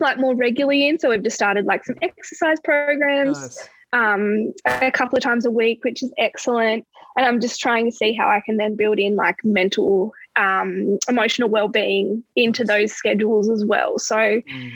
like 0.00 0.18
more 0.18 0.34
regularly 0.34 0.88
in. 0.88 0.98
So 0.98 1.10
we've 1.10 1.22
just 1.22 1.36
started 1.36 1.66
like 1.66 1.84
some 1.84 1.96
exercise 2.02 2.58
programs. 2.64 3.40
Nice 3.40 3.68
um, 3.92 4.52
a 4.66 4.90
couple 4.90 5.16
of 5.16 5.22
times 5.22 5.46
a 5.46 5.50
week, 5.50 5.84
which 5.84 6.02
is 6.02 6.12
excellent. 6.18 6.86
And 7.16 7.26
I'm 7.26 7.40
just 7.40 7.60
trying 7.60 7.86
to 7.86 7.96
see 7.96 8.12
how 8.12 8.28
I 8.28 8.40
can 8.44 8.56
then 8.56 8.76
build 8.76 8.98
in 8.98 9.16
like 9.16 9.36
mental, 9.44 10.12
um, 10.38 10.98
emotional 11.08 11.48
well-being 11.48 12.22
into 12.36 12.64
those 12.64 12.92
schedules 12.92 13.50
as 13.50 13.64
well. 13.64 13.98
So, 13.98 14.16
mm. 14.16 14.72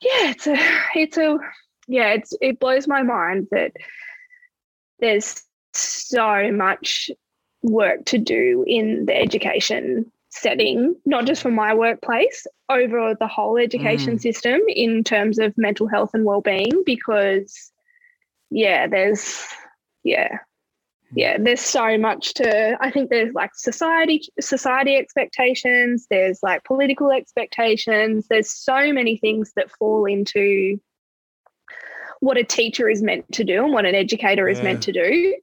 yeah, 0.00 0.30
it's 0.30 0.46
a, 0.46 0.56
it's 0.94 1.18
a, 1.18 1.38
yeah, 1.88 2.10
it's 2.10 2.32
it 2.40 2.60
blows 2.60 2.86
my 2.86 3.02
mind 3.02 3.48
that 3.50 3.72
there's 5.00 5.42
so 5.72 6.52
much 6.52 7.10
work 7.62 8.04
to 8.06 8.18
do 8.18 8.64
in 8.66 9.06
the 9.06 9.16
education 9.16 10.10
setting, 10.30 10.94
not 11.04 11.26
just 11.26 11.42
for 11.42 11.50
my 11.50 11.74
workplace, 11.74 12.46
over 12.68 13.16
the 13.18 13.26
whole 13.26 13.58
education 13.58 14.16
mm. 14.16 14.20
system 14.20 14.60
in 14.68 15.02
terms 15.02 15.38
of 15.40 15.52
mental 15.58 15.88
health 15.88 16.14
and 16.14 16.24
well-being, 16.24 16.82
because 16.86 17.72
yeah, 18.50 18.86
there's 18.86 19.44
yeah. 20.04 20.38
Yeah, 21.12 21.38
there's 21.40 21.60
so 21.60 21.98
much 21.98 22.34
to 22.34 22.76
I 22.80 22.90
think 22.90 23.10
there's 23.10 23.34
like 23.34 23.50
society 23.54 24.22
society 24.40 24.96
expectations, 24.96 26.06
there's 26.08 26.40
like 26.42 26.64
political 26.64 27.10
expectations, 27.10 28.26
there's 28.28 28.50
so 28.50 28.92
many 28.92 29.16
things 29.16 29.52
that 29.56 29.70
fall 29.72 30.04
into 30.06 30.80
what 32.20 32.36
a 32.36 32.44
teacher 32.44 32.88
is 32.88 33.02
meant 33.02 33.30
to 33.32 33.44
do 33.44 33.64
and 33.64 33.72
what 33.72 33.86
an 33.86 33.94
educator 33.94 34.48
yeah. 34.48 34.52
is 34.52 34.62
meant 34.62 34.82
to 34.84 34.92
do. 34.92 35.36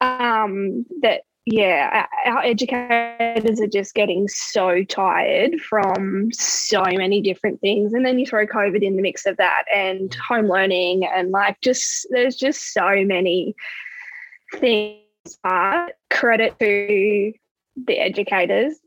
Um, 0.00 0.84
that 1.02 1.22
yeah, 1.50 2.06
our 2.26 2.44
educators 2.44 3.60
are 3.60 3.66
just 3.66 3.94
getting 3.94 4.28
so 4.28 4.84
tired 4.84 5.60
from 5.60 6.30
so 6.32 6.82
many 6.82 7.22
different 7.22 7.60
things. 7.62 7.94
And 7.94 8.04
then 8.04 8.18
you 8.18 8.26
throw 8.26 8.46
COVID 8.46 8.82
in 8.82 8.96
the 8.96 9.02
mix 9.02 9.24
of 9.24 9.38
that 9.38 9.64
and 9.74 10.14
home 10.28 10.48
learning 10.48 11.06
and 11.06 11.30
like 11.30 11.58
just 11.62 12.06
there's 12.10 12.36
just 12.36 12.74
so 12.74 13.02
many 13.04 13.54
things. 14.54 15.02
are 15.44 15.90
credit 16.10 16.58
to 16.58 17.32
the 17.76 17.98
educators, 17.98 18.78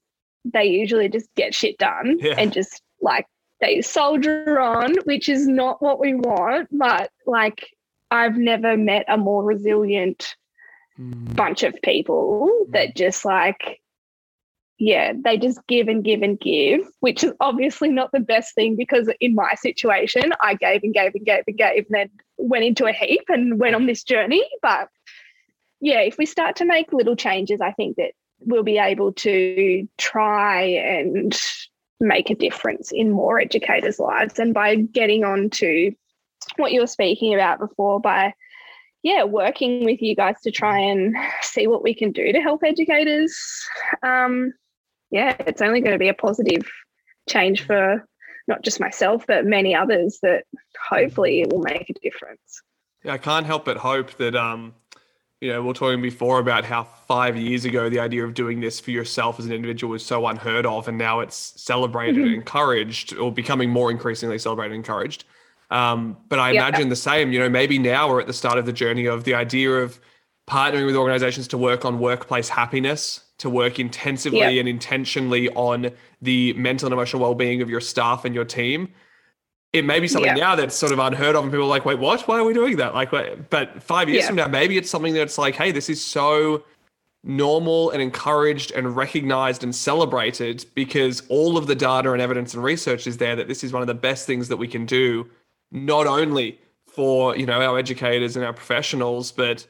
they 0.44 0.66
usually 0.66 1.08
just 1.08 1.34
get 1.36 1.54
shit 1.54 1.78
done 1.78 2.18
yeah. 2.20 2.36
and 2.38 2.52
just 2.52 2.82
like 3.02 3.28
they 3.60 3.82
soldier 3.82 4.60
on, 4.60 4.96
which 5.04 5.30
is 5.30 5.48
not 5.48 5.82
what 5.82 6.00
we 6.00 6.16
want. 6.16 6.68
But 6.72 7.12
like, 7.28 7.70
I've 8.10 8.38
never 8.38 8.76
met 8.76 9.06
a 9.08 9.18
more 9.18 9.44
resilient 9.44 10.36
Mm. 11.00 11.36
bunch 11.36 11.64
of 11.64 11.76
people 11.84 12.66
that 12.70 12.96
just 12.96 13.24
like, 13.24 13.82
yeah, 14.78 15.14
they 15.16 15.38
just 15.38 15.66
give 15.68 15.88
and 15.88 16.04
give 16.04 16.22
and 16.22 16.40
give, 16.40 16.82
which 17.00 17.24
is 17.24 17.34
obviously 17.40 17.90
not 17.90 18.12
the 18.12 18.20
best 18.20 18.54
thing 18.56 18.76
because 18.76 19.10
in 19.20 19.34
my 19.34 19.54
situation, 19.56 20.32
I 20.42 20.56
gave 20.56 20.84
and 20.84 20.94
gave 20.94 21.16
and 21.16 21.26
gave 21.26 21.44
and 21.48 21.58
gave 21.58 21.86
and 21.86 21.96
then 21.96 22.10
went 22.38 22.66
into 22.66 22.86
a 22.86 22.92
heap 22.92 23.24
and 23.30 23.60
went 23.60 23.76
on 23.76 23.86
this 23.86 24.04
journey. 24.04 24.44
But 24.62 24.90
yeah, 25.82 26.02
if 26.02 26.18
we 26.18 26.26
start 26.26 26.56
to 26.58 26.66
make 26.66 26.94
little 26.94 27.16
changes, 27.16 27.60
I 27.60 27.72
think 27.72 27.98
that 27.98 28.14
we'll 28.40 28.64
be 28.64 28.78
able 28.78 29.14
to 29.14 29.88
try 29.98 30.62
and 30.62 31.38
make 32.00 32.30
a 32.30 32.36
difference 32.36 32.92
in 32.92 33.12
more 33.12 33.40
educators' 33.40 34.00
lives. 34.00 34.40
And 34.40 34.54
by 34.54 34.76
getting 34.76 35.24
on 35.24 35.50
to 35.52 35.92
what 36.58 36.72
you 36.72 36.82
were 36.82 36.88
speaking 36.88 37.34
about 37.34 37.60
before, 37.60 38.00
by 38.00 38.34
yeah, 39.04 39.24
working 39.24 39.84
with 39.84 40.02
you 40.02 40.16
guys 40.16 40.40
to 40.44 40.52
try 40.52 40.78
and 40.78 41.16
see 41.42 41.66
what 41.66 41.84
we 41.84 41.94
can 41.94 42.12
do 42.12 42.32
to 42.32 42.40
help 42.40 42.64
educators. 42.64 43.36
Um, 44.04 44.54
yeah, 45.10 45.36
it's 45.40 45.62
only 45.62 45.82
going 45.82 45.94
to 45.94 46.00
be 46.00 46.08
a 46.08 46.14
positive 46.14 46.64
change 47.28 47.66
for 47.66 48.06
not 48.48 48.62
just 48.64 48.80
myself, 48.80 49.26
but 49.28 49.46
many 49.46 49.76
others 49.76 50.20
that 50.22 50.44
hopefully 50.90 51.42
it 51.42 51.52
will 51.52 51.62
make 51.62 51.90
a 51.90 51.94
difference. 51.94 52.62
Yeah, 53.04 53.14
I 53.14 53.18
can't 53.18 53.46
help 53.46 53.66
but 53.66 53.78
hope 53.78 54.14
that 54.18 54.36
um, 54.36 54.76
you 55.42 55.52
know, 55.52 55.60
we 55.64 55.72
are 55.72 55.74
talking 55.74 56.02
before 56.04 56.38
about 56.40 56.64
how 56.64 56.84
five 56.84 57.36
years 57.36 57.66
ago 57.66 57.90
the 57.90 58.00
idea 58.00 58.24
of 58.24 58.36
doing 58.36 58.60
this 58.62 58.80
for 58.80 58.92
yourself 58.92 59.40
as 59.40 59.48
an 59.48 59.52
individual 59.52 59.92
was 59.92 60.06
so 60.06 60.28
unheard 60.28 60.68
of, 60.68 60.88
and 60.88 61.00
now 61.00 61.20
it's 61.20 61.36
celebrated 61.60 62.18
Mhm. 62.18 62.26
and 62.26 62.34
encouraged, 62.36 63.18
or 63.18 63.32
becoming 63.32 63.70
more 63.72 63.90
increasingly 63.90 64.38
celebrated 64.38 64.74
and 64.76 64.86
encouraged. 64.86 65.24
Um, 65.72 66.16
but 66.30 66.38
I 66.38 66.52
Yeah. 66.52 66.68
imagine 66.68 66.90
the 66.90 66.96
same. 66.96 67.32
You 67.32 67.40
know, 67.40 67.50
maybe 67.50 67.80
now 67.80 68.08
we're 68.08 68.20
at 68.22 68.28
the 68.28 68.34
start 68.34 68.60
of 68.60 68.68
the 68.68 68.74
journey 68.74 69.08
of 69.08 69.24
the 69.24 69.34
idea 69.34 69.72
of 69.72 70.00
partnering 70.48 70.86
with 70.86 70.96
organizations 70.96 71.48
to 71.48 71.58
work 71.58 71.86
on 71.86 71.98
workplace 71.98 72.50
happiness, 72.50 73.22
to 73.40 73.50
work 73.50 73.80
intensively 73.80 74.40
Yeah. 74.40 74.50
and 74.60 74.70
intentionally 74.70 75.50
on 75.56 75.90
the 76.22 76.54
mental 76.54 76.86
and 76.86 76.94
emotional 76.94 77.22
well-being 77.24 77.64
of 77.64 77.70
your 77.70 77.82
staff 77.82 78.26
and 78.26 78.36
your 78.36 78.46
team. 78.46 78.90
It 79.74 79.86
may 79.86 80.00
be 80.02 80.08
something 80.08 80.36
Yeah. 80.36 80.50
now 80.50 80.56
that's 80.56 80.76
sort 80.76 80.92
of 80.92 81.00
unheard 81.00 81.36
of, 81.36 81.44
and 81.44 81.52
people 81.52 81.66
are 81.66 81.70
like, 81.70 81.86
"Wait, 81.86 81.98
what? 81.98 82.22
Why 82.28 82.40
are 82.40 82.44
we 82.44 82.54
doing 82.54 82.76
that?" 82.78 82.94
Like, 82.94 83.12
wait, 83.12 83.50
but 83.50 83.82
five 83.82 84.10
years 84.10 84.24
Yeah. 84.24 84.28
from 84.28 84.36
now, 84.36 84.48
maybe 84.48 84.78
it's 84.78 84.90
something 84.90 85.14
that's 85.14 85.38
like, 85.38 85.56
"Hey, 85.56 85.72
this 85.72 85.90
is 85.90 86.04
so 86.04 86.64
normal 87.24 87.92
and 87.92 88.02
encouraged 88.02 88.72
and 88.72 88.96
recognized 88.96 89.64
and 89.64 89.74
celebrated 89.74 90.66
because 90.74 91.24
all 91.30 91.56
of 91.58 91.68
the 91.68 91.76
data 91.76 92.12
and 92.12 92.22
evidence 92.22 92.54
and 92.54 92.64
research 92.64 93.06
is 93.08 93.18
there 93.18 93.36
that 93.36 93.48
this 93.48 93.64
is 93.64 93.72
one 93.72 93.82
of 93.84 93.88
the 93.88 93.94
best 93.94 94.26
things 94.26 94.48
that 94.50 94.58
we 94.58 94.68
can 94.68 94.86
do, 94.86 95.26
not 95.72 96.08
only 96.08 96.60
for 96.88 97.38
you 97.38 97.46
know 97.46 97.62
our 97.62 97.78
educators 97.78 98.36
and 98.36 98.44
our 98.44 98.52
professionals, 98.54 99.32
but 99.32 99.66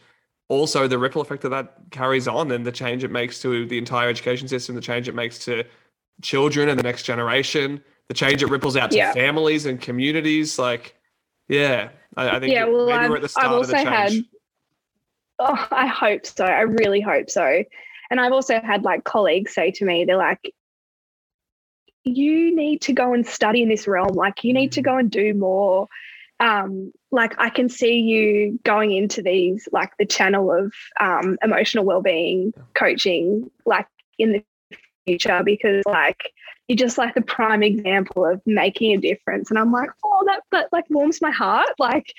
also 0.47 0.87
the 0.87 0.97
ripple 0.97 1.21
effect 1.21 1.43
that 1.43 1.49
that 1.49 1.75
carries 1.91 2.27
on 2.27 2.49
and 2.51 2.65
the 2.65 2.71
change 2.71 3.03
it 3.03 3.11
makes 3.11 3.39
to 3.41 3.65
the 3.67 3.77
entire 3.77 4.09
education 4.09 4.47
system, 4.47 4.73
the 4.73 4.81
change 4.81 5.07
it 5.07 5.13
makes 5.13 5.37
to 5.45 5.63
children 6.23 6.69
and 6.69 6.79
the 6.79 6.83
next 6.83 7.03
generation, 7.03 7.83
the 8.07 8.13
change 8.13 8.43
it 8.43 8.47
ripples 8.49 8.75
out 8.75 8.91
to 8.91 8.97
Yeah. 8.97 9.13
families 9.13 9.65
and 9.65 9.79
communities. 9.79 10.59
Like, 10.59 10.95
yeah, 11.47 11.89
I, 12.17 12.37
I 12.37 12.39
think 12.39 12.53
Yeah, 12.53 12.65
well, 12.65 12.85
maybe 12.87 12.97
I've- 12.97 13.09
we're 13.09 13.15
at 13.17 13.21
the 13.21 13.25
I've 13.25 13.31
start 13.31 13.61
of 13.61 13.67
the 13.67 13.73
change. 13.73 13.87
had- 13.87 14.25
Oh, 15.39 15.67
I 15.71 15.87
hope 15.87 16.25
so. 16.25 16.45
I 16.45 16.61
really 16.61 17.01
hope 17.01 17.29
so. 17.29 17.63
And 18.11 18.19
I've 18.21 18.31
also 18.33 18.59
had 18.61 18.83
like 18.83 19.05
colleagues 19.05 19.53
say 19.55 19.71
to 19.71 19.85
me, 19.85 20.05
they're 20.05 20.17
like, 20.17 20.53
you 22.03 22.55
need 22.55 22.81
to 22.81 22.93
go 22.93 23.13
and 23.13 23.25
study 23.25 23.61
in 23.61 23.69
this 23.69 23.87
realm. 23.87 24.15
Like, 24.15 24.43
you 24.43 24.53
need 24.53 24.71
to 24.73 24.81
go 24.81 24.97
and 24.97 25.09
do 25.09 25.33
more. 25.33 25.87
Um, 26.39 26.91
like, 27.11 27.33
I 27.39 27.49
can 27.49 27.69
see 27.69 27.99
you 27.99 28.59
going 28.63 28.91
into 28.91 29.21
these, 29.21 29.67
like, 29.71 29.91
the 29.97 30.05
channel 30.05 30.51
of 30.51 30.73
um, 30.99 31.37
emotional 31.43 31.85
well-being 31.85 32.53
coaching, 32.73 33.49
like, 33.65 33.85
in 34.17 34.31
the 34.69 34.77
future, 35.05 35.41
because, 35.45 35.83
like, 35.85 36.31
you're 36.71 36.77
just 36.87 36.97
like 36.97 37.13
the 37.15 37.21
prime 37.21 37.63
example 37.63 38.25
of 38.25 38.41
making 38.45 38.93
a 38.93 38.97
difference. 38.97 39.49
And 39.49 39.59
I'm 39.59 39.73
like, 39.73 39.89
oh, 40.05 40.23
that, 40.25 40.41
that 40.53 40.69
like 40.71 40.85
warms 40.89 41.21
my 41.21 41.29
heart. 41.31 41.67
Like, 41.79 42.13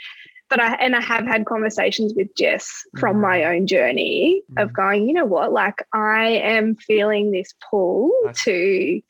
but 0.50 0.60
I 0.60 0.74
and 0.74 0.94
I 0.94 1.00
have 1.00 1.24
had 1.26 1.46
conversations 1.46 2.12
with 2.14 2.28
Jess 2.36 2.82
from 2.98 3.16
Mhm. 3.16 3.20
my 3.22 3.44
own 3.44 3.66
journey 3.66 4.42
of 4.58 4.68
Mhm. 4.68 4.72
going, 4.74 5.08
you 5.08 5.14
know 5.14 5.24
what, 5.24 5.52
like 5.52 5.82
I 5.94 6.28
am 6.32 6.76
feeling 6.76 7.30
this 7.30 7.54
pull 7.70 8.12
Nice. 8.24 8.44
to 8.44 9.00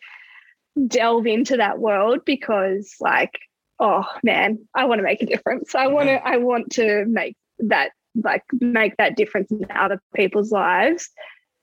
delve 0.87 1.27
into 1.27 1.57
that 1.57 1.81
world 1.81 2.21
because 2.25 2.95
like, 3.01 3.37
oh 3.81 4.05
man, 4.23 4.61
I 4.77 4.85
want 4.85 5.01
to 5.01 5.03
make 5.03 5.23
a 5.23 5.27
difference. 5.27 5.75
I 5.75 5.89
want 5.89 6.09
to 6.09 6.25
I 6.25 6.37
want 6.37 6.71
to 6.75 7.05
make 7.07 7.37
that 7.59 7.91
like 8.15 8.45
make 8.61 8.97
that 8.99 9.17
difference 9.17 9.51
in 9.51 9.67
other 9.75 10.01
people's 10.15 10.53
lives 10.53 11.11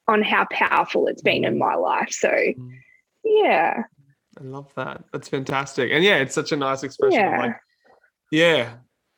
on 0.09 0.21
how 0.21 0.45
powerful 0.51 1.07
it's 1.07 1.21
been 1.21 1.45
in 1.45 1.57
my 1.57 1.75
life. 1.75 2.11
So 2.11 2.27
Mm. 2.30 2.71
Yeah. 3.24 3.84
I 4.39 4.43
love 4.43 4.72
that. 4.76 5.03
That's 5.11 5.28
fantastic. 5.30 5.91
And 5.91 6.03
yeah, 6.03 6.17
it's 6.17 6.36
such 6.36 6.51
a 6.51 6.55
nice 6.57 6.84
expression 6.84 7.20
of 7.20 7.32
Yeah. 7.32 7.39
like, 7.39 7.55
yeah. 8.32 8.70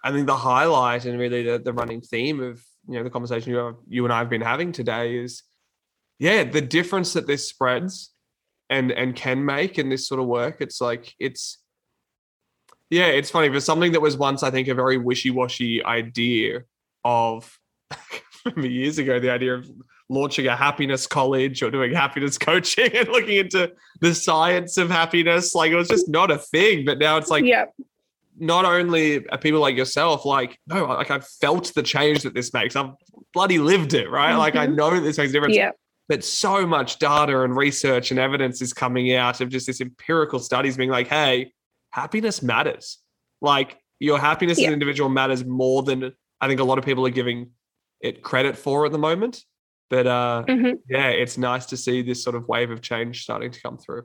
I 0.03 0.11
think 0.11 0.25
the 0.25 0.35
highlight 0.35 1.05
and 1.05 1.19
really 1.19 1.43
the, 1.43 1.59
the 1.59 1.73
running 1.73 2.01
theme 2.01 2.41
of 2.41 2.63
you 2.87 2.97
know 2.97 3.03
the 3.03 3.09
conversation 3.11 3.51
you 3.51 3.57
have, 3.57 3.75
you 3.87 4.03
and 4.03 4.11
I 4.11 4.19
have 4.19 4.29
been 4.29 4.41
having 4.41 4.71
today 4.71 5.15
is 5.17 5.43
yeah, 6.17 6.43
the 6.43 6.61
difference 6.61 7.13
that 7.13 7.27
this 7.27 7.47
spreads 7.47 8.11
and 8.69 8.91
and 8.91 9.15
can 9.15 9.43
make 9.45 9.77
in 9.77 9.89
this 9.89 10.07
sort 10.07 10.19
of 10.19 10.27
work. 10.27 10.57
It's 10.59 10.81
like 10.81 11.13
it's 11.19 11.59
yeah, 12.89 13.07
it's 13.07 13.29
funny 13.29 13.49
for 13.49 13.59
something 13.59 13.93
that 13.93 14.01
was 14.01 14.17
once, 14.17 14.43
I 14.43 14.51
think, 14.51 14.67
a 14.67 14.75
very 14.75 14.97
wishy-washy 14.97 15.83
idea 15.85 16.63
of 17.05 17.57
years 18.57 18.97
ago, 18.97 19.19
the 19.19 19.31
idea 19.31 19.55
of 19.55 19.69
launching 20.11 20.45
a 20.47 20.55
happiness 20.55 21.07
college 21.07 21.63
or 21.63 21.71
doing 21.71 21.93
happiness 21.93 22.37
coaching 22.37 22.91
and 22.95 23.07
looking 23.07 23.37
into 23.37 23.71
the 24.01 24.13
science 24.13 24.77
of 24.77 24.89
happiness. 24.89 25.55
Like 25.55 25.71
it 25.71 25.75
was 25.75 25.87
just 25.87 26.09
not 26.09 26.29
a 26.29 26.37
thing. 26.37 26.85
But 26.85 26.99
now 26.99 27.17
it's 27.17 27.29
like 27.29 27.45
yeah. 27.45 27.65
not 28.37 28.65
only 28.65 29.27
are 29.29 29.37
people 29.37 29.61
like 29.61 29.77
yourself, 29.77 30.25
like, 30.25 30.59
no, 30.67 30.85
like 30.85 31.09
I've 31.09 31.25
felt 31.27 31.73
the 31.73 31.81
change 31.83 32.23
that 32.23 32.33
this 32.33 32.53
makes. 32.53 32.75
I've 32.75 32.91
bloody 33.33 33.57
lived 33.57 33.93
it, 33.93 34.09
right? 34.11 34.35
Like 34.35 34.55
I 34.55 34.67
Mhm. 34.67 34.75
know 34.75 34.99
this 34.99 35.17
makes 35.17 35.29
a 35.29 35.33
difference. 35.33 35.55
Yeah. 35.55 35.71
But 36.09 36.25
so 36.25 36.67
much 36.67 36.99
data 36.99 37.41
and 37.43 37.55
research 37.55 38.11
and 38.11 38.19
evidence 38.19 38.61
is 38.61 38.73
coming 38.73 39.13
out 39.13 39.39
of 39.39 39.47
just 39.47 39.67
this 39.67 39.79
empirical 39.79 40.39
studies 40.39 40.75
being 40.75 40.89
like, 40.89 41.07
hey, 41.07 41.53
happiness 41.91 42.41
matters. 42.43 42.97
Like 43.41 43.77
your 43.99 44.19
happiness 44.19 44.59
as 44.59 44.65
an 44.65 44.73
individual 44.73 45.09
matters 45.09 45.45
more 45.45 45.83
than 45.83 46.11
I 46.41 46.49
think 46.49 46.59
a 46.59 46.65
lot 46.65 46.77
of 46.79 46.83
people 46.83 47.05
are 47.07 47.11
giving 47.11 47.51
it 48.01 48.23
credit 48.23 48.57
for 48.57 48.85
at 48.85 48.91
the 48.91 48.97
moment. 48.97 49.45
But 49.91 50.07
uh, 50.07 50.45
Mhm. 50.47 50.79
yeah, 50.89 51.09
it's 51.09 51.37
nice 51.37 51.65
to 51.67 51.77
see 51.77 52.01
this 52.01 52.23
sort 52.23 52.35
of 52.37 52.47
wave 52.47 52.71
of 52.71 52.81
change 52.81 53.23
starting 53.23 53.51
to 53.51 53.61
come 53.61 53.77
through. 53.77 54.03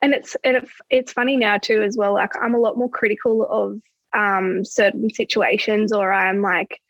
and 0.00 0.14
it's 0.14 0.36
and 0.42 0.66
it's 0.88 1.12
funny 1.12 1.36
now 1.36 1.58
too 1.58 1.82
as 1.82 1.98
well 1.98 2.14
like 2.14 2.32
i'm 2.40 2.54
a 2.54 2.58
lot 2.58 2.78
more 2.78 2.88
critical 2.88 3.46
of 3.50 3.78
um 4.18 4.64
certain 4.64 5.10
situations 5.10 5.92
or 5.92 6.10
i'm 6.10 6.40
like 6.40 6.80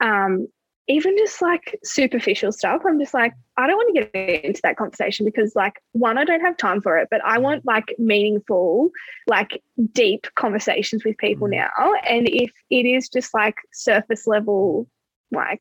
um 0.00 0.48
even 0.88 1.14
just 1.18 1.42
like 1.42 1.78
superficial 1.84 2.50
stuff 2.52 2.80
i'm 2.86 2.98
just 2.98 3.12
like 3.12 3.34
i 3.58 3.66
don't 3.66 3.76
want 3.76 3.94
to 3.94 4.08
get 4.14 4.44
into 4.46 4.62
that 4.62 4.78
conversation 4.78 5.26
because 5.26 5.54
like 5.54 5.74
one 5.92 6.16
i 6.16 6.24
don't 6.24 6.40
have 6.40 6.56
time 6.56 6.80
for 6.80 6.96
it 6.96 7.06
but 7.10 7.22
i 7.22 7.36
want 7.36 7.66
like 7.66 7.94
meaningful 7.98 8.88
like 9.26 9.62
deep 9.92 10.26
conversations 10.36 11.04
with 11.04 11.18
people 11.18 11.48
Mm. 11.48 11.56
now 11.60 11.92
and 12.08 12.26
if 12.30 12.50
it 12.70 12.86
is 12.86 13.10
just 13.10 13.34
like 13.34 13.56
surface 13.74 14.26
level 14.26 14.88
like 15.30 15.60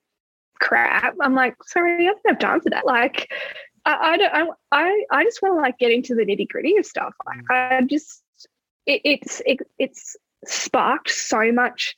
crap 0.59 1.15
i'm 1.21 1.35
like 1.35 1.55
sorry 1.65 2.07
i 2.07 2.11
don't 2.11 2.19
have 2.27 2.39
time 2.39 2.61
for 2.61 2.69
that 2.69 2.85
like 2.85 3.29
I, 3.85 4.13
I 4.13 4.17
don't. 4.17 4.33
I, 4.33 4.47
I 4.71 5.03
I 5.11 5.23
just 5.23 5.41
want 5.41 5.55
to 5.55 5.61
like 5.61 5.77
get 5.77 5.91
into 5.91 6.15
the 6.15 6.25
nitty 6.25 6.47
gritty 6.49 6.77
of 6.77 6.85
stuff. 6.85 7.13
Like 7.25 7.43
mm. 7.49 7.77
I 7.77 7.81
just, 7.83 8.23
it, 8.85 9.01
it's 9.03 9.41
it, 9.45 9.59
it's 9.77 10.15
sparked 10.45 11.11
so 11.11 11.51
much 11.51 11.95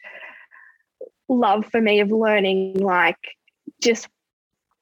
love 1.30 1.66
for 1.72 1.82
me 1.82 2.00
of 2.00 2.12
learning. 2.12 2.80
Like 2.80 3.20
just, 3.82 4.08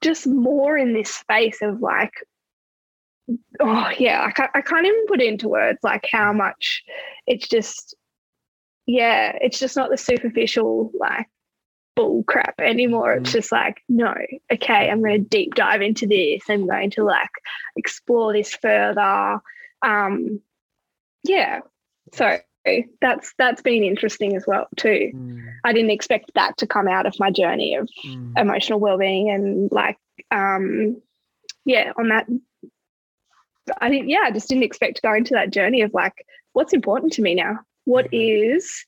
just 0.01 0.27
more 0.27 0.77
in 0.77 0.93
this 0.93 1.13
space 1.13 1.61
of 1.61 1.79
like, 1.79 2.13
oh 3.59 3.89
yeah, 3.99 4.23
I 4.25 4.31
can't, 4.31 4.51
I 4.55 4.61
can't 4.61 4.85
even 4.85 5.05
put 5.07 5.21
it 5.21 5.27
into 5.27 5.49
words. 5.49 5.79
Like 5.83 6.07
how 6.11 6.33
much 6.33 6.83
it's 7.27 7.47
just, 7.47 7.95
yeah, 8.87 9.37
it's 9.41 9.59
just 9.59 9.75
not 9.75 9.89
the 9.89 9.97
superficial 9.97 10.91
like 10.99 11.27
bull 11.95 12.23
crap 12.23 12.55
anymore. 12.59 13.13
It's 13.13 13.29
Mm. 13.29 13.33
just 13.33 13.51
like, 13.51 13.81
no, 13.89 14.13
okay, 14.51 14.89
I'm 14.89 15.01
going 15.01 15.23
to 15.23 15.29
deep 15.29 15.55
dive 15.55 15.81
into 15.81 16.05
this. 16.07 16.43
I'm 16.49 16.67
going 16.67 16.91
to 16.91 17.03
like 17.03 17.29
explore 17.75 18.33
this 18.33 18.53
further. 18.53 19.39
Um, 19.81 20.41
yeah, 21.23 21.61
so 22.13 22.37
that's 23.01 23.33
that's 23.37 23.61
been 23.61 23.83
interesting 23.83 24.35
as 24.35 24.45
well 24.47 24.67
too. 24.75 25.11
I 25.63 25.73
didn't 25.73 25.91
expect 25.91 26.31
that 26.35 26.57
to 26.57 26.67
come 26.67 26.87
out 26.87 27.05
of 27.05 27.19
my 27.19 27.31
journey 27.31 27.75
of 27.75 27.89
Mm. 28.05 28.33
emotional 28.37 28.79
well-being 28.79 29.29
and 29.29 29.71
like, 29.71 29.97
um, 30.31 31.01
yeah, 31.65 31.91
on 31.97 32.09
that 32.09 32.27
I 33.81 33.89
didn't, 33.89 34.09
yeah, 34.09 34.21
I 34.23 34.31
just 34.31 34.47
didn't 34.47 34.63
expect 34.63 34.97
to 34.97 35.01
go 35.01 35.13
into 35.13 35.33
that 35.33 35.49
journey 35.49 35.81
of 35.81 35.93
like, 35.93 36.25
what's 36.53 36.73
important 36.73 37.13
to 37.13 37.21
me 37.23 37.33
now? 37.33 37.59
What 37.85 38.05
Mhm. 38.11 38.55
is, 38.57 38.85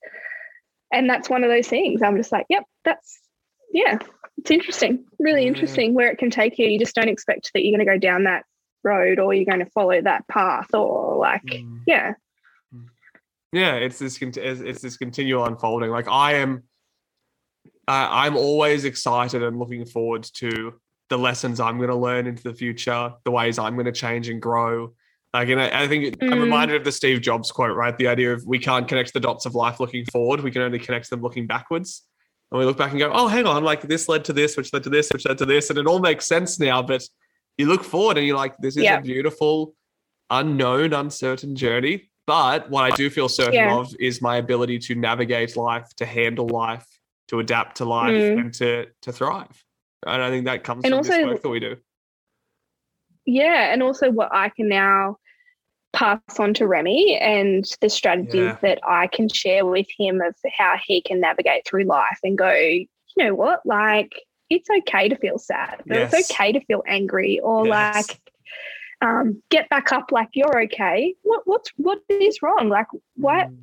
and 0.91 1.09
that's 1.09 1.29
one 1.29 1.43
of 1.43 1.49
those 1.49 1.67
things. 1.67 2.01
I'm 2.01 2.17
just 2.17 2.31
like, 2.31 2.45
yep, 2.49 2.63
that's, 2.83 3.19
yeah, 3.71 3.99
it's 4.37 4.51
interesting, 4.51 5.05
really 5.19 5.45
interesting 5.47 5.93
where 5.93 6.11
it 6.11 6.17
can 6.17 6.29
take 6.29 6.57
you. 6.57 6.67
You 6.67 6.79
just 6.79 6.95
don't 6.95 7.09
expect 7.09 7.51
that 7.53 7.63
you're 7.63 7.77
going 7.77 7.85
to 7.85 7.93
go 7.93 7.99
down 7.99 8.23
that 8.23 8.45
road 8.83 9.19
or 9.19 9.33
you're 9.33 9.45
going 9.45 9.63
to 9.63 9.71
follow 9.71 10.01
that 10.01 10.27
path 10.27 10.73
or 10.73 11.17
like, 11.17 11.43
Mm. 11.43 11.81
yeah, 11.85 12.13
yeah 13.51 13.75
it's 13.75 13.99
this 13.99 14.17
it's, 14.21 14.81
this 14.81 14.97
continual 14.97 15.45
unfolding 15.45 15.89
like 15.89 16.07
i 16.07 16.33
am 16.35 16.63
I 17.87 18.25
i'm 18.25 18.35
always 18.35 18.85
excited 18.85 19.41
and 19.43 19.57
looking 19.57 19.85
forward 19.85 20.23
to 20.35 20.73
the 21.09 21.17
lessons 21.17 21.59
i'm 21.59 21.77
going 21.77 21.89
to 21.89 21.95
learn 21.95 22.27
into 22.27 22.43
the 22.43 22.53
future 22.53 23.13
the 23.23 23.31
ways 23.31 23.57
i'm 23.57 23.75
going 23.75 23.85
to 23.85 23.91
change 23.91 24.29
and 24.29 24.41
grow 24.41 24.93
and 25.45 25.61
I, 25.61 25.83
I 25.83 25.87
think 25.87 26.15
i'm 26.21 26.29
Mm. 26.29 26.41
reminded 26.41 26.75
of 26.77 26.83
the 26.83 26.91
steve 26.91 27.21
jobs 27.21 27.51
quote 27.51 27.75
right 27.75 27.95
the 27.97 28.07
idea 28.07 28.33
of 28.33 28.45
we 28.45 28.59
can't 28.59 28.87
connect 28.87 29.13
the 29.13 29.19
dots 29.19 29.45
of 29.45 29.55
life 29.55 29.79
looking 29.79 30.05
forward 30.11 30.41
we 30.41 30.51
can 30.51 30.61
only 30.61 30.79
connect 30.79 31.09
them 31.09 31.21
looking 31.21 31.45
backwards 31.47 32.03
and 32.51 32.59
we 32.59 32.65
look 32.65 32.77
back 32.77 32.91
and 32.91 32.99
go 32.99 33.11
oh 33.13 33.27
hang 33.27 33.45
on 33.45 33.63
like 33.63 33.81
this 33.81 34.07
led 34.09 34.23
to 34.25 34.33
this 34.33 34.57
which 34.57 34.71
led 34.73 34.83
to 34.83 34.89
this 34.89 35.09
which 35.13 35.25
led 35.25 35.37
to 35.37 35.45
this 35.45 35.69
and 35.69 35.77
it 35.79 35.85
all 35.87 35.99
makes 35.99 36.25
sense 36.25 36.59
now 36.59 36.81
but 36.81 37.03
you 37.57 37.65
look 37.67 37.83
forward 37.83 38.17
and 38.17 38.25
you're 38.27 38.37
like 38.37 38.55
this 38.57 38.77
is 38.77 38.83
Yeah. 38.83 38.97
a 38.99 39.01
beautiful 39.01 39.73
unknown 40.29 40.93
uncertain 40.93 41.55
journey 41.55 42.09
but 42.25 42.69
what 42.69 42.83
i 42.83 42.95
do 42.95 43.09
feel 43.09 43.29
certain 43.29 43.53
Yeah. 43.53 43.77
of 43.77 43.93
is 43.99 44.21
my 44.21 44.37
ability 44.37 44.79
to 44.79 44.95
navigate 44.95 45.55
life 45.55 45.87
to 45.97 46.05
handle 46.05 46.47
life 46.47 46.85
to 47.29 47.39
adapt 47.39 47.77
to 47.77 47.85
life 47.85 48.11
Mm. 48.13 48.39
and 48.41 48.53
to 48.55 48.85
to 49.03 49.11
thrive 49.11 49.63
and 50.05 50.21
i 50.21 50.29
think 50.29 50.45
that 50.45 50.63
comes 50.63 50.83
And 50.85 50.93
from 50.93 51.03
this 51.03 51.25
work 51.25 51.41
that 51.41 51.49
we 51.49 51.59
do 51.59 51.75
yeah. 53.29 53.73
And 53.73 53.83
also 53.83 54.09
what 54.09 54.29
I 54.33 54.47
can 54.47 54.69
now 54.69 55.17
pass 55.97 56.39
on 56.39 56.53
to 56.53 56.67
Remy 56.67 57.17
and 57.19 57.65
the 57.81 57.89
strategies 57.89 58.33
Yeah. 58.33 58.57
that 58.61 58.79
I 58.87 59.07
can 59.07 59.27
share 59.29 59.65
with 59.65 59.87
him 59.97 60.21
of 60.21 60.35
how 60.55 60.75
he 60.85 61.01
can 61.01 61.19
navigate 61.19 61.65
through 61.65 61.85
life 61.85 62.19
and 62.23 62.37
go, 62.37 62.53
you 62.53 62.87
know 63.17 63.33
what, 63.33 63.65
like 63.65 64.11
it's 64.49 64.69
okay 64.79 65.09
to 65.09 65.15
feel 65.17 65.39
sad, 65.39 65.81
or 65.89 65.97
Yes. 65.97 66.13
it's 66.13 66.31
okay 66.31 66.51
to 66.51 66.59
feel 66.65 66.83
angry, 66.87 67.39
or 67.39 67.65
Yes. 67.67 68.07
like 68.09 68.19
um, 69.01 69.41
get 69.49 69.69
back 69.69 69.91
up 69.91 70.11
like 70.11 70.29
you're 70.33 70.61
okay. 70.63 71.15
What 71.23 71.41
what's 71.45 71.71
what 71.77 71.99
is 72.09 72.41
wrong? 72.41 72.69
Like 72.69 72.87
what 73.15 73.47
Mm. 73.47 73.57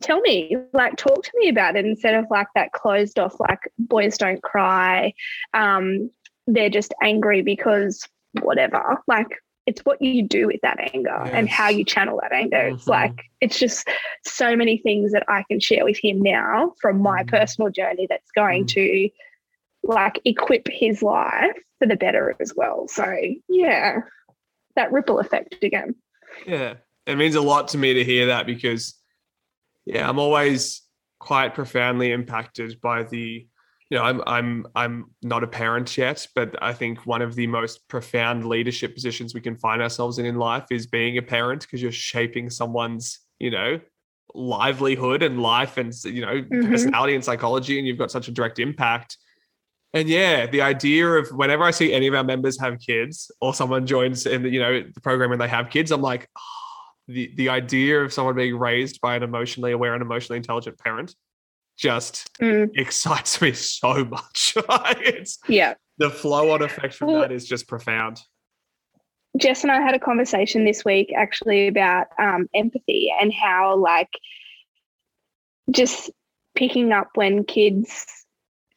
tell 0.00 0.20
me, 0.20 0.56
like 0.72 0.96
talk 0.96 1.22
to 1.24 1.32
me 1.36 1.48
about 1.48 1.76
it 1.76 1.84
instead 1.84 2.14
of 2.14 2.26
like 2.30 2.48
that 2.54 2.72
closed 2.72 3.18
off, 3.18 3.38
like 3.40 3.60
boys 3.78 4.18
don't 4.18 4.42
cry. 4.42 5.12
Um, 5.54 6.10
they're 6.46 6.70
just 6.70 6.94
angry 7.02 7.42
because 7.42 8.06
whatever. 8.40 9.02
Like 9.06 9.28
it's 9.68 9.82
what 9.84 10.00
you 10.00 10.22
do 10.22 10.46
with 10.46 10.60
that 10.62 10.78
anger 10.94 11.10
and 11.10 11.46
how 11.46 11.68
you 11.68 11.84
channel 11.84 12.18
that 12.22 12.32
anger. 12.32 12.68
It's 12.68 12.86
Mhm. 12.86 12.88
like 12.88 13.16
it's 13.42 13.58
just 13.58 13.86
so 14.24 14.56
many 14.56 14.78
things 14.78 15.12
that 15.12 15.24
I 15.28 15.44
can 15.48 15.60
share 15.60 15.84
with 15.84 15.98
him 16.02 16.22
now 16.22 16.72
from 16.80 17.02
my 17.02 17.22
Mm. 17.22 17.28
personal 17.28 17.70
journey 17.70 18.06
that's 18.08 18.30
going 18.32 18.64
Mm. 18.64 18.68
to 18.68 19.10
like 19.82 20.20
equip 20.24 20.66
his 20.68 21.02
life 21.02 21.56
for 21.78 21.86
the 21.86 21.96
better 21.96 22.34
as 22.40 22.54
well. 22.56 22.88
So 22.88 23.14
yeah, 23.48 24.00
that 24.74 24.90
ripple 24.90 25.18
effect 25.18 25.62
again. 25.62 25.94
Yeah, 26.46 26.74
it 27.06 27.16
means 27.18 27.34
a 27.34 27.42
lot 27.42 27.68
to 27.68 27.78
me 27.78 27.92
to 27.92 28.04
hear 28.04 28.26
that 28.26 28.46
because, 28.46 28.98
yeah, 29.84 30.08
I'm 30.08 30.18
always 30.18 30.82
quite 31.20 31.54
profoundly 31.54 32.10
impacted 32.10 32.80
by 32.80 33.02
the, 33.02 33.46
you 33.90 33.96
know, 33.96 34.04
I'm 34.04 34.22
I'm 34.26 34.66
I'm 34.74 35.10
not 35.22 35.42
a 35.42 35.46
parent 35.46 35.96
yet, 35.96 36.26
but 36.34 36.54
I 36.62 36.74
think 36.74 37.06
one 37.06 37.22
of 37.22 37.34
the 37.34 37.46
most 37.46 37.88
profound 37.88 38.46
leadership 38.46 38.94
positions 38.94 39.34
we 39.34 39.40
can 39.40 39.56
find 39.56 39.80
ourselves 39.80 40.18
in 40.18 40.26
in 40.26 40.36
life 40.36 40.66
is 40.70 40.86
being 40.86 41.16
a 41.16 41.22
parent 41.22 41.62
because 41.62 41.80
you're 41.80 41.92
shaping 41.92 42.50
someone's, 42.50 43.20
you 43.38 43.50
know, 43.50 43.80
livelihood 44.34 45.22
and 45.22 45.40
life 45.40 45.78
and 45.78 45.92
you 46.04 46.20
know 46.20 46.42
Mhm. 46.42 46.70
personality 46.70 47.14
and 47.14 47.24
psychology, 47.24 47.78
and 47.78 47.86
you've 47.86 47.98
got 47.98 48.10
such 48.10 48.28
a 48.28 48.30
direct 48.30 48.58
impact. 48.58 49.16
And 49.94 50.06
yeah, 50.06 50.46
the 50.46 50.60
idea 50.60 51.08
of 51.08 51.28
whenever 51.30 51.64
I 51.64 51.70
see 51.70 51.94
any 51.94 52.08
of 52.08 52.14
our 52.14 52.24
members 52.24 52.60
have 52.60 52.78
kids 52.78 53.30
or 53.40 53.54
someone 53.54 53.86
joins 53.86 54.26
in 54.26 54.42
the, 54.42 54.50
you 54.50 54.60
know, 54.60 54.82
the 54.82 55.00
program 55.00 55.32
and 55.32 55.40
they 55.40 55.48
have 55.48 55.70
kids, 55.70 55.90
I'm 55.90 56.02
like, 56.02 56.28
"Ah, 56.36 56.42
the, 57.08 57.32
the 57.36 57.48
idea 57.48 58.02
of 58.02 58.12
someone 58.12 58.34
being 58.34 58.58
raised 58.58 59.00
by 59.00 59.16
an 59.16 59.22
emotionally 59.22 59.72
aware 59.72 59.94
and 59.94 60.02
emotionally 60.02 60.36
intelligent 60.36 60.78
parent 60.78 61.14
just 61.78 62.28
Mm, 62.40 62.70
excites 62.76 63.40
me 63.40 63.52
so 63.52 64.04
much. 64.04 64.54
It's 65.00 65.38
yeah. 65.48 65.74
the 65.98 66.10
flow 66.10 66.50
on 66.50 66.62
effect 66.62 66.94
from 66.94 67.08
Well- 67.08 67.20
that 67.22 67.32
is 67.32 67.46
just 67.46 67.66
profound. 67.68 68.20
Jess 69.36 69.62
and 69.62 69.70
I 69.70 69.80
had 69.80 69.94
a 69.94 69.98
conversation 70.00 70.64
this 70.64 70.84
week 70.84 71.12
actually 71.14 71.68
about 71.68 72.06
um, 72.18 72.48
empathy 72.54 73.12
and 73.20 73.32
how, 73.32 73.76
like, 73.76 74.08
just 75.70 76.10
picking 76.56 76.92
up 76.92 77.08
when 77.14 77.44
kids 77.44 78.06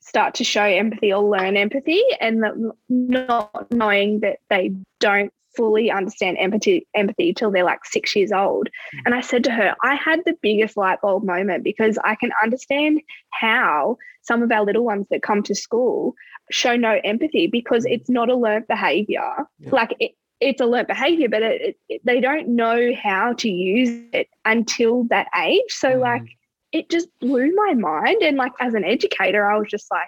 start 0.01 0.35
to 0.35 0.43
show 0.43 0.63
empathy 0.63 1.13
or 1.13 1.23
learn 1.23 1.55
empathy 1.57 2.03
and 2.19 2.43
not 2.89 3.71
knowing 3.71 4.19
that 4.19 4.39
they 4.49 4.71
don't 4.99 5.31
fully 5.55 5.91
understand 5.91 6.37
empathy 6.39 6.87
empathy 6.95 7.33
till 7.33 7.51
they're 7.51 7.63
like 7.63 7.83
six 7.85 8.15
years 8.15 8.31
old. 8.31 8.69
And 9.05 9.13
i 9.15 9.21
said 9.21 9.43
to 9.45 9.51
her 9.51 9.75
i 9.83 9.95
had 9.95 10.21
the 10.25 10.35
biggest 10.41 10.77
light 10.77 10.99
bulb 11.01 11.23
moment 11.23 11.63
because 11.63 11.97
i 12.03 12.15
can 12.15 12.31
understand 12.43 13.01
how 13.31 13.97
some 14.21 14.41
of 14.43 14.51
our 14.51 14.63
little 14.65 14.83
ones 14.85 15.07
that 15.11 15.23
come 15.23 15.41
to 15.43 15.55
school 15.55 16.13
show 16.51 16.75
no 16.75 16.99
empathy 17.03 17.47
because 17.47 17.85
it's 17.85 18.09
not 18.09 18.29
a 18.29 18.35
learnt 18.35 18.67
behavior 18.67 19.31
Yeah. 19.59 19.69
like 19.71 19.95
it, 19.99 20.11
it's 20.39 20.61
a 20.61 20.65
learnt 20.65 20.87
behavior 20.87 21.29
but 21.29 21.43
it- 21.43 21.77
it, 21.89 22.01
they 22.05 22.19
don't 22.19 22.47
know 22.49 22.93
how 23.01 23.33
to 23.33 23.49
use 23.49 23.91
it 24.13 24.27
until 24.45 25.03
that 25.05 25.27
age. 25.37 25.69
So 25.69 25.89
Mm. 25.93 25.99
like 26.01 26.23
it 26.71 26.89
just 26.89 27.09
blew 27.19 27.53
my 27.55 27.73
mind. 27.73 28.21
And 28.21 28.37
like 28.37 28.53
as 28.59 28.73
an 28.73 28.83
educator 28.85 29.45
i 29.49 29.57
was 29.57 29.67
just 29.69 29.87
like 29.91 30.07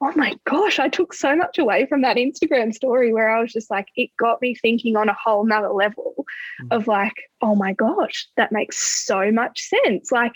oh 0.00 0.12
my 0.14 0.36
gosh 0.44 0.78
i 0.78 0.88
took 0.88 1.12
so 1.12 1.34
much 1.34 1.58
away 1.58 1.84
from 1.86 2.02
that 2.02 2.16
instagram 2.16 2.72
story 2.72 3.12
where 3.12 3.28
i 3.34 3.40
was 3.40 3.52
just 3.52 3.70
like 3.70 3.88
it 3.96 4.10
got 4.18 4.40
me 4.40 4.54
thinking 4.54 4.96
on 4.96 5.08
a 5.08 5.14
whole 5.22 5.44
nother 5.44 5.70
level 5.70 6.24
Mm. 6.62 6.76
of 6.76 6.86
like 6.88 7.14
oh 7.40 7.54
my 7.54 7.72
gosh 7.72 8.26
that 8.36 8.50
makes 8.52 8.78
so 9.06 9.30
much 9.30 9.60
sense 9.60 10.10
like 10.12 10.32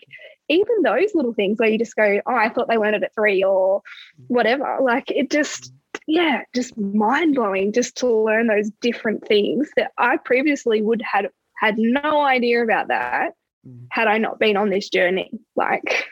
even 0.48 0.82
those 0.82 1.14
little 1.14 1.32
things 1.34 1.58
where 1.58 1.68
you 1.68 1.78
just 1.78 1.96
go 1.96 2.20
oh 2.26 2.34
i 2.34 2.48
thought 2.48 2.68
they 2.68 2.76
learned 2.76 2.96
it 2.96 3.02
at 3.02 3.14
three 3.14 3.42
or 3.42 3.82
whatever 4.28 4.78
like 4.80 5.10
it 5.10 5.30
just 5.30 5.72
yeah 6.06 6.42
just 6.54 6.76
mind-blowing 6.78 7.72
just 7.72 7.96
to 7.96 8.06
learn 8.08 8.46
those 8.46 8.70
different 8.80 9.26
things 9.26 9.68
that 9.76 9.90
i 9.98 10.16
previously 10.16 10.80
would 10.82 11.02
had 11.02 11.28
had 11.56 11.76
no 11.78 12.20
idea 12.20 12.62
about 12.62 12.88
that 12.88 13.32
Mm. 13.66 13.86
had 13.90 14.08
i 14.08 14.18
not 14.18 14.40
been 14.40 14.56
on 14.56 14.70
this 14.70 14.88
journey 14.88 15.30
like 15.54 16.08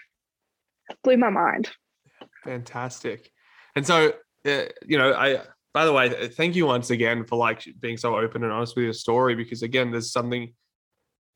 blew 1.03 1.17
my 1.17 1.31
mind 1.31 1.69
Fantastic. 2.45 3.31
And 3.81 3.87
so, 3.87 4.13
uh, 4.47 4.65
you 4.87 4.99
know, 4.99 5.15
I, 5.15 5.41
by 5.73 5.87
the 5.87 5.93
way, 5.95 6.29
thank 6.29 6.55
you 6.55 6.67
once 6.67 6.91
again 6.91 7.25
for 7.25 7.37
like 7.37 7.67
being 7.81 7.97
so 7.97 8.15
open 8.15 8.45
and 8.45 8.53
honest 8.53 8.77
with 8.77 8.85
your 8.85 8.93
story 8.93 9.35
because 9.35 9.63
again, 9.63 9.91
there's 9.91 10.13
something, 10.13 10.53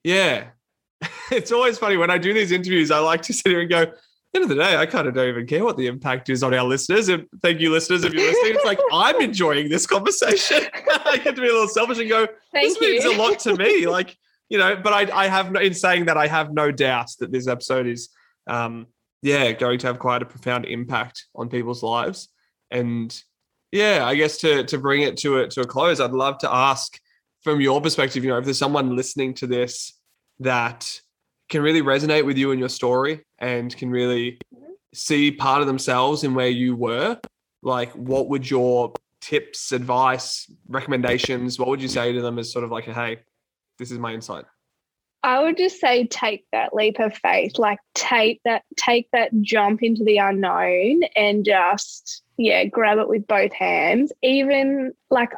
yeah. 0.02 0.48
it's 1.32 1.52
always 1.52 1.78
funny 1.78 1.96
when 1.96 2.10
I 2.10 2.18
do 2.18 2.34
these 2.34 2.52
interviews, 2.52 2.90
I 2.90 2.98
like 2.98 3.22
to 3.22 3.32
sit 3.32 3.46
here 3.46 3.62
and 3.62 3.70
go, 3.70 3.80
at 3.80 3.94
the 4.34 4.40
end 4.40 4.42
of 4.42 4.50
the 4.50 4.62
day, 4.62 4.76
I 4.76 4.84
kind 4.84 5.08
of 5.08 5.14
don't 5.14 5.26
even 5.26 5.46
care 5.46 5.64
what 5.64 5.78
the 5.78 5.86
impact 5.86 6.28
is 6.28 6.42
on 6.42 6.52
our 6.52 6.64
listeners. 6.64 7.08
And 7.08 7.26
thank 7.40 7.60
you, 7.60 7.72
listeners, 7.72 8.04
if 8.04 8.12
you're 8.12 8.30
listening. 8.30 8.56
It's 8.56 8.64
like 8.66 8.80
I'm 8.92 9.22
enjoying 9.22 9.70
this 9.70 9.86
conversation. 9.86 10.66
I 11.06 11.16
get 11.16 11.34
to 11.36 11.40
be 11.40 11.48
a 11.48 11.50
little 11.50 11.66
selfish 11.66 11.98
and 11.98 12.10
go, 12.10 12.26
thank 12.52 12.78
this 12.78 12.78
means 12.78 13.06
a 13.06 13.16
lot 13.16 13.38
to 13.38 13.56
me. 13.56 13.86
Like, 13.86 14.14
you 14.50 14.58
know, 14.58 14.76
but 14.76 14.92
I, 14.92 15.24
I 15.24 15.28
have 15.28 15.50
no, 15.50 15.60
in 15.60 15.72
saying 15.72 16.04
that, 16.06 16.18
I 16.18 16.26
have 16.26 16.52
no 16.52 16.70
doubt 16.70 17.08
that 17.20 17.32
this 17.32 17.48
episode 17.48 17.86
is, 17.86 18.10
um, 18.46 18.88
yeah, 19.22 19.52
going 19.52 19.78
to 19.78 19.86
have 19.86 19.98
quite 19.98 20.20
a 20.20 20.26
profound 20.26 20.66
impact 20.66 21.24
on 21.34 21.48
people's 21.48 21.82
lives. 21.82 22.28
And 22.74 23.18
yeah, 23.72 24.04
I 24.04 24.14
guess 24.14 24.38
to 24.38 24.64
to 24.64 24.78
bring 24.78 25.02
it 25.02 25.16
to 25.18 25.38
a 25.38 25.48
to 25.48 25.62
a 25.62 25.66
close, 25.66 26.00
I'd 26.00 26.10
love 26.10 26.38
to 26.38 26.52
ask 26.52 27.00
from 27.42 27.60
your 27.60 27.80
perspective, 27.80 28.24
you 28.24 28.30
know, 28.30 28.38
if 28.38 28.44
there's 28.44 28.58
someone 28.58 28.96
listening 28.96 29.34
to 29.34 29.46
this 29.46 29.98
that 30.40 31.00
can 31.48 31.62
really 31.62 31.82
resonate 31.82 32.26
with 32.26 32.36
you 32.36 32.50
and 32.50 32.58
your 32.58 32.68
story 32.68 33.24
and 33.38 33.74
can 33.76 33.90
really 33.90 34.38
mm-hmm. 34.54 34.72
see 34.92 35.30
part 35.30 35.60
of 35.60 35.66
themselves 35.66 36.24
in 36.24 36.34
where 36.34 36.48
you 36.48 36.74
were, 36.74 37.18
like 37.62 37.92
what 37.92 38.28
would 38.28 38.50
your 38.50 38.92
tips, 39.20 39.72
advice, 39.72 40.50
recommendations, 40.68 41.58
what 41.58 41.68
would 41.68 41.80
you 41.80 41.88
say 41.88 42.12
to 42.12 42.20
them 42.20 42.38
as 42.38 42.52
sort 42.52 42.64
of 42.64 42.70
like 42.70 42.88
a 42.88 42.94
hey, 42.94 43.18
this 43.78 43.90
is 43.90 43.98
my 43.98 44.12
insight? 44.12 44.44
I 45.24 45.42
would 45.42 45.56
just 45.56 45.80
say 45.80 46.06
take 46.06 46.44
that 46.52 46.74
leap 46.74 46.98
of 47.00 47.16
faith, 47.16 47.58
like 47.58 47.78
take 47.94 48.42
that 48.44 48.62
take 48.76 49.08
that 49.14 49.30
jump 49.40 49.82
into 49.82 50.04
the 50.04 50.18
unknown 50.18 51.00
and 51.16 51.46
just 51.46 52.22
yeah, 52.36 52.64
grab 52.64 52.98
it 52.98 53.08
with 53.08 53.26
both 53.26 53.52
hands. 53.54 54.12
Even 54.22 54.92
like 55.10 55.30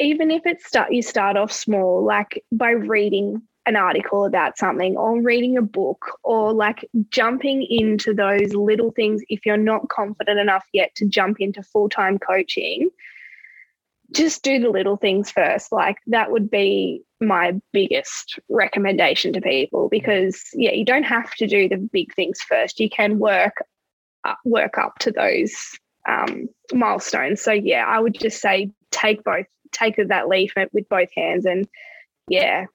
even 0.00 0.32
if 0.32 0.44
it 0.44 0.60
start 0.60 0.92
you 0.92 1.02
start 1.02 1.36
off 1.36 1.52
small, 1.52 2.04
like 2.04 2.44
by 2.50 2.70
reading 2.70 3.40
an 3.64 3.76
article 3.76 4.24
about 4.24 4.58
something 4.58 4.96
or 4.96 5.22
reading 5.22 5.56
a 5.56 5.62
book 5.62 6.18
or 6.24 6.52
like 6.52 6.88
jumping 7.08 7.64
into 7.70 8.12
those 8.12 8.54
little 8.54 8.90
things 8.90 9.22
if 9.28 9.46
you're 9.46 9.56
not 9.56 9.88
confident 9.88 10.40
enough 10.40 10.64
yet 10.72 10.92
to 10.96 11.06
jump 11.06 11.38
into 11.38 11.62
full-time 11.62 12.18
coaching 12.18 12.88
just 14.12 14.42
do 14.42 14.58
the 14.58 14.70
little 14.70 14.96
things 14.96 15.30
first. 15.30 15.70
Like 15.70 15.98
that 16.06 16.30
would 16.30 16.50
be 16.50 17.02
my 17.20 17.60
biggest 17.72 18.38
recommendation 18.48 19.32
to 19.32 19.40
people 19.40 19.88
because 19.88 20.42
yeah, 20.54 20.72
you 20.72 20.84
don't 20.84 21.04
have 21.04 21.34
to 21.34 21.46
do 21.46 21.68
the 21.68 21.76
big 21.76 22.14
things 22.14 22.40
first. 22.40 22.80
You 22.80 22.88
can 22.88 23.18
work 23.18 23.54
up, 24.24 24.38
work 24.44 24.78
up 24.78 24.98
to 25.00 25.10
those 25.10 25.54
um, 26.08 26.48
milestones. 26.72 27.40
So 27.40 27.52
yeah, 27.52 27.84
I 27.86 27.98
would 27.98 28.18
just 28.18 28.40
say 28.40 28.70
take 28.90 29.24
both, 29.24 29.46
take 29.72 29.96
that 29.96 30.28
leaf 30.28 30.52
with 30.72 30.88
both 30.88 31.08
hands, 31.14 31.44
and 31.44 31.68
yeah, 32.28 32.66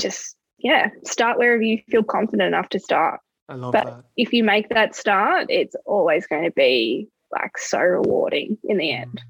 just 0.00 0.36
yeah, 0.58 0.90
start 1.04 1.38
wherever 1.38 1.62
you 1.62 1.80
feel 1.88 2.02
confident 2.02 2.48
enough 2.48 2.68
to 2.70 2.80
start. 2.80 3.20
I 3.48 3.54
love 3.54 3.72
but 3.72 3.84
that. 3.84 4.04
if 4.16 4.32
you 4.32 4.42
make 4.42 4.70
that 4.70 4.94
start, 4.94 5.46
it's 5.50 5.76
always 5.84 6.26
going 6.26 6.44
to 6.44 6.50
be 6.50 7.08
like 7.30 7.58
so 7.58 7.78
rewarding 7.78 8.58
in 8.64 8.78
the 8.78 8.92
end. 8.92 9.20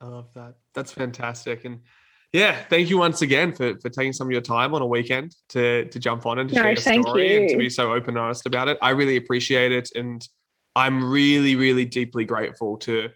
I 0.00 0.06
love 0.06 0.32
that. 0.34 0.54
That's 0.74 0.92
fantastic. 0.92 1.64
And 1.64 1.80
yeah, 2.32 2.62
thank 2.68 2.90
you 2.90 2.98
once 2.98 3.22
again 3.22 3.52
for, 3.52 3.78
for 3.80 3.88
taking 3.88 4.12
some 4.12 4.28
of 4.28 4.32
your 4.32 4.40
time 4.40 4.74
on 4.74 4.82
a 4.82 4.86
weekend 4.86 5.34
to 5.50 5.86
to 5.86 5.98
jump 5.98 6.26
on 6.26 6.38
and 6.38 6.48
to 6.50 6.54
No, 6.54 6.62
share 6.62 6.72
your 6.72 6.80
thank 6.80 7.06
story 7.06 7.36
and 7.36 7.48
to 7.50 7.56
be 7.56 7.70
so 7.70 7.92
open 7.92 8.10
and 8.10 8.18
honest 8.18 8.46
about 8.46 8.68
it. 8.68 8.78
I 8.80 8.90
really 8.90 9.16
appreciate 9.16 9.72
it. 9.72 9.90
And 9.94 10.26
I'm 10.76 11.10
really, 11.10 11.56
really 11.56 11.84
deeply 11.84 12.24
grateful 12.24 12.76
to 12.78 13.10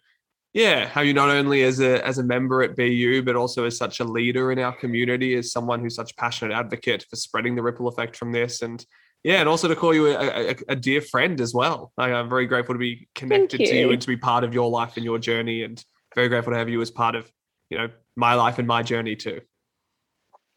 yeah, 0.54 0.86
how 0.86 1.00
you 1.00 1.12
not 1.12 1.30
only 1.30 1.64
as 1.64 1.80
a 1.80 2.04
as 2.06 2.18
a 2.18 2.22
member 2.22 2.62
at 2.62 2.76
BU, 2.76 3.22
but 3.22 3.34
also 3.34 3.64
as 3.64 3.76
such 3.76 3.98
a 3.98 4.04
leader 4.04 4.52
in 4.52 4.60
our 4.60 4.72
community, 4.72 5.34
as 5.34 5.50
someone 5.50 5.80
who's 5.80 5.96
such 5.96 6.12
a 6.12 6.14
passionate 6.14 6.54
advocate 6.54 7.04
for 7.10 7.16
spreading 7.16 7.56
the 7.56 7.62
ripple 7.62 7.88
effect 7.88 8.16
from 8.16 8.30
this. 8.30 8.62
And 8.62 8.84
yeah, 9.24 9.40
and 9.40 9.48
also 9.48 9.66
to 9.66 9.74
call 9.74 9.92
you 9.94 10.08
a, 10.08 10.50
a, 10.50 10.56
a 10.68 10.76
dear 10.76 11.00
friend 11.00 11.40
as 11.40 11.54
well. 11.54 11.92
Like, 11.96 12.12
I'm 12.12 12.28
very 12.28 12.46
grateful 12.46 12.74
to 12.74 12.78
be 12.78 13.08
connected 13.16 13.58
to 13.58 13.74
you 13.74 13.86
you. 13.86 13.92
and 13.92 14.00
to 14.00 14.06
be 14.06 14.16
part 14.16 14.44
of 14.44 14.54
your 14.54 14.70
life 14.70 14.96
and 14.96 15.04
your 15.04 15.18
journey, 15.18 15.64
and 15.64 15.82
very 16.14 16.28
grateful 16.28 16.52
to 16.52 16.58
have 16.58 16.68
you 16.68 16.80
as 16.80 16.90
part 16.90 17.16
of 17.16 17.28
you 17.70 17.78
know 17.78 17.88
my 18.16 18.34
life 18.34 18.58
and 18.58 18.68
my 18.68 18.82
journey 18.82 19.16
too. 19.16 19.40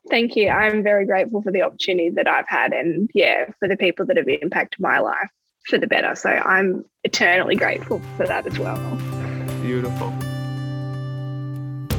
Thank 0.10 0.36
you. 0.36 0.50
I'm 0.50 0.84
very 0.84 1.06
grateful 1.06 1.42
for 1.42 1.52
the 1.52 1.64
opportunity 1.64 2.10
that 2.12 2.28
I've 2.28 2.48
had 2.48 2.72
and 2.72 3.10
yeah, 3.14 3.46
for 3.60 3.68
the 3.68 3.76
people 3.76 4.06
that 4.06 4.18
have 4.18 4.28
impacted 4.28 4.80
my 4.80 5.00
life 5.00 5.30
for 5.68 5.78
the 5.78 5.88
better. 5.88 6.16
So 6.16 6.30
I'm 6.30 6.86
eternally 7.04 7.56
grateful 7.56 8.02
for 8.16 8.26
that 8.26 8.48
as 8.48 8.58
well. 8.58 8.78
Beautiful. 9.62 10.14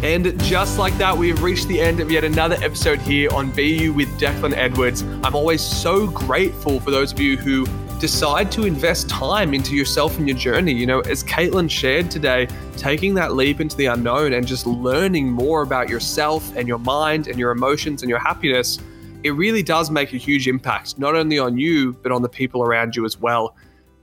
And 0.02 0.40
just 0.44 0.78
like 0.78 0.96
that, 0.98 1.18
we 1.18 1.28
have 1.28 1.42
reached 1.42 1.66
the 1.66 1.80
end 1.80 1.98
of 1.98 2.10
yet 2.10 2.22
another 2.22 2.56
episode 2.62 3.00
here 3.00 3.30
on 3.34 3.50
BU 3.50 3.92
with 3.94 4.08
Declan 4.20 4.56
Edwards. 4.56 5.02
I'm 5.24 5.34
always 5.34 5.60
so 5.60 6.06
grateful 6.06 6.78
for 6.78 6.92
those 6.92 7.12
of 7.12 7.18
you 7.18 7.36
who 7.36 7.66
decide 7.98 8.50
to 8.52 8.64
invest 8.64 9.08
time 9.08 9.54
into 9.54 9.74
yourself 9.74 10.18
and 10.18 10.28
your 10.28 10.36
journey. 10.36 10.72
You 10.72 10.86
know, 10.86 11.00
as 11.00 11.24
Caitlin 11.24 11.70
shared 11.70 12.10
today, 12.10 12.48
taking 12.76 13.14
that 13.14 13.34
leap 13.34 13.60
into 13.60 13.76
the 13.76 13.86
unknown 13.86 14.32
and 14.32 14.46
just 14.46 14.66
learning 14.66 15.30
more 15.30 15.62
about 15.62 15.88
yourself 15.88 16.54
and 16.56 16.68
your 16.68 16.78
mind 16.78 17.28
and 17.28 17.38
your 17.38 17.50
emotions 17.50 18.02
and 18.02 18.10
your 18.10 18.18
happiness, 18.18 18.78
it 19.24 19.30
really 19.32 19.62
does 19.62 19.90
make 19.90 20.12
a 20.12 20.16
huge 20.16 20.46
impact, 20.46 20.98
not 20.98 21.14
only 21.14 21.38
on 21.38 21.58
you, 21.58 21.92
but 22.02 22.12
on 22.12 22.22
the 22.22 22.28
people 22.28 22.62
around 22.62 22.94
you 22.94 23.04
as 23.04 23.18
well. 23.18 23.56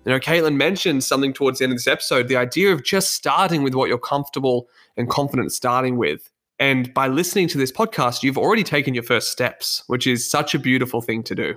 You 0.05 0.11
know, 0.11 0.19
Caitlin 0.19 0.55
mentioned 0.55 1.03
something 1.03 1.33
towards 1.33 1.59
the 1.59 1.63
end 1.65 1.71
of 1.71 1.77
this 1.77 1.87
episode 1.87 2.27
the 2.27 2.35
idea 2.35 2.71
of 2.71 2.83
just 2.83 3.11
starting 3.11 3.63
with 3.63 3.73
what 3.73 3.89
you're 3.89 3.97
comfortable 3.97 4.67
and 4.97 5.09
confident 5.09 5.51
starting 5.51 5.97
with. 5.97 6.29
And 6.59 6.93
by 6.93 7.07
listening 7.07 7.47
to 7.49 7.57
this 7.57 7.71
podcast, 7.71 8.23
you've 8.23 8.37
already 8.37 8.63
taken 8.63 8.93
your 8.93 9.03
first 9.03 9.31
steps, 9.31 9.83
which 9.87 10.05
is 10.07 10.29
such 10.29 10.53
a 10.53 10.59
beautiful 10.59 11.01
thing 11.01 11.23
to 11.23 11.35
do. 11.35 11.55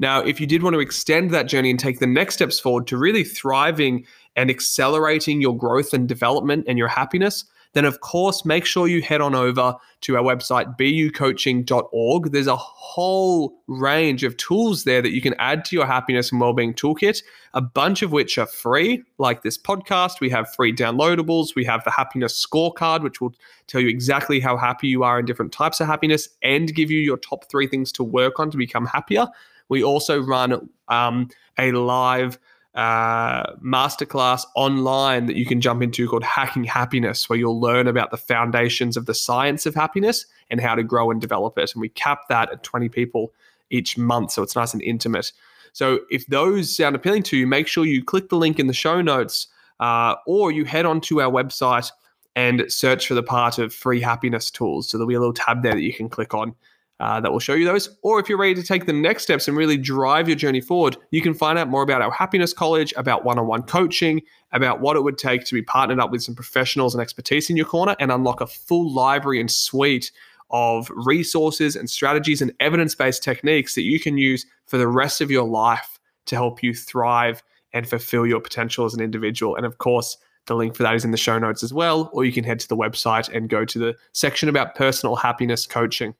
Now, 0.00 0.20
if 0.20 0.40
you 0.40 0.46
did 0.46 0.62
want 0.62 0.74
to 0.74 0.80
extend 0.80 1.30
that 1.30 1.46
journey 1.46 1.68
and 1.68 1.78
take 1.78 2.00
the 2.00 2.06
next 2.06 2.34
steps 2.34 2.58
forward 2.58 2.86
to 2.86 2.96
really 2.96 3.22
thriving 3.22 4.06
and 4.34 4.48
accelerating 4.48 5.42
your 5.42 5.54
growth 5.56 5.92
and 5.92 6.08
development 6.08 6.64
and 6.66 6.78
your 6.78 6.88
happiness, 6.88 7.44
then 7.74 7.84
of 7.84 8.00
course 8.00 8.44
make 8.44 8.64
sure 8.64 8.88
you 8.88 9.02
head 9.02 9.20
on 9.20 9.34
over 9.34 9.76
to 10.00 10.16
our 10.16 10.22
website 10.22 10.76
bucoaching.org. 10.78 12.32
There's 12.32 12.46
a 12.46 12.56
whole 12.56 13.62
range 13.68 14.24
of 14.24 14.36
tools 14.38 14.84
there 14.84 15.02
that 15.02 15.12
you 15.12 15.20
can 15.20 15.34
add 15.38 15.66
to 15.66 15.76
your 15.76 15.86
happiness 15.86 16.32
and 16.32 16.40
well-being 16.40 16.72
toolkit, 16.72 17.22
a 17.52 17.60
bunch 17.60 18.00
of 18.00 18.10
which 18.10 18.38
are 18.38 18.46
free, 18.46 19.04
like 19.18 19.42
this 19.42 19.58
podcast. 19.58 20.20
We 20.20 20.30
have 20.30 20.52
free 20.54 20.72
downloadables. 20.72 21.54
We 21.54 21.66
have 21.66 21.84
the 21.84 21.90
happiness 21.90 22.44
scorecard, 22.44 23.02
which 23.02 23.20
will 23.20 23.34
tell 23.66 23.82
you 23.82 23.88
exactly 23.88 24.40
how 24.40 24.56
happy 24.56 24.88
you 24.88 25.02
are 25.04 25.20
in 25.20 25.26
different 25.26 25.52
types 25.52 25.78
of 25.78 25.86
happiness 25.86 26.30
and 26.42 26.74
give 26.74 26.90
you 26.90 27.00
your 27.00 27.18
top 27.18 27.50
three 27.50 27.66
things 27.66 27.92
to 27.92 28.02
work 28.02 28.40
on 28.40 28.50
to 28.50 28.56
become 28.56 28.86
happier. 28.86 29.28
We 29.70 29.82
also 29.82 30.20
run 30.20 30.68
um, 30.88 31.30
a 31.58 31.72
live 31.72 32.38
uh, 32.74 33.54
masterclass 33.56 34.44
online 34.54 35.26
that 35.26 35.36
you 35.36 35.46
can 35.46 35.60
jump 35.60 35.82
into 35.82 36.06
called 36.08 36.22
Hacking 36.22 36.64
Happiness, 36.64 37.28
where 37.28 37.38
you'll 37.38 37.60
learn 37.60 37.88
about 37.88 38.10
the 38.10 38.16
foundations 38.16 38.96
of 38.96 39.06
the 39.06 39.14
science 39.14 39.66
of 39.66 39.74
happiness 39.74 40.26
and 40.50 40.60
how 40.60 40.74
to 40.74 40.82
grow 40.82 41.10
and 41.10 41.20
develop 41.20 41.58
it. 41.58 41.72
And 41.74 41.80
we 41.80 41.88
cap 41.88 42.28
that 42.28 42.52
at 42.52 42.62
20 42.62 42.88
people 42.90 43.32
each 43.70 43.96
month, 43.96 44.32
so 44.32 44.42
it's 44.42 44.56
nice 44.56 44.74
and 44.74 44.82
intimate. 44.82 45.32
So 45.72 46.00
if 46.10 46.26
those 46.26 46.74
sound 46.76 46.96
appealing 46.96 47.22
to 47.24 47.36
you, 47.36 47.46
make 47.46 47.68
sure 47.68 47.84
you 47.84 48.04
click 48.04 48.28
the 48.28 48.36
link 48.36 48.58
in 48.58 48.66
the 48.66 48.72
show 48.72 49.00
notes 49.00 49.46
uh, 49.78 50.16
or 50.26 50.50
you 50.50 50.64
head 50.64 50.84
onto 50.84 51.20
our 51.20 51.30
website 51.30 51.90
and 52.36 52.64
search 52.70 53.06
for 53.06 53.14
the 53.14 53.22
part 53.22 53.58
of 53.58 53.72
free 53.72 54.00
happiness 54.00 54.50
tools. 54.50 54.88
So 54.88 54.98
there'll 54.98 55.08
be 55.08 55.14
a 55.14 55.20
little 55.20 55.34
tab 55.34 55.62
there 55.62 55.74
that 55.74 55.80
you 55.80 55.92
can 55.92 56.08
click 56.08 56.34
on 56.34 56.54
uh, 57.00 57.18
that 57.20 57.32
will 57.32 57.38
show 57.38 57.54
you 57.54 57.64
those. 57.64 57.96
Or 58.02 58.20
if 58.20 58.28
you're 58.28 58.38
ready 58.38 58.54
to 58.54 58.62
take 58.62 58.86
the 58.86 58.92
next 58.92 59.22
steps 59.22 59.48
and 59.48 59.56
really 59.56 59.76
drive 59.76 60.28
your 60.28 60.36
journey 60.36 60.60
forward, 60.60 60.96
you 61.10 61.22
can 61.22 61.34
find 61.34 61.58
out 61.58 61.68
more 61.68 61.82
about 61.82 62.02
our 62.02 62.10
happiness 62.10 62.52
college, 62.52 62.92
about 62.96 63.24
one 63.24 63.38
on 63.38 63.46
one 63.46 63.62
coaching, 63.62 64.20
about 64.52 64.80
what 64.80 64.96
it 64.96 65.02
would 65.02 65.16
take 65.16 65.44
to 65.46 65.54
be 65.54 65.62
partnered 65.62 65.98
up 65.98 66.10
with 66.10 66.22
some 66.22 66.34
professionals 66.34 66.94
and 66.94 67.00
expertise 67.00 67.48
in 67.48 67.56
your 67.56 67.66
corner 67.66 67.96
and 67.98 68.12
unlock 68.12 68.40
a 68.40 68.46
full 68.46 68.92
library 68.92 69.40
and 69.40 69.50
suite 69.50 70.12
of 70.50 70.90
resources 70.94 71.76
and 71.76 71.88
strategies 71.88 72.42
and 72.42 72.52
evidence 72.60 72.94
based 72.94 73.22
techniques 73.22 73.74
that 73.74 73.82
you 73.82 73.98
can 73.98 74.18
use 74.18 74.44
for 74.66 74.78
the 74.78 74.88
rest 74.88 75.20
of 75.20 75.30
your 75.30 75.44
life 75.44 75.98
to 76.26 76.34
help 76.34 76.62
you 76.62 76.74
thrive 76.74 77.42
and 77.72 77.88
fulfill 77.88 78.26
your 78.26 78.40
potential 78.40 78.84
as 78.84 78.94
an 78.94 79.00
individual. 79.00 79.56
And 79.56 79.64
of 79.64 79.78
course, 79.78 80.18
the 80.46 80.54
link 80.54 80.74
for 80.74 80.82
that 80.82 80.94
is 80.94 81.04
in 81.04 81.12
the 81.12 81.16
show 81.16 81.38
notes 81.38 81.62
as 81.62 81.72
well, 81.72 82.10
or 82.12 82.24
you 82.24 82.32
can 82.32 82.44
head 82.44 82.60
to 82.60 82.68
the 82.68 82.76
website 82.76 83.32
and 83.34 83.48
go 83.48 83.64
to 83.64 83.78
the 83.78 83.96
section 84.12 84.48
about 84.48 84.74
personal 84.74 85.16
happiness 85.16 85.66
coaching. 85.66 86.14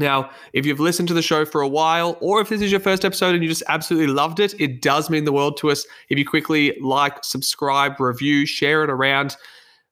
Now, 0.00 0.30
if 0.54 0.64
you've 0.64 0.80
listened 0.80 1.08
to 1.08 1.14
the 1.14 1.20
show 1.20 1.44
for 1.44 1.60
a 1.60 1.68
while, 1.68 2.16
or 2.20 2.40
if 2.40 2.48
this 2.48 2.62
is 2.62 2.70
your 2.70 2.80
first 2.80 3.04
episode 3.04 3.34
and 3.34 3.42
you 3.42 3.50
just 3.50 3.62
absolutely 3.68 4.12
loved 4.12 4.40
it, 4.40 4.58
it 4.58 4.80
does 4.80 5.10
mean 5.10 5.24
the 5.24 5.32
world 5.32 5.58
to 5.58 5.70
us 5.70 5.86
if 6.08 6.18
you 6.18 6.24
quickly 6.24 6.74
like, 6.80 7.22
subscribe, 7.22 8.00
review, 8.00 8.46
share 8.46 8.82
it 8.82 8.88
around. 8.88 9.36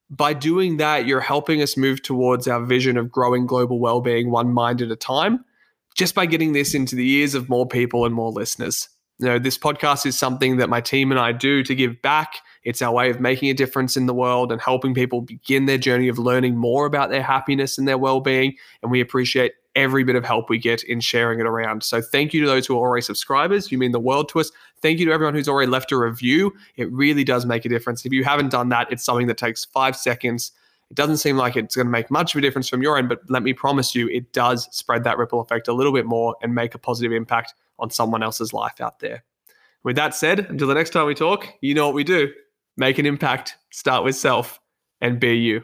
By 0.09 0.33
doing 0.33 0.79
that, 0.79 1.07
you're 1.07 1.21
helping 1.21 1.61
us 1.61 1.77
move 1.77 2.01
towards 2.01 2.49
our 2.49 2.65
vision 2.65 2.97
of 2.97 3.13
growing 3.13 3.47
global 3.47 3.81
well-being 3.81 4.31
one 4.31 4.51
mind 4.51 4.81
at 4.81 4.91
a 4.91 4.97
time, 4.97 5.45
just 5.95 6.15
by 6.15 6.25
getting 6.25 6.55
this 6.55 6.75
into 6.75 6.97
the 6.97 7.11
ears 7.11 7.35
of 7.35 7.51
more 7.51 7.69
people 7.69 8.07
and 8.07 8.15
more 8.15 8.33
listeners. 8.33 8.89
You 9.19 9.27
know, 9.27 9.39
this 9.39 9.59
podcast 9.59 10.07
is 10.07 10.19
something 10.19 10.57
that 10.57 10.71
my 10.71 10.81
team 10.81 11.11
and 11.11 11.21
I 11.21 11.33
do 11.33 11.63
to 11.65 11.75
give 11.75 12.01
back. 12.01 12.37
It's 12.65 12.81
our 12.81 12.95
way 12.95 13.11
of 13.11 13.21
making 13.21 13.51
a 13.51 13.55
difference 13.55 13.97
in 13.97 14.07
the 14.07 14.15
world 14.15 14.53
and 14.53 14.61
helping 14.61 14.95
people 14.95 15.21
begin 15.21 15.67
their 15.67 15.77
journey 15.77 16.09
of 16.09 16.19
learning 16.19 16.57
more 16.57 16.87
about 16.87 17.11
their 17.11 17.23
happiness 17.23 17.77
and 17.77 17.87
their 17.87 17.99
well-being. 17.99 18.55
And 18.83 18.91
we 18.91 19.01
appreciate 19.01 19.53
every 19.79 20.03
bit 20.03 20.17
of 20.17 20.25
help 20.25 20.51
we 20.51 20.59
get 20.59 20.83
in 20.83 21.01
sharing 21.01 21.39
it 21.39 21.47
around. 21.47 21.85
So 21.85 22.03
thank 22.03 22.35
you 22.35 22.41
to 22.41 22.47
those 22.49 22.67
who 22.67 22.75
are 22.77 22.81
already 22.81 23.03
subscribers. 23.03 23.71
You 23.71 23.79
mean 23.79 23.93
the 23.93 24.01
world 24.01 24.29
to 24.31 24.41
us. 24.41 24.51
Thank 24.83 24.99
you 24.99 25.07
to 25.07 25.13
everyone 25.13 25.35
who's 25.35 25.49
already 25.49 25.71
left 25.71 25.93
a 25.93 25.97
review. 25.97 26.53
It 26.77 26.91
really 26.93 27.23
does 27.23 27.47
make 27.47 27.65
a 27.65 27.69
difference. 27.69 28.05
If 28.05 28.13
you 28.13 28.25
haven't 28.25 28.51
done 28.51 28.71
that, 28.71 28.91
it's 28.91 29.05
something 29.05 29.29
that 29.29 29.39
takes 29.39 29.65
five 29.65 29.95
seconds. 29.97 30.51
It 30.91 30.97
doesn't 30.97 31.19
seem 31.19 31.37
like 31.37 31.57
it's 31.57 31.77
going 31.77 31.87
to 31.87 31.91
make 31.91 32.11
much 32.11 32.35
of 32.35 32.39
a 32.39 32.43
difference 32.43 32.69
from 32.69 32.83
your 32.83 32.99
end, 32.99 33.09
but 33.09 33.21
let 33.29 33.43
me 33.43 33.53
promise 33.53 33.95
you, 33.95 34.09
it 34.09 34.33
does 34.33 34.69
spread 34.75 35.05
that 35.05 35.17
ripple 35.17 35.41
effect 35.41 35.69
a 35.69 35.73
little 35.73 35.93
bit 35.93 36.07
more 36.07 36.35
and 36.43 36.55
make 36.55 36.75
a 36.75 36.79
positive 36.79 37.13
impact 37.13 37.55
on 37.79 37.91
someone 37.91 38.23
else's 38.23 38.53
life 38.53 38.81
out 38.81 38.99
there. 38.99 39.23
With 39.85 39.97
that 39.97 40.15
said, 40.15 40.41
until 40.51 40.67
the 40.67 40.75
next 40.75 40.91
time 40.91 41.07
we 41.07 41.15
talk, 41.15 41.47
you 41.61 41.75
know 41.75 41.87
what 41.87 41.95
we 41.95 42.05
do 42.05 42.33
make 42.77 42.99
an 42.99 43.07
impact, 43.07 43.57
start 43.71 44.05
with 44.05 44.15
self, 44.17 44.61
and 45.01 45.21
be 45.21 45.37
you. 45.37 45.63